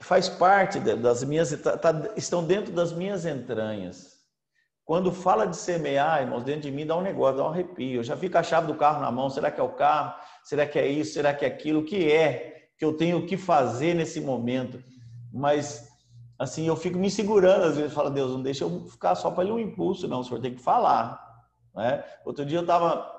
faz 0.00 0.28
parte 0.28 0.78
das 0.78 1.24
minhas, 1.24 1.50
tá, 1.60 1.76
tá, 1.76 2.14
estão 2.16 2.44
dentro 2.46 2.72
das 2.72 2.92
minhas 2.92 3.26
entranhas. 3.26 4.17
Quando 4.88 5.12
fala 5.12 5.46
de 5.46 5.54
semear, 5.54 6.22
irmãos, 6.22 6.42
dentro 6.42 6.62
de 6.62 6.70
mim 6.70 6.86
dá 6.86 6.96
um 6.96 7.02
negócio, 7.02 7.36
dá 7.36 7.44
um 7.44 7.48
arrepio. 7.48 8.00
Eu 8.00 8.02
já 8.02 8.16
fico 8.16 8.38
a 8.38 8.42
chave 8.42 8.68
do 8.68 8.74
carro 8.74 9.02
na 9.02 9.10
mão. 9.10 9.28
Será 9.28 9.50
que 9.50 9.60
é 9.60 9.62
o 9.62 9.68
carro? 9.68 10.18
Será 10.42 10.66
que 10.66 10.78
é 10.78 10.88
isso? 10.88 11.12
Será 11.12 11.34
que 11.34 11.44
é 11.44 11.48
aquilo? 11.48 11.80
O 11.80 11.84
que 11.84 12.10
é 12.10 12.70
que 12.78 12.86
eu 12.86 12.96
tenho 12.96 13.26
que 13.26 13.36
fazer 13.36 13.92
nesse 13.92 14.18
momento? 14.18 14.82
Mas, 15.30 15.86
assim, 16.38 16.66
eu 16.66 16.74
fico 16.74 16.96
me 16.96 17.10
segurando. 17.10 17.64
Às 17.64 17.76
vezes, 17.76 17.92
falo, 17.92 18.08
Deus, 18.08 18.32
não 18.32 18.40
deixa 18.40 18.64
eu 18.64 18.86
ficar 18.86 19.14
só 19.14 19.30
para 19.30 19.44
um 19.52 19.58
impulso, 19.58 20.08
não. 20.08 20.20
O 20.20 20.24
senhor 20.24 20.40
tem 20.40 20.54
que 20.54 20.62
falar. 20.62 21.22
Né? 21.74 22.02
Outro 22.24 22.46
dia 22.46 22.56
eu 22.56 22.62
estava 22.62 23.14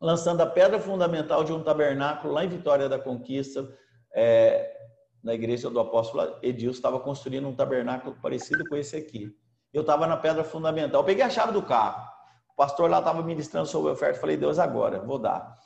lançando 0.00 0.40
a 0.40 0.46
pedra 0.46 0.80
fundamental 0.80 1.44
de 1.44 1.52
um 1.52 1.62
tabernáculo 1.62 2.32
lá 2.32 2.46
em 2.46 2.48
Vitória 2.48 2.88
da 2.88 2.98
Conquista. 2.98 3.68
É, 4.14 4.74
na 5.22 5.34
igreja 5.34 5.68
do 5.68 5.80
apóstolo 5.80 6.38
Edilson, 6.42 6.78
estava 6.78 6.98
construindo 6.98 7.46
um 7.46 7.54
tabernáculo 7.54 8.16
parecido 8.22 8.64
com 8.66 8.74
esse 8.74 8.96
aqui. 8.96 9.36
Eu 9.72 9.82
estava 9.82 10.06
na 10.06 10.16
pedra 10.16 10.42
fundamental. 10.42 11.00
Eu 11.00 11.04
peguei 11.04 11.22
a 11.22 11.30
chave 11.30 11.52
do 11.52 11.62
carro. 11.62 12.08
O 12.52 12.56
pastor 12.56 12.90
lá 12.90 12.98
estava 12.98 13.22
ministrando 13.22 13.66
sobre 13.66 13.90
a 13.90 13.92
oferta. 13.92 14.20
Falei, 14.20 14.36
Deus, 14.36 14.58
agora, 14.58 15.00
vou 15.00 15.18
dar. 15.18 15.56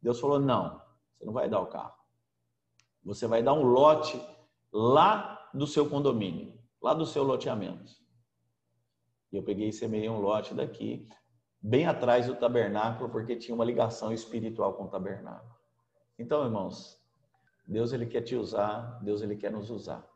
Deus 0.00 0.18
falou, 0.18 0.40
não, 0.40 0.80
você 1.16 1.24
não 1.24 1.32
vai 1.32 1.48
dar 1.48 1.60
o 1.60 1.66
carro. 1.66 1.94
Você 3.04 3.26
vai 3.26 3.42
dar 3.42 3.52
um 3.52 3.62
lote 3.62 4.20
lá 4.72 5.48
do 5.52 5.66
seu 5.66 5.88
condomínio, 5.88 6.58
lá 6.80 6.94
do 6.94 7.04
seu 7.04 7.22
loteamento. 7.22 7.92
E 9.30 9.36
eu 9.36 9.42
peguei 9.42 9.68
e 9.68 9.72
semeei 9.72 10.08
um 10.08 10.20
lote 10.20 10.54
daqui, 10.54 11.08
bem 11.60 11.86
atrás 11.86 12.26
do 12.26 12.34
tabernáculo, 12.34 13.10
porque 13.10 13.36
tinha 13.36 13.54
uma 13.54 13.64
ligação 13.64 14.12
espiritual 14.12 14.74
com 14.74 14.84
o 14.84 14.88
tabernáculo. 14.88 15.54
Então, 16.18 16.44
irmãos, 16.44 17.00
Deus 17.66 17.92
ele 17.92 18.06
quer 18.06 18.22
te 18.22 18.36
usar, 18.36 18.98
Deus 19.02 19.22
ele 19.22 19.36
quer 19.36 19.50
nos 19.50 19.70
usar. 19.70 20.06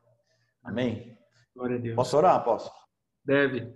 Amém? 0.62 1.16
Glória 1.54 1.76
a 1.76 1.80
Deus. 1.80 1.96
Posso 1.96 2.16
orar, 2.16 2.34
apóstolo? 2.36 2.85
Deve. 3.26 3.74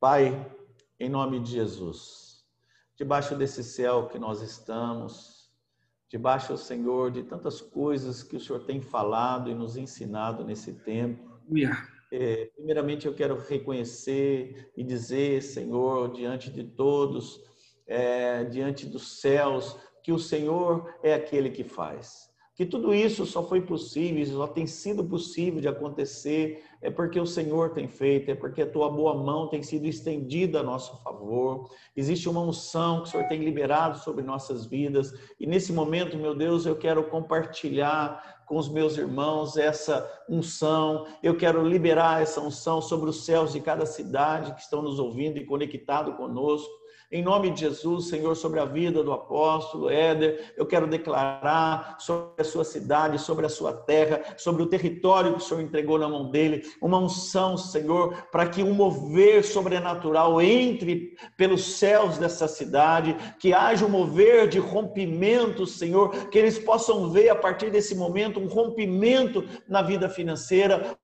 Pai, 0.00 0.50
em 0.98 1.10
nome 1.10 1.40
de 1.40 1.50
Jesus, 1.50 2.42
debaixo 2.96 3.36
desse 3.36 3.62
céu 3.62 4.08
que 4.08 4.18
nós 4.18 4.40
estamos, 4.40 5.52
debaixo, 6.08 6.56
Senhor, 6.56 7.10
de 7.10 7.22
tantas 7.22 7.60
coisas 7.60 8.22
que 8.22 8.36
o 8.36 8.40
Senhor 8.40 8.64
tem 8.64 8.80
falado 8.80 9.50
e 9.50 9.54
nos 9.54 9.76
ensinado 9.76 10.42
nesse 10.42 10.72
tempo. 10.72 11.38
É, 12.10 12.46
primeiramente, 12.56 13.06
eu 13.06 13.14
quero 13.14 13.38
reconhecer 13.38 14.72
e 14.74 14.82
dizer, 14.82 15.42
Senhor, 15.42 16.12
diante 16.12 16.50
de 16.50 16.64
todos, 16.64 17.42
é, 17.86 18.44
diante 18.44 18.86
dos 18.86 19.20
céus, 19.20 19.76
que 20.02 20.12
o 20.12 20.18
Senhor 20.18 20.94
é 21.02 21.12
aquele 21.12 21.50
que 21.50 21.62
faz 21.64 22.33
que 22.54 22.64
tudo 22.64 22.94
isso 22.94 23.26
só 23.26 23.42
foi 23.42 23.60
possível, 23.60 24.24
só 24.26 24.46
tem 24.46 24.64
sido 24.66 25.02
possível 25.04 25.60
de 25.60 25.66
acontecer, 25.66 26.62
é 26.80 26.88
porque 26.88 27.18
o 27.18 27.26
Senhor 27.26 27.70
tem 27.70 27.88
feito, 27.88 28.30
é 28.30 28.34
porque 28.34 28.62
a 28.62 28.70
tua 28.70 28.88
boa 28.88 29.14
mão 29.14 29.48
tem 29.48 29.62
sido 29.62 29.86
estendida 29.86 30.60
a 30.60 30.62
nosso 30.62 31.02
favor. 31.02 31.68
Existe 31.96 32.28
uma 32.28 32.40
unção 32.40 33.02
que 33.02 33.08
o 33.08 33.10
Senhor 33.10 33.26
tem 33.26 33.40
liberado 33.40 33.98
sobre 33.98 34.22
nossas 34.22 34.66
vidas, 34.66 35.12
e 35.40 35.46
nesse 35.46 35.72
momento, 35.72 36.16
meu 36.16 36.34
Deus, 36.34 36.64
eu 36.64 36.76
quero 36.76 37.02
compartilhar 37.10 38.44
com 38.46 38.56
os 38.56 38.68
meus 38.68 38.96
irmãos 38.96 39.56
essa 39.56 40.08
unção. 40.28 41.06
Eu 41.22 41.36
quero 41.36 41.66
liberar 41.66 42.22
essa 42.22 42.40
unção 42.40 42.80
sobre 42.80 43.10
os 43.10 43.24
céus 43.24 43.52
de 43.52 43.60
cada 43.60 43.86
cidade 43.86 44.54
que 44.54 44.60
estão 44.60 44.82
nos 44.82 44.98
ouvindo 44.98 45.38
e 45.38 45.46
conectado 45.46 46.12
conosco. 46.12 46.83
Em 47.12 47.22
nome 47.22 47.50
de 47.50 47.60
Jesus, 47.60 48.08
Senhor, 48.08 48.34
sobre 48.34 48.58
a 48.58 48.64
vida 48.64 49.02
do 49.02 49.12
apóstolo 49.12 49.90
Éder, 49.90 50.52
eu 50.56 50.64
quero 50.64 50.86
declarar 50.86 51.96
sobre 51.98 52.40
a 52.40 52.44
sua 52.44 52.64
cidade, 52.64 53.20
sobre 53.20 53.44
a 53.44 53.48
sua 53.48 53.74
terra, 53.74 54.22
sobre 54.38 54.62
o 54.62 54.66
território 54.66 55.32
que 55.32 55.38
o 55.38 55.40
Senhor 55.40 55.60
entregou 55.60 55.98
na 55.98 56.08
mão 56.08 56.30
dele, 56.30 56.62
uma 56.80 56.98
unção, 56.98 57.58
Senhor, 57.58 58.26
para 58.32 58.48
que 58.48 58.62
um 58.62 58.72
mover 58.72 59.44
sobrenatural 59.44 60.40
entre 60.40 61.14
pelos 61.36 61.76
céus 61.76 62.16
dessa 62.16 62.48
cidade, 62.48 63.14
que 63.38 63.52
haja 63.52 63.84
um 63.84 63.90
mover 63.90 64.48
de 64.48 64.58
rompimento, 64.58 65.66
Senhor, 65.66 66.28
que 66.30 66.38
eles 66.38 66.58
possam 66.58 67.10
ver 67.10 67.28
a 67.28 67.36
partir 67.36 67.70
desse 67.70 67.94
momento 67.94 68.40
um 68.40 68.46
rompimento 68.46 69.44
na 69.68 69.82
vida 69.82 70.08
financeira, 70.08 70.96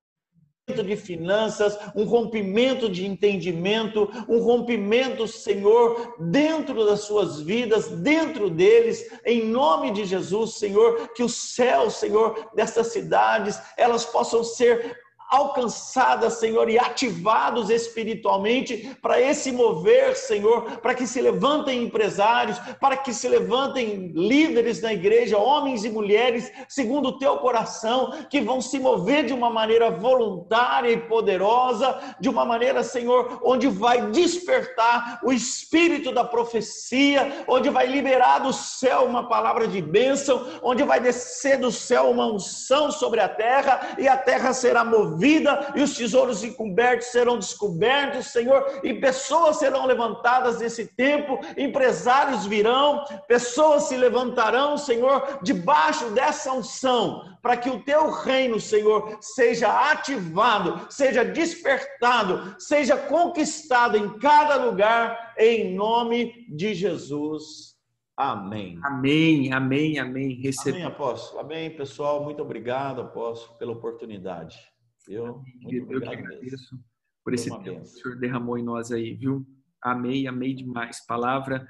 de 0.69 0.97
finanças, 0.97 1.77
um 1.95 2.05
rompimento 2.05 2.89
de 2.89 3.05
entendimento, 3.05 4.09
um 4.29 4.39
rompimento, 4.39 5.27
Senhor, 5.27 6.15
dentro 6.19 6.87
das 6.87 7.01
suas 7.01 7.41
vidas, 7.41 7.89
dentro 7.89 8.49
deles, 8.49 9.05
em 9.27 9.45
nome 9.45 9.91
de 9.91 10.05
Jesus, 10.05 10.55
Senhor, 10.55 11.11
que 11.15 11.23
o 11.23 11.29
céu, 11.29 11.91
Senhor, 11.91 12.51
dessas 12.55 12.89
cidades, 12.89 13.61
elas 13.77 14.05
possam 14.05 14.45
ser 14.45 14.97
alcançadas, 15.31 16.35
Senhor, 16.35 16.69
e 16.69 16.77
ativados 16.77 17.71
espiritualmente 17.71 18.97
para 19.01 19.21
esse 19.21 19.53
mover, 19.53 20.17
Senhor, 20.17 20.79
para 20.79 20.93
que 20.93 21.07
se 21.07 21.21
levantem 21.21 21.85
empresários, 21.85 22.59
para 22.81 22.97
que 22.97 23.15
se 23.15 23.29
levantem 23.29 24.11
líderes 24.13 24.83
na 24.83 24.93
igreja, 24.93 25.39
homens 25.39 25.85
e 25.85 25.89
mulheres, 25.89 26.51
segundo 26.69 27.11
o 27.11 27.19
teu 27.19 27.37
coração, 27.37 28.13
que 28.29 28.41
vão 28.41 28.61
se 28.61 28.81
mover 28.81 29.25
de 29.25 29.33
uma 29.33 29.49
maneira 29.49 29.89
voluntária 29.89 30.91
e 30.91 30.97
poderosa, 30.97 32.17
de 32.19 32.29
uma 32.29 32.45
maneira, 32.45 32.83
Senhor, 32.83 33.41
onde 33.45 33.69
vai 33.69 34.11
despertar 34.11 35.21
o 35.23 35.33
espírito 35.33 36.11
da 36.11 36.25
profecia, 36.25 37.45
onde 37.47 37.71
vai 37.71 37.87
liberar 37.87 38.41
do 38.41 38.53
céu 38.53 39.05
uma 39.05 39.29
palavra 39.29 39.69
de 39.69 39.81
bênção, 39.81 40.45
onde 40.61 40.83
vai 40.83 40.99
descer 40.99 41.59
do 41.59 41.71
céu 41.71 42.11
uma 42.11 42.27
unção 42.27 42.91
sobre 42.91 43.21
a 43.21 43.29
terra 43.29 43.95
e 43.97 44.09
a 44.09 44.17
terra 44.17 44.53
será 44.53 44.85
movida 44.85 45.20
vida 45.21 45.73
e 45.77 45.83
os 45.83 45.95
tesouros 45.95 46.43
encobertos 46.43 47.09
serão 47.09 47.39
descobertos, 47.39 48.29
Senhor, 48.29 48.81
e 48.83 48.95
pessoas 48.95 49.59
serão 49.59 49.87
levantadas 49.87 50.59
nesse 50.59 50.87
tempo, 50.97 51.39
empresários 51.57 52.47
virão, 52.47 53.05
pessoas 53.29 53.85
se 53.85 53.97
levantarão, 53.97 54.79
Senhor, 54.79 55.39
debaixo 55.43 56.11
dessa 56.11 56.53
unção, 56.53 57.23
para 57.43 57.57
que 57.57 57.69
o 57.69 57.83
teu 57.85 58.11
reino, 58.11 58.59
Senhor, 58.59 59.19
seja 59.21 59.91
ativado, 59.93 60.87
seja 60.91 61.25
despertado, 61.25 62.57
seja 62.59 62.97
conquistado 62.97 63.97
em 63.97 64.19
cada 64.19 64.57
lugar, 64.57 65.35
em 65.39 65.75
nome 65.75 66.47
de 66.49 66.75
Jesus. 66.75 67.71
Amém. 68.17 68.79
Amém, 68.83 69.51
amém, 69.51 69.99
amém. 69.99 70.35
Recebe... 70.35 70.77
Amém, 70.77 70.87
apóstolo. 70.87 71.41
Amém, 71.41 71.71
pessoal. 71.75 72.23
Muito 72.23 72.43
obrigado, 72.43 73.01
apóstolo, 73.01 73.57
pela 73.57 73.73
oportunidade. 73.73 74.70
Eu, 75.09 75.43
muito 75.63 75.93
eu 75.93 76.01
que 76.01 76.09
agradeço 76.09 76.75
mesmo. 76.75 76.85
por 77.25 77.35
esse 77.35 77.51
tempo 77.51 77.63
que 77.63 77.71
o 77.71 77.87
Senhor 77.87 78.19
derramou 78.19 78.59
em 78.59 78.63
nós 78.63 78.93
aí, 78.93 79.15
viu? 79.15 79.47
Amei, 79.83 80.27
amei 80.27 80.55
demais. 80.55 81.05
Palavra, 81.07 81.67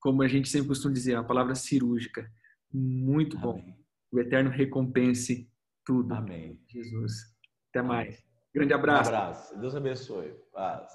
como 0.00 0.22
a 0.22 0.28
gente 0.28 0.48
sempre 0.48 0.68
costuma 0.68 0.94
dizer, 0.94 1.14
uma 1.14 1.26
palavra 1.26 1.54
cirúrgica. 1.54 2.30
Muito 2.72 3.36
Amém. 3.38 3.52
bom. 3.52 3.80
O 4.12 4.20
Eterno 4.20 4.50
recompense 4.50 5.50
tudo. 5.84 6.14
Amém. 6.14 6.60
Jesus. 6.68 7.12
Até 7.70 7.82
mais. 7.82 8.22
Grande 8.54 8.72
abraço. 8.72 9.10
Um 9.10 9.14
abraço. 9.14 9.60
Deus 9.60 9.74
abençoe. 9.74 10.34
Paz. 10.52 10.92